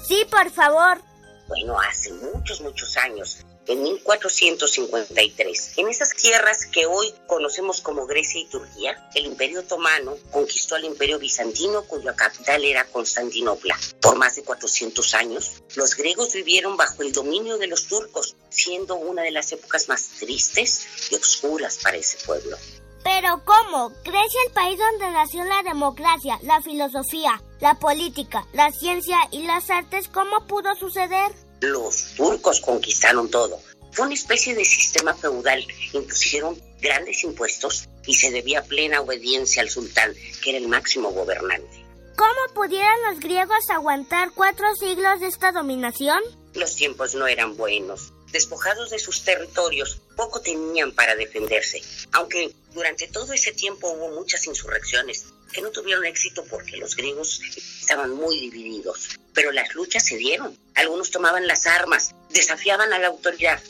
Sí, 0.04 0.26
por 0.28 0.50
favor. 0.50 1.00
Bueno, 1.46 1.78
hace 1.78 2.12
muchos, 2.14 2.60
muchos 2.60 2.96
años, 2.96 3.46
en 3.66 3.82
1453. 3.82 5.72
En 5.76 5.88
esas 5.88 6.10
tierras 6.14 6.66
que 6.66 6.86
hoy 6.86 7.14
conocemos 7.26 7.80
como 7.80 8.06
Grecia 8.06 8.40
y 8.40 8.46
Turquía, 8.46 9.08
el 9.14 9.26
Imperio 9.26 9.60
Otomano 9.60 10.16
conquistó 10.30 10.74
al 10.74 10.84
Imperio 10.84 11.18
Bizantino, 11.18 11.84
cuya 11.84 12.14
capital 12.14 12.64
era 12.64 12.84
Constantinopla. 12.84 13.78
Por 14.00 14.16
más 14.16 14.36
de 14.36 14.44
400 14.44 15.14
años, 15.14 15.62
los 15.76 15.96
griegos 15.96 16.32
vivieron 16.32 16.76
bajo 16.76 17.02
el 17.02 17.12
dominio 17.12 17.58
de 17.58 17.66
los 17.66 17.86
turcos, 17.86 18.36
siendo 18.50 18.96
una 18.96 19.22
de 19.22 19.30
las 19.30 19.52
épocas 19.52 19.88
más 19.88 20.08
tristes 20.20 21.10
y 21.10 21.14
oscuras 21.14 21.78
para 21.82 21.96
ese 21.96 22.18
pueblo. 22.24 22.56
Pero 23.04 23.42
¿cómo? 23.44 23.90
Grecia, 24.02 24.40
el 24.46 24.52
país 24.54 24.78
donde 24.78 25.10
nació 25.10 25.44
la 25.44 25.62
democracia, 25.62 26.38
la 26.42 26.62
filosofía, 26.62 27.42
la 27.60 27.78
política, 27.78 28.46
la 28.54 28.72
ciencia 28.72 29.18
y 29.30 29.42
las 29.46 29.68
artes, 29.68 30.08
¿cómo 30.08 30.46
pudo 30.46 30.74
suceder? 30.74 31.43
Los 31.70 32.14
turcos 32.14 32.60
conquistaron 32.60 33.30
todo. 33.30 33.60
Fue 33.92 34.04
una 34.06 34.14
especie 34.14 34.54
de 34.54 34.64
sistema 34.64 35.14
feudal. 35.14 35.64
Impusieron 35.92 36.60
grandes 36.80 37.24
impuestos 37.24 37.88
y 38.06 38.14
se 38.14 38.30
debía 38.30 38.62
plena 38.64 39.00
obediencia 39.00 39.62
al 39.62 39.70
sultán, 39.70 40.14
que 40.42 40.50
era 40.50 40.58
el 40.58 40.68
máximo 40.68 41.10
gobernante. 41.10 41.84
¿Cómo 42.16 42.54
pudieron 42.54 43.02
los 43.08 43.20
griegos 43.20 43.70
aguantar 43.70 44.32
cuatro 44.34 44.66
siglos 44.76 45.20
de 45.20 45.28
esta 45.28 45.52
dominación? 45.52 46.20
Los 46.54 46.76
tiempos 46.76 47.14
no 47.14 47.26
eran 47.26 47.56
buenos. 47.56 48.12
Despojados 48.30 48.90
de 48.90 48.98
sus 48.98 49.24
territorios, 49.24 50.00
poco 50.16 50.40
tenían 50.40 50.92
para 50.92 51.16
defenderse, 51.16 51.80
aunque 52.12 52.52
durante 52.72 53.08
todo 53.08 53.32
ese 53.32 53.52
tiempo 53.52 53.90
hubo 53.90 54.10
muchas 54.10 54.46
insurrecciones 54.46 55.24
que 55.52 55.62
no 55.62 55.70
tuvieron 55.70 56.04
éxito 56.04 56.44
porque 56.50 56.76
los 56.76 56.94
griegos 56.94 57.40
estaban 57.80 58.10
muy 58.10 58.38
divididos. 58.38 59.18
Pero 59.34 59.52
las 59.52 59.74
luchas 59.74 60.06
se 60.06 60.16
dieron. 60.16 60.56
Algunos 60.74 61.10
tomaban 61.10 61.46
las 61.46 61.66
armas, 61.66 62.14
desafiaban 62.30 62.92
a 62.92 62.98
la 62.98 63.08
autoridad, 63.08 63.60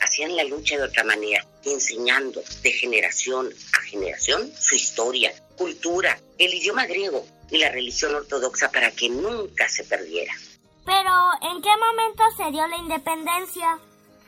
hacían 0.00 0.36
la 0.36 0.44
lucha 0.44 0.76
de 0.76 0.84
otra 0.84 1.04
manera, 1.04 1.44
enseñando 1.64 2.42
de 2.62 2.72
generación 2.72 3.52
a 3.72 3.80
generación 3.82 4.52
su 4.58 4.74
historia, 4.74 5.32
cultura, 5.56 6.18
el 6.38 6.54
idioma 6.54 6.86
griego 6.86 7.26
y 7.50 7.58
la 7.58 7.70
religión 7.70 8.14
ortodoxa 8.14 8.70
para 8.70 8.90
que 8.90 9.08
nunca 9.08 9.68
se 9.68 9.84
perdiera. 9.84 10.34
Pero, 10.84 11.10
¿en 11.42 11.62
qué 11.62 11.70
momento 11.78 12.22
se 12.36 12.50
dio 12.50 12.66
la 12.66 12.76
independencia? 12.76 13.78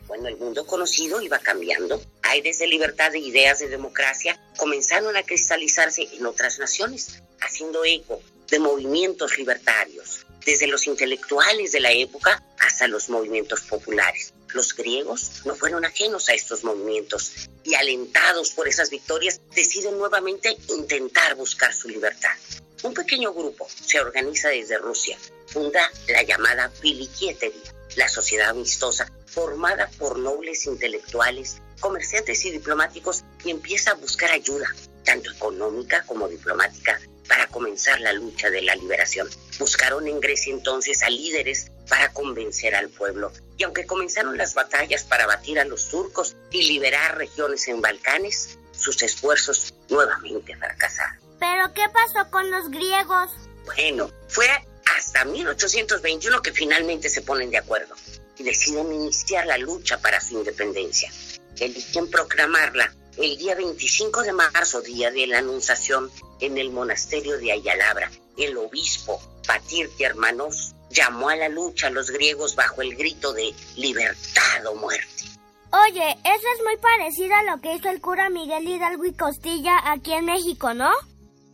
Bueno, 0.07 0.29
el 0.29 0.37
mundo 0.37 0.67
conocido 0.67 1.21
iba 1.21 1.39
cambiando. 1.39 2.01
Aires 2.23 2.59
de 2.59 2.67
libertad 2.67 3.15
e 3.15 3.19
ideas 3.19 3.59
de 3.59 3.69
democracia 3.69 4.39
comenzaron 4.57 5.17
a 5.17 5.23
cristalizarse 5.23 6.09
en 6.13 6.27
otras 6.27 6.59
naciones, 6.59 7.23
haciendo 7.41 7.85
eco 7.85 8.21
de 8.49 8.59
movimientos 8.59 9.37
libertarios, 9.39 10.27
desde 10.45 10.67
los 10.67 10.87
intelectuales 10.87 11.73
de 11.73 11.81
la 11.81 11.93
época 11.93 12.43
hasta 12.59 12.89
los 12.89 13.09
movimientos 13.09 13.63
populares. 13.63 14.33
Los 14.53 14.75
griegos 14.75 15.43
no 15.45 15.55
fueron 15.55 15.85
ajenos 15.85 16.29
a 16.29 16.35
estos 16.35 16.65
movimientos 16.65 17.33
y 17.65 17.75
alentados 17.75 18.51
por 18.51 18.69
esas 18.69 18.91
victorias 18.91 19.41
deciden 19.55 19.99
nuevamente 19.99 20.57
intentar 20.69 21.35
buscar 21.35 21.75
su 21.75 21.89
libertad. 21.89 22.37
Un 22.83 22.95
pequeño 22.95 23.33
grupo 23.33 23.67
se 23.69 23.99
organiza 23.99 24.49
desde 24.51 24.79
Rusia, 24.79 25.19
funda 25.47 25.81
la 26.09 26.23
llamada 26.23 26.71
Pilikieteria, 26.81 27.75
la 27.97 28.09
sociedad 28.09 28.51
amistosa 28.51 29.11
formada 29.27 29.91
por 29.99 30.19
nobles 30.19 30.67
intelectuales, 30.67 31.63
comerciantes 31.81 32.45
y 32.45 32.51
diplomáticos 32.51 33.25
y 33.45 33.51
empieza 33.51 33.93
a 33.93 33.95
buscar 33.95 34.31
ayuda, 34.31 34.67
tanto 35.05 35.33
económica 35.33 36.05
como 36.07 36.29
diplomática, 36.29 37.01
para 37.29 37.47
comenzar 37.49 38.01
la 38.01 38.13
lucha 38.13 38.51
de 38.51 38.63
la 38.63 38.75
liberación. 38.77 39.29
Buscaron 39.59 40.07
en 40.09 40.21
Grecia 40.21 40.53
entonces 40.53 41.03
a 41.03 41.11
líderes 41.11 41.71
para 41.89 42.13
convencer 42.13 42.75
al 42.75 42.89
pueblo. 42.89 43.33
Y 43.57 43.65
aunque 43.65 43.87
comenzaron 43.87 44.37
las 44.37 44.55
batallas 44.55 45.05
para 45.05 45.27
batir 45.27 45.59
a 45.59 45.65
los 45.65 45.89
turcos 45.89 46.37
y 46.51 46.63
liberar 46.67 47.17
regiones 47.17 47.69
en 47.69 47.81
Balcanes, 47.81 48.59
sus 48.73 49.03
esfuerzos 49.03 49.75
nuevamente 49.89 50.57
fracasaron. 50.57 51.19
¿Pero 51.39 51.73
qué 51.75 51.85
pasó 51.93 52.31
con 52.31 52.51
los 52.51 52.71
griegos? 52.71 53.31
Bueno, 53.65 54.11
fue 54.29 54.49
hasta 54.97 55.25
1821 55.25 56.43
que 56.43 56.53
finalmente 56.53 57.09
se 57.09 57.23
ponen 57.23 57.51
de 57.51 57.59
acuerdo 57.59 57.95
y 58.39 58.43
deciden 58.43 58.93
iniciar 58.93 59.47
la 59.47 59.59
lucha 59.59 59.99
para 60.01 60.21
su 60.21 60.35
independencia. 60.35 61.11
Eligen 61.59 62.11
proclamarla 62.11 62.93
el 63.17 63.37
día 63.37 63.55
25 63.55 64.23
de 64.23 64.33
marzo, 64.33 64.81
día 64.81 65.11
de 65.11 65.27
la 65.27 65.39
Anunciación, 65.39 66.11
en 66.41 66.59
el 66.59 66.71
monasterio 66.71 67.39
de 67.39 67.53
Ayalabra. 67.53 68.11
El 68.37 68.57
obispo 68.57 69.21
Patirti 69.47 70.05
Hermanos 70.05 70.75
llamó 70.91 71.29
a 71.29 71.37
la 71.37 71.49
lucha 71.49 71.89
a 71.89 71.91
los 71.91 72.11
griegos 72.11 72.55
bajo 72.55 72.83
el 72.83 72.95
grito 72.97 73.33
de 73.33 73.55
libertad 73.77 74.67
o 74.67 74.75
muerte. 74.75 75.25
Oye, 75.73 76.09
eso 76.25 76.47
es 76.57 76.65
muy 76.65 76.77
parecido 76.77 77.35
a 77.35 77.43
lo 77.43 77.61
que 77.61 77.75
hizo 77.75 77.91
el 77.91 78.01
cura 78.01 78.31
Miguel 78.31 78.69
Hidalgo 78.69 79.05
y 79.07 79.13
Costilla 79.13 79.91
aquí 79.91 80.13
en 80.13 80.25
México, 80.27 80.73
¿no? 80.73 80.91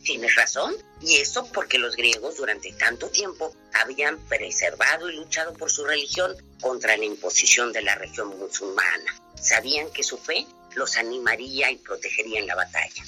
Tienes 0.03 0.35
razón. 0.35 0.75
Y 1.01 1.17
eso 1.17 1.47
porque 1.51 1.79
los 1.79 1.95
griegos 1.95 2.37
durante 2.37 2.71
tanto 2.73 3.09
tiempo 3.09 3.55
habían 3.73 4.19
preservado 4.27 5.09
y 5.09 5.15
luchado 5.15 5.53
por 5.53 5.71
su 5.71 5.83
religión 5.83 6.35
contra 6.61 6.95
la 6.97 7.05
imposición 7.05 7.73
de 7.73 7.81
la 7.81 7.95
región 7.95 8.37
musulmana. 8.37 9.21
Sabían 9.41 9.89
que 9.91 10.03
su 10.03 10.17
fe 10.17 10.45
los 10.75 10.97
animaría 10.97 11.71
y 11.71 11.77
protegería 11.77 12.39
en 12.39 12.47
la 12.47 12.55
batalla. 12.55 13.03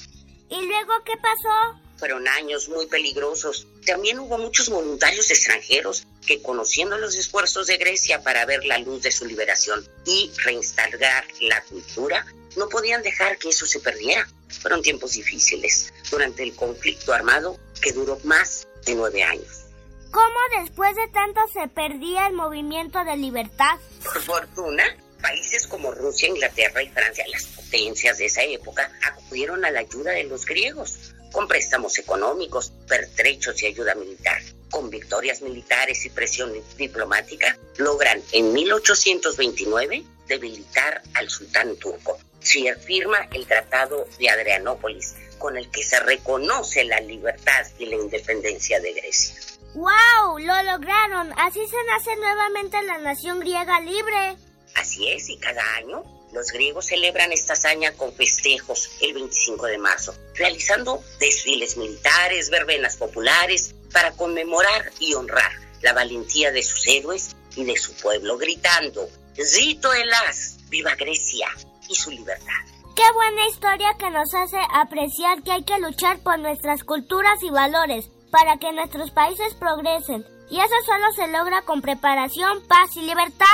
¿Y 0.50 0.66
luego 0.66 0.92
qué 1.04 1.12
pasó? 1.20 1.80
Fueron 1.96 2.26
años 2.28 2.68
muy 2.68 2.86
peligrosos. 2.86 3.66
También 3.86 4.18
hubo 4.18 4.36
muchos 4.38 4.68
voluntarios 4.68 5.30
extranjeros 5.30 6.06
que 6.26 6.42
conociendo 6.42 6.98
los 6.98 7.14
esfuerzos 7.14 7.66
de 7.66 7.76
Grecia 7.76 8.22
para 8.22 8.44
ver 8.44 8.64
la 8.64 8.78
luz 8.78 9.02
de 9.02 9.12
su 9.12 9.24
liberación 9.24 9.86
y 10.04 10.30
reinstalar 10.44 11.24
la 11.40 11.62
cultura, 11.64 12.26
no 12.56 12.68
podían 12.68 13.02
dejar 13.02 13.38
que 13.38 13.50
eso 13.50 13.66
se 13.66 13.80
perdiera. 13.80 14.28
Fueron 14.60 14.82
tiempos 14.82 15.12
difíciles 15.12 15.92
durante 16.10 16.42
el 16.42 16.54
conflicto 16.54 17.12
armado 17.12 17.58
que 17.80 17.92
duró 17.92 18.18
más 18.24 18.66
de 18.84 18.94
nueve 18.94 19.22
años. 19.22 19.64
¿Cómo 20.10 20.62
después 20.62 20.94
de 20.94 21.08
tanto 21.08 21.40
se 21.52 21.66
perdía 21.68 22.28
el 22.28 22.34
movimiento 22.34 23.04
de 23.04 23.16
libertad? 23.16 23.78
Por 24.04 24.22
fortuna, 24.22 24.84
países 25.24 25.66
como 25.66 25.90
Rusia, 25.90 26.28
Inglaterra 26.28 26.82
y 26.82 26.88
Francia, 26.90 27.24
las 27.32 27.44
potencias 27.46 28.18
de 28.18 28.26
esa 28.26 28.42
época, 28.42 28.92
acudieron 29.02 29.64
a 29.64 29.70
la 29.70 29.80
ayuda 29.80 30.12
de 30.12 30.24
los 30.24 30.44
griegos 30.44 31.14
con 31.32 31.48
préstamos 31.48 31.98
económicos, 31.98 32.72
pertrechos 32.86 33.62
y 33.62 33.66
ayuda 33.66 33.94
militar. 33.94 34.38
Con 34.70 34.90
victorias 34.90 35.40
militares 35.40 36.04
y 36.04 36.10
presión 36.10 36.52
diplomática, 36.76 37.56
logran 37.78 38.22
en 38.32 38.52
1829 38.52 40.04
debilitar 40.28 41.02
al 41.14 41.30
sultán 41.30 41.74
turco. 41.76 42.18
Se 42.40 42.74
firma 42.76 43.26
el 43.32 43.46
Tratado 43.46 44.06
de 44.18 44.28
Adrianópolis, 44.28 45.14
con 45.38 45.56
el 45.56 45.70
que 45.70 45.82
se 45.82 45.98
reconoce 46.00 46.84
la 46.84 47.00
libertad 47.00 47.66
y 47.78 47.86
la 47.86 47.96
independencia 47.96 48.78
de 48.78 48.92
Grecia. 48.92 49.34
¡Wow! 49.74 50.38
Lo 50.38 50.62
lograron. 50.64 51.32
Así 51.38 51.66
se 51.66 51.84
nace 51.86 52.14
nuevamente 52.16 52.82
la 52.82 52.98
nación 52.98 53.40
griega 53.40 53.80
libre. 53.80 54.36
Así 54.74 55.08
es, 55.08 55.28
y 55.28 55.38
cada 55.38 55.62
año 55.76 56.04
los 56.32 56.50
griegos 56.50 56.86
celebran 56.86 57.32
esta 57.32 57.52
hazaña 57.52 57.92
con 57.92 58.12
festejos 58.12 58.90
el 59.00 59.14
25 59.14 59.66
de 59.66 59.78
marzo, 59.78 60.14
realizando 60.34 61.02
desfiles 61.20 61.76
militares, 61.76 62.50
verbenas 62.50 62.96
populares, 62.96 63.74
para 63.92 64.10
conmemorar 64.12 64.90
y 64.98 65.14
honrar 65.14 65.52
la 65.82 65.92
valentía 65.92 66.50
de 66.50 66.62
sus 66.62 66.86
héroes 66.88 67.36
y 67.54 67.64
de 67.64 67.76
su 67.76 67.94
pueblo, 67.94 68.36
gritando, 68.36 69.08
Zito 69.36 69.92
Elas, 69.92 70.56
viva 70.68 70.94
Grecia 70.96 71.48
y 71.88 71.94
su 71.94 72.10
libertad. 72.10 72.64
Qué 72.96 73.02
buena 73.12 73.48
historia 73.48 73.94
que 73.98 74.10
nos 74.10 74.32
hace 74.34 74.58
apreciar 74.72 75.42
que 75.42 75.52
hay 75.52 75.64
que 75.64 75.78
luchar 75.78 76.20
por 76.22 76.38
nuestras 76.38 76.82
culturas 76.84 77.42
y 77.42 77.50
valores 77.50 78.08
para 78.30 78.56
que 78.58 78.72
nuestros 78.72 79.10
países 79.10 79.54
progresen. 79.54 80.24
Y 80.50 80.58
eso 80.60 80.74
solo 80.86 81.12
se 81.16 81.28
logra 81.28 81.62
con 81.62 81.80
preparación, 81.80 82.64
paz 82.66 82.96
y 82.96 83.02
libertad. 83.02 83.46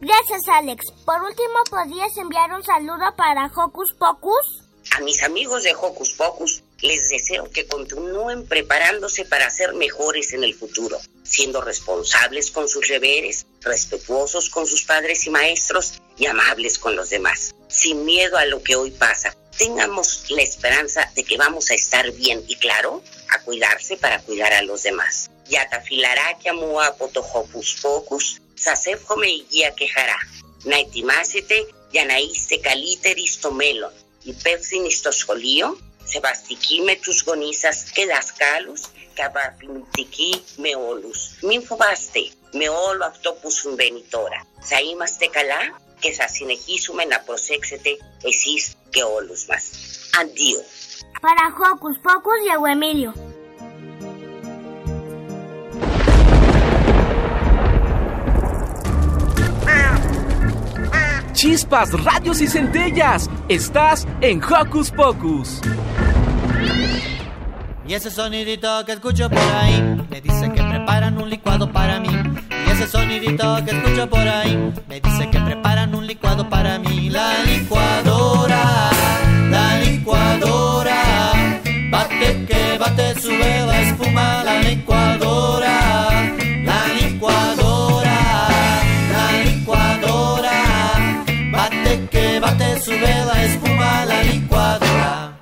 Gracias, 0.00 0.42
Alex. 0.52 0.92
Por 1.04 1.22
último, 1.22 1.54
¿podrías 1.70 2.14
enviar 2.18 2.52
un 2.52 2.62
saludo 2.62 3.14
para 3.16 3.46
Hocus 3.46 3.94
Pocus? 3.98 4.62
A 4.92 5.00
mis 5.00 5.22
amigos 5.22 5.62
de 5.62 5.74
Hocus 5.74 6.12
Pocus 6.12 6.62
les 6.80 7.08
deseo 7.08 7.50
que 7.50 7.66
continúen 7.66 8.46
preparándose 8.46 9.24
para 9.24 9.50
ser 9.50 9.72
mejores 9.74 10.34
en 10.34 10.44
el 10.44 10.54
futuro, 10.54 10.98
siendo 11.22 11.62
responsables 11.62 12.50
con 12.50 12.68
sus 12.68 12.88
deberes, 12.88 13.46
respetuosos 13.62 14.50
con 14.50 14.66
sus 14.66 14.84
padres 14.84 15.26
y 15.26 15.30
maestros 15.30 16.00
y 16.18 16.26
amables 16.26 16.78
con 16.78 16.94
los 16.94 17.10
demás, 17.10 17.54
sin 17.68 18.04
miedo 18.04 18.36
a 18.36 18.44
lo 18.44 18.62
que 18.62 18.76
hoy 18.76 18.90
pasa. 18.90 19.34
Tengamos 19.56 20.30
la 20.30 20.42
esperanza 20.42 21.10
de 21.14 21.24
que 21.24 21.38
vamos 21.38 21.70
a 21.70 21.74
estar 21.74 22.10
bien 22.12 22.44
y 22.46 22.56
claro, 22.56 23.02
a 23.30 23.40
cuidarse 23.40 23.96
para 23.96 24.20
cuidar 24.20 24.52
a 24.52 24.62
los 24.62 24.82
demás. 24.82 25.30
Yatafilará 25.48 26.36
mua 26.52 26.94
potohopus 26.96 27.78
pocus, 27.80 28.42
Σας 28.64 28.86
εύχομαι 28.86 29.26
υγεία 29.26 29.70
και 29.78 29.86
χαρά. 29.94 30.18
Να 30.62 30.76
ετοιμάσετε 30.84 31.54
για 31.90 32.04
να 32.04 32.16
είστε 32.16 32.56
καλύτεροι 32.68 33.26
στο 33.26 33.52
μέλλον. 33.52 33.92
Υπεύθυνοι 34.22 34.90
στο 34.92 35.10
σχολείο, 35.10 35.78
σεβαστικοί 36.04 36.80
με 36.80 36.94
τους 37.02 37.22
γονείς 37.26 37.58
σας 37.58 37.76
και 37.94 38.04
δασκάλους 38.12 38.80
και 39.14 39.22
απαρπληκτικοί 39.22 40.32
με 40.56 40.70
όλους. 40.90 41.18
Μην 41.48 41.60
φοβάστε 41.68 42.22
με 42.58 42.66
όλο 42.88 43.04
αυτό 43.12 43.32
που 43.40 43.50
συμβαίνει 43.50 44.02
τώρα. 44.10 44.38
Θα 44.70 44.78
είμαστε 44.80 45.26
καλά 45.26 45.62
και 46.02 46.10
θα 46.12 46.28
συνεχίσουμε 46.28 47.04
να 47.04 47.18
προσέξετε 47.20 47.90
εσείς 48.30 48.62
και 48.90 49.02
όλους 49.02 49.46
μας. 49.48 49.64
Αντίο. 50.20 50.60
Para 51.24 51.46
Hocus 51.58 51.96
Pocus, 52.06 52.38
Diego 52.44 52.66
Chispas, 61.36 61.92
radios 62.02 62.40
y 62.40 62.46
centellas. 62.46 63.28
Estás 63.50 64.08
en 64.22 64.42
Hocus 64.42 64.90
Pocus. 64.90 65.60
Y 67.86 67.92
ese 67.92 68.10
sonidito 68.10 68.86
que 68.86 68.92
escucho 68.92 69.28
por 69.28 69.38
ahí 69.38 70.02
me 70.08 70.22
dice 70.22 70.50
que 70.50 70.62
preparan 70.62 71.18
un 71.18 71.28
licuado 71.28 71.70
para 71.70 72.00
mí. 72.00 72.08
Y 72.66 72.70
ese 72.70 72.88
sonidito 72.88 73.62
que 73.66 73.70
escucho 73.76 74.08
por 74.08 74.26
ahí 74.26 74.72
me 74.88 74.98
dice 74.98 75.28
que 75.28 75.38
preparan 75.38 75.94
un 75.94 76.06
licuado 76.06 76.48
para 76.48 76.78
mí. 76.78 77.10
La 77.10 77.44
licuadora, 77.44 78.90
la 79.50 79.78
licuadora, 79.80 81.02
bate 81.90 82.46
que 82.46 82.78
bate 82.78 83.20
sube 83.20 83.66
la 83.66 83.82
espuma. 83.82 84.42
La 84.42 84.62
licuadora, 84.62 85.15
sube 92.86 93.14
la 93.30 93.44
espuma. 93.44 94.04
La 94.06 94.22
licuadora. 94.22 95.38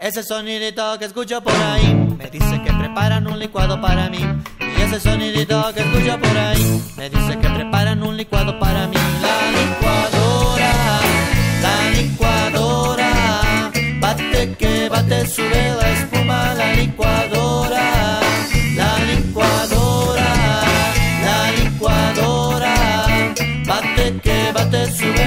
Ese 0.00 0.22
sonidito 0.22 0.98
que 0.98 1.04
escucho 1.04 1.40
por 1.40 1.54
ahí 1.54 1.94
me 2.18 2.28
dice 2.30 2.60
que 2.64 2.72
preparan 2.72 3.26
un 3.26 3.38
licuado 3.38 3.80
para 3.80 4.08
mí. 4.08 4.22
Y 4.60 4.82
ese 4.82 4.98
sonidito 5.00 5.56
que 5.74 5.80
escucho 5.80 6.18
por 6.18 6.36
ahí 6.36 6.82
me 6.96 7.10
dice 7.10 7.38
que 7.38 7.48
preparan 7.48 8.02
un 8.02 8.16
licuado 8.16 8.58
para 8.58 8.86
mí. 8.88 8.96
La 9.26 9.38
licuadora, 9.58 10.72
la 11.66 11.76
licuadora, 11.96 13.10
bate 14.00 14.56
que 14.58 14.88
bate 14.88 15.26
sube 15.26 15.62
la 15.80 15.88
espuma. 15.96 16.54
La 16.54 16.72
licuadora, 16.74 17.86
la 18.80 18.92
licuadora, 19.10 20.30
la 21.26 21.38
licuadora, 21.58 22.74
bate 23.66 24.20
que 24.24 24.52
bate 24.52 24.92
sube 24.92 25.17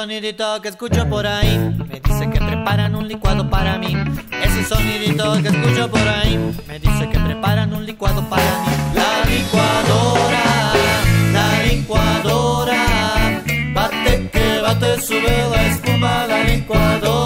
sonidito 0.00 0.60
que 0.60 0.68
escucho 0.68 1.08
por 1.08 1.26
ahí 1.26 1.56
me 1.88 1.98
dice 2.00 2.28
que 2.30 2.38
preparan 2.38 2.94
un 2.94 3.08
licuado 3.08 3.48
para 3.48 3.78
mí. 3.78 3.96
Ese 4.44 4.62
sonidito 4.64 5.40
que 5.40 5.48
escucho 5.48 5.90
por 5.90 6.06
ahí 6.06 6.36
me 6.68 6.78
dice 6.78 7.08
que 7.08 7.18
preparan 7.18 7.72
un 7.72 7.86
licuado 7.86 8.20
para 8.28 8.42
mí. 8.42 8.72
La 8.94 9.24
licuadora, 9.24 10.44
la 11.32 11.62
licuadora, 11.62 13.42
bate 13.72 14.28
que 14.30 14.60
bate 14.60 15.00
sube 15.00 15.34
la 15.50 15.66
espuma. 15.66 16.26
La 16.26 16.44
licuadora, 16.44 17.25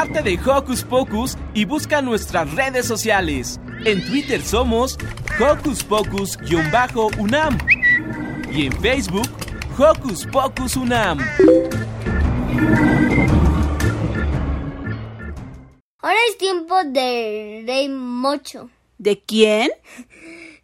parte 0.00 0.22
de 0.22 0.38
Hocus 0.46 0.82
Pocus 0.82 1.36
y 1.52 1.66
busca 1.66 2.00
nuestras 2.00 2.50
redes 2.54 2.86
sociales. 2.86 3.60
En 3.84 4.02
Twitter 4.06 4.40
somos 4.40 4.96
Hocus 5.38 5.84
Pocus-UNAM 5.84 7.58
y 8.50 8.64
en 8.64 8.72
Facebook 8.80 9.28
Hocus 9.78 10.26
Pocus 10.32 10.76
UNAM. 10.76 11.18
Ahora 15.98 16.18
es 16.30 16.38
tiempo 16.38 16.76
del 16.82 17.66
Rey 17.66 17.90
Mocho. 17.90 18.70
¿De 18.96 19.20
quién? 19.20 19.70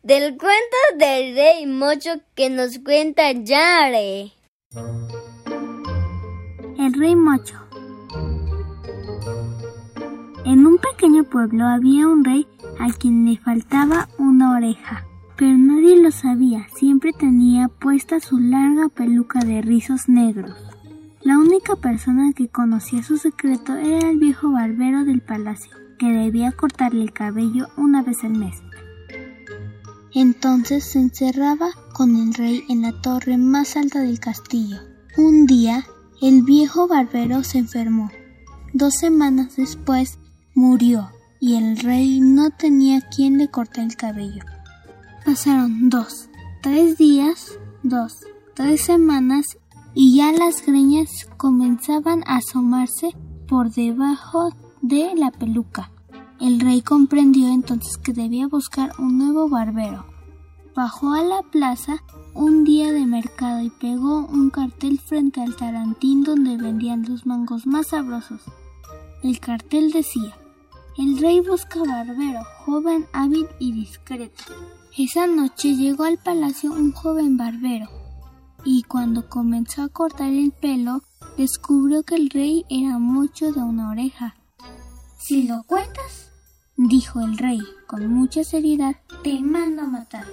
Del 0.03 0.39
cuento 0.39 0.77
del 0.97 1.37
Rey 1.37 1.67
Mocho 1.67 2.21
que 2.35 2.49
nos 2.49 2.79
cuenta 2.79 3.33
Yare. 3.33 4.33
El 6.79 6.95
Rey 6.99 7.15
Mocho. 7.15 7.66
En 10.47 10.65
un 10.65 10.79
pequeño 10.79 11.25
pueblo 11.25 11.67
había 11.67 12.07
un 12.07 12.25
rey 12.25 12.47
a 12.79 12.93
quien 12.93 13.25
le 13.25 13.37
faltaba 13.37 14.09
una 14.17 14.53
oreja. 14.53 15.05
Pero 15.37 15.59
nadie 15.59 16.01
lo 16.01 16.13
sabía, 16.13 16.69
siempre 16.77 17.13
tenía 17.13 17.67
puesta 17.67 18.21
su 18.21 18.39
larga 18.39 18.89
peluca 18.89 19.41
de 19.41 19.61
rizos 19.61 20.09
negros. 20.09 20.55
La 21.21 21.37
única 21.37 21.75
persona 21.75 22.33
que 22.33 22.47
conocía 22.47 23.03
su 23.03 23.19
secreto 23.19 23.75
era 23.75 24.09
el 24.09 24.19
viejo 24.19 24.53
barbero 24.53 25.05
del 25.05 25.21
palacio, 25.21 25.73
que 25.99 26.13
debía 26.13 26.53
cortarle 26.53 27.03
el 27.03 27.13
cabello 27.13 27.67
una 27.77 28.05
vez 28.05 28.23
al 28.23 28.35
mes. 28.35 28.55
Entonces 30.15 30.85
se 30.85 31.01
encerraba 31.01 31.71
con 31.93 32.15
el 32.15 32.33
rey 32.35 32.63
en 32.69 32.83
la 32.83 32.93
torre 33.03 33.37
más 33.37 33.77
alta 33.77 34.01
del 34.01 34.21
castillo. 34.21 34.77
Un 35.19 35.47
día, 35.47 35.85
el 36.23 36.45
viejo 36.45 36.87
barbero 36.87 37.43
se 37.43 37.59
enfermó. 37.59 38.13
Dos 38.73 38.95
semanas 38.95 39.57
después, 39.57 40.21
murió 40.57 41.11
y 41.39 41.57
el 41.57 41.77
rey 41.77 42.19
no 42.19 42.49
tenía 42.49 43.03
quien 43.03 43.37
le 43.37 43.51
cortar 43.51 43.85
el 43.85 43.95
cabello. 43.95 44.43
Pasaron 45.25 45.91
dos, 45.91 46.31
tres 46.63 46.97
días, 46.97 47.59
dos, 47.83 48.15
tres 48.55 48.81
semanas 48.81 49.45
y 49.95 50.17
ya 50.17 50.33
las 50.33 50.65
greñas 50.65 51.11
comenzaban 51.37 52.23
a 52.27 52.39
asomarse 52.39 53.15
por 53.47 53.71
debajo 53.71 54.49
de 54.81 55.15
la 55.15 55.31
peluca. 55.31 55.91
El 56.41 56.59
rey 56.59 56.81
comprendió 56.81 57.49
entonces 57.49 57.99
que 57.99 58.15
debía 58.15 58.49
buscar 58.49 58.93
un 58.99 59.19
nuevo 59.19 59.51
barbero. 59.51 60.07
Bajó 60.75 61.13
a 61.13 61.23
la 61.23 61.43
plaza 61.43 62.03
un 62.33 62.65
día 62.65 62.93
de 62.93 63.05
mercado 63.05 63.61
y 63.61 63.69
pegó 63.69 64.25
un 64.25 64.49
cartel 64.49 65.01
frente 65.01 65.43
al 65.43 65.55
tarantín 65.55 66.25
donde 66.25 66.57
vendían 66.57 67.05
los 67.07 67.27
mangos 67.27 67.67
más 67.67 67.89
sabrosos. 67.89 68.41
El 69.23 69.39
cartel 69.41 69.93
decía, 69.93 70.35
el 70.99 71.19
rey 71.19 71.41
busca 71.41 71.81
barbero, 71.81 72.41
joven, 72.65 73.07
hábil 73.13 73.47
y 73.59 73.73
discreto. 73.73 74.45
Esa 74.97 75.27
noche 75.27 75.75
llegó 75.77 76.05
al 76.05 76.19
palacio 76.19 76.73
un 76.73 76.93
joven 76.93 77.37
barbero, 77.37 77.89
y 78.65 78.83
cuando 78.85 79.29
comenzó 79.29 79.83
a 79.83 79.89
cortar 79.89 80.33
el 80.33 80.53
pelo, 80.53 81.03
descubrió 81.37 82.03
que 82.03 82.15
el 82.15 82.31
rey 82.31 82.65
era 82.71 82.99
mucho 82.99 83.53
de 83.53 83.61
una 83.61 83.91
oreja. 83.91 84.37
Si 85.19 85.47
lo 85.47 85.63
cuentas, 85.65 86.33
dijo 86.77 87.21
el 87.21 87.37
rey 87.37 87.61
con 87.87 88.07
mucha 88.07 88.43
seriedad, 88.43 88.97
te 89.23 89.41
mando 89.41 89.83
a 89.83 89.87
matar. 89.87 90.27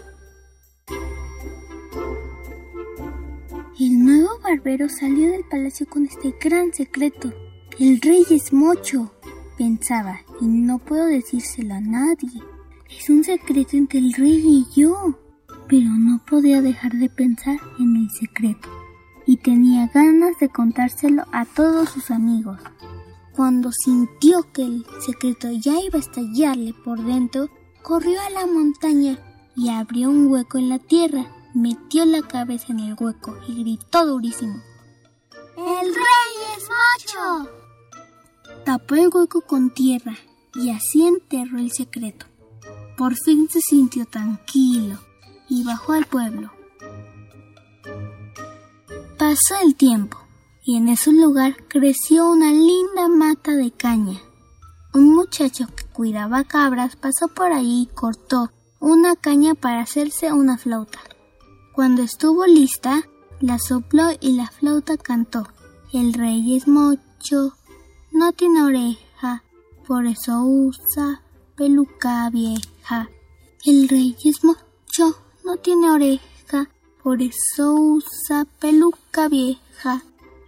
El 3.80 4.06
nuevo 4.06 4.40
barbero 4.42 4.88
salió 4.88 5.32
del 5.32 5.44
palacio 5.50 5.88
con 5.90 6.06
este 6.06 6.36
gran 6.40 6.74
secreto. 6.74 7.34
El 7.80 8.00
rey 8.02 8.24
es 8.30 8.54
mocho, 8.54 9.12
pensaba, 9.58 10.22
y 10.44 10.48
no 10.48 10.78
puedo 10.78 11.06
decírselo 11.06 11.76
a 11.76 11.80
nadie. 11.80 12.44
Es 12.90 13.10
un 13.10 13.24
secreto 13.24 13.78
entre 13.78 14.00
el 14.00 14.12
rey 14.12 14.44
y 14.46 14.68
yo. 14.76 15.18
Pero 15.70 15.90
no 15.90 16.22
podía 16.26 16.62
dejar 16.62 16.92
de 16.94 17.10
pensar 17.10 17.58
en 17.80 17.96
el 17.96 18.10
secreto, 18.12 18.68
y 19.26 19.38
tenía 19.38 19.88
ganas 19.88 20.38
de 20.40 20.50
contárselo 20.50 21.24
a 21.32 21.46
todos 21.46 21.90
sus 21.90 22.12
amigos. 22.12 22.60
Cuando 23.34 23.72
sintió 23.72 24.52
que 24.52 24.64
el 24.64 24.86
secreto 25.06 25.50
ya 25.52 25.80
iba 25.80 25.98
a 25.98 26.02
estallarle 26.02 26.74
por 26.84 27.02
dentro, 27.02 27.50
corrió 27.82 28.20
a 28.22 28.30
la 28.30 28.46
montaña 28.46 29.18
y 29.56 29.70
abrió 29.70 30.10
un 30.10 30.28
hueco 30.28 30.58
en 30.58 30.68
la 30.68 30.80
tierra, 30.80 31.26
metió 31.56 32.06
la 32.06 32.22
cabeza 32.22 32.74
en 32.74 32.82
el 32.82 32.96
hueco 33.00 33.38
y 33.48 33.62
gritó 33.64 34.06
durísimo. 34.06 34.62
¡El 35.56 35.88
rey 35.96 36.34
es 36.58 36.70
macho! 36.70 37.50
Tapó 38.66 38.96
el 38.96 39.10
hueco 39.12 39.42
con 39.42 39.74
tierra 39.74 40.16
y 40.56 40.70
así 40.72 41.06
enterró 41.06 41.60
el 41.60 41.72
secreto. 41.72 42.26
Por 42.98 43.16
fin 43.16 43.50
se 43.50 43.60
sintió 43.62 44.06
tranquilo 44.06 45.00
y 45.50 45.64
bajó 45.64 45.94
al 45.94 46.06
pueblo. 46.06 46.52
Pasó 49.18 49.56
el 49.64 49.76
tiempo 49.76 50.18
y 50.64 50.78
en 50.78 50.90
ese 50.90 51.12
lugar 51.12 51.56
creció 51.68 52.30
una 52.30 52.52
linda 52.52 53.08
mata 53.10 53.52
de 53.56 53.72
caña. 53.72 54.20
Un 54.94 55.14
muchacho 55.16 55.68
que 55.76 55.86
cuidaba 55.86 56.44
cabras 56.44 56.96
pasó 56.96 57.28
por 57.28 57.52
ahí 57.52 57.84
y 57.84 57.94
cortó 57.94 58.52
una 58.80 59.16
caña 59.16 59.56
para 59.56 59.82
hacerse 59.82 60.32
una 60.32 60.58
flauta. 60.58 61.00
Cuando 61.74 62.04
estuvo 62.04 62.46
lista, 62.46 63.04
la 63.40 63.58
sopló 63.58 64.10
y 64.20 64.34
la 64.34 64.48
flauta 64.48 64.98
cantó. 64.98 65.48
El 65.92 66.14
rey 66.14 66.56
es 66.56 66.68
mocho, 66.68 67.56
no 68.12 68.32
tiene 68.34 68.64
oreja, 68.64 69.00
por 69.88 70.06
eso 70.06 70.44
usa 70.44 71.22
peluca 71.56 72.30
vieja. 72.30 73.10
El 73.66 73.88
rey 73.88 74.16
es 74.24 74.44
mocho, 74.44 75.18
no 75.46 75.58
tiene 75.58 75.90
oreja, 75.90 76.70
por 77.04 77.22
eso 77.22 77.74
usa 77.74 78.46
peluca 78.60 79.28
vieja. 79.28 80.04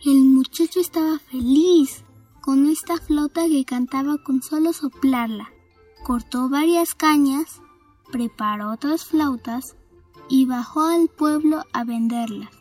El 0.05 0.23
muchacho 0.25 0.79
estaba 0.79 1.19
feliz 1.19 2.03
con 2.41 2.69
esta 2.69 2.97
flauta 2.97 3.47
que 3.47 3.65
cantaba 3.65 4.17
con 4.23 4.41
solo 4.41 4.71
soplarla. 4.71 5.49
Cortó 6.03 6.47
varias 6.49 6.93
cañas, 6.93 7.61
preparó 8.11 8.71
otras 8.71 9.05
flautas 9.05 9.75
y 10.29 10.45
bajó 10.45 10.83
al 10.83 11.09
pueblo 11.09 11.63
a 11.73 11.83
venderlas. 11.83 12.51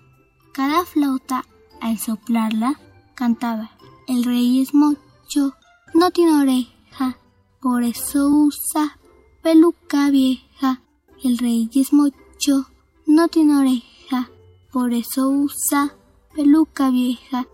Cada 0.53 0.85
flauta, 0.85 1.45
al 1.81 1.99
soplarla, 1.99 2.81
cantaba. 3.15 3.71
El 4.07 4.25
rey 4.25 4.61
es 4.61 4.75
mocho, 4.75 5.55
no 5.95 6.11
tiene 6.11 6.43
oreja, 6.43 7.19
por 7.61 7.85
eso 7.85 8.29
usa 8.29 8.99
peluca 9.43 10.11
vieja. 10.11 10.83
El 11.23 11.39
rey 11.39 11.71
es 11.75 11.93
mocho, 11.93 12.67
no 13.07 13.29
tiene 13.29 13.57
oreja, 13.57 14.31
por 14.73 14.93
eso 14.93 15.29
usa 15.29 15.95
peluca 16.35 16.91
vieja. 16.91 17.47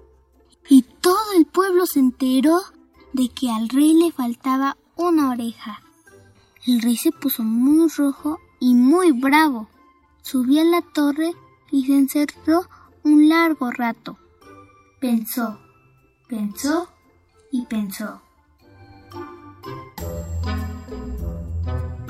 Y 0.69 0.83
todo 0.83 1.33
el 1.37 1.47
pueblo 1.47 1.85
se 1.87 2.01
enteró 2.01 2.61
de 3.13 3.29
que 3.29 3.51
al 3.51 3.69
rey 3.69 3.93
le 3.95 4.11
faltaba 4.11 4.77
una 4.97 5.31
oreja. 5.31 5.83
El 6.67 6.81
rey 6.81 6.97
se 6.97 7.13
puso 7.13 7.43
muy 7.43 7.89
rojo 7.89 8.39
y 8.59 8.75
muy 8.75 9.13
bravo. 9.13 9.69
Subió 10.23 10.63
a 10.63 10.65
la 10.65 10.83
torre 10.83 11.35
y 11.71 11.87
se 11.87 11.95
encerró 11.95 12.63
un 13.03 13.29
largo 13.29 13.71
rato. 13.71 14.19
Pensó, 15.01 15.59
pensó 16.29 16.89
y 17.51 17.67
pensó. 17.67 18.23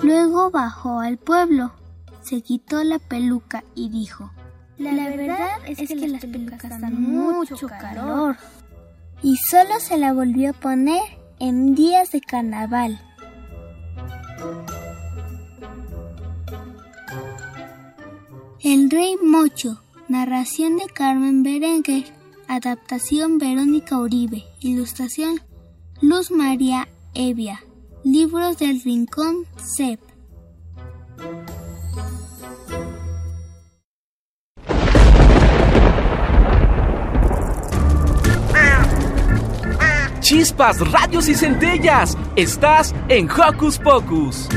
Luego 0.03 0.51
bajó 0.51 1.01
al 1.01 1.19
pueblo, 1.19 1.73
se 2.23 2.41
quitó 2.43 2.83
la 2.85 2.99
peluca 2.99 3.65
y 3.75 3.91
dijo, 3.91 4.31
la, 4.79 4.93
verdad, 4.93 5.49
es, 5.67 5.77
que, 5.89 5.95
las 6.09 6.25
pelucas 6.25 6.81
dan 6.81 7.03
mucho 7.03 7.69
calor. 7.69 8.37
Y 9.23 9.37
solo 9.37 9.79
se 9.79 9.99
la 9.99 10.15
volvió 10.15 10.51
a 10.51 10.53
poner 10.55 11.03
en 11.39 11.75
días 11.75 12.13
de 12.13 12.23
carnaval. 12.23 12.99
El 18.63 18.91
Rey 18.91 19.17
Mocho, 19.23 19.83
narración 20.09 20.79
de 20.79 20.87
Carmen 20.87 21.43
Berenguer, 21.43 22.05
adaptación 22.49 23.39
Verónica 23.39 23.99
Uribe, 23.99 24.45
ilustración 24.61 25.41
Luz 26.01 26.31
María 26.31 26.89
Evia, 27.13 27.61
libros 28.05 28.59
del 28.59 28.81
Rincón 28.83 29.47
CEP. 29.77 30.01
Chispas, 40.21 40.79
radios 40.93 41.29
y 41.29 41.35
centellas. 41.35 42.17
Estás 42.37 42.95
en 43.09 43.29
Hocus 43.29 43.79
Pocus. 43.79 44.49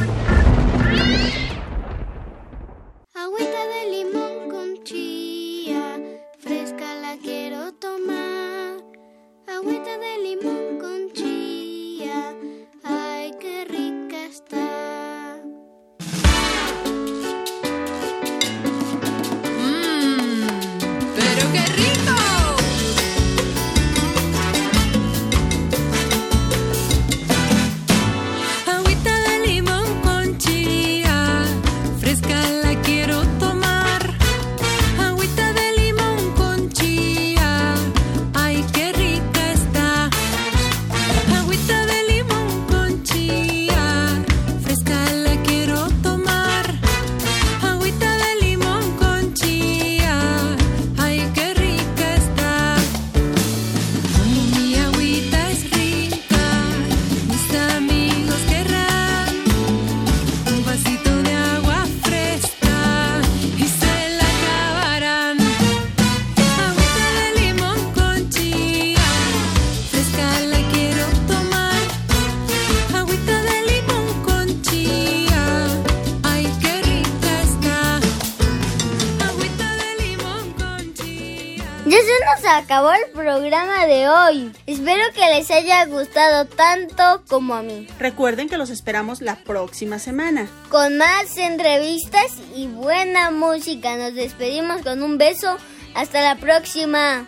Haya 85.53 85.85
gustado 85.85 86.45
tanto 86.45 87.23
como 87.27 87.53
a 87.53 87.61
mí. 87.61 87.87
Recuerden 87.99 88.49
que 88.49 88.57
los 88.57 88.69
esperamos 88.69 89.21
la 89.21 89.35
próxima 89.35 89.99
semana. 89.99 90.47
Con 90.69 90.97
más 90.97 91.37
entrevistas 91.37 92.37
y 92.55 92.67
buena 92.67 93.31
música. 93.31 93.95
Nos 93.97 94.13
despedimos 94.13 94.81
con 94.81 95.01
un 95.03 95.17
beso. 95.17 95.57
Hasta 95.95 96.21
la 96.21 96.35
próxima. 96.35 97.27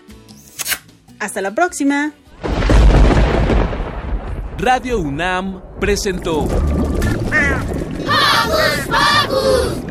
Hasta 1.19 1.41
la 1.41 1.51
próxima. 1.51 2.13
Radio 4.57 4.99
UNAM 4.99 5.61
presentó 5.79 6.47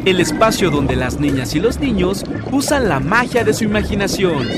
el 0.04 0.20
espacio 0.20 0.70
donde 0.70 0.96
las 0.96 1.18
niñas 1.18 1.54
y 1.54 1.60
los 1.60 1.78
niños 1.78 2.24
usan 2.50 2.88
la 2.88 3.00
magia 3.00 3.44
de 3.44 3.54
su 3.54 3.64
imaginación. 3.64 4.48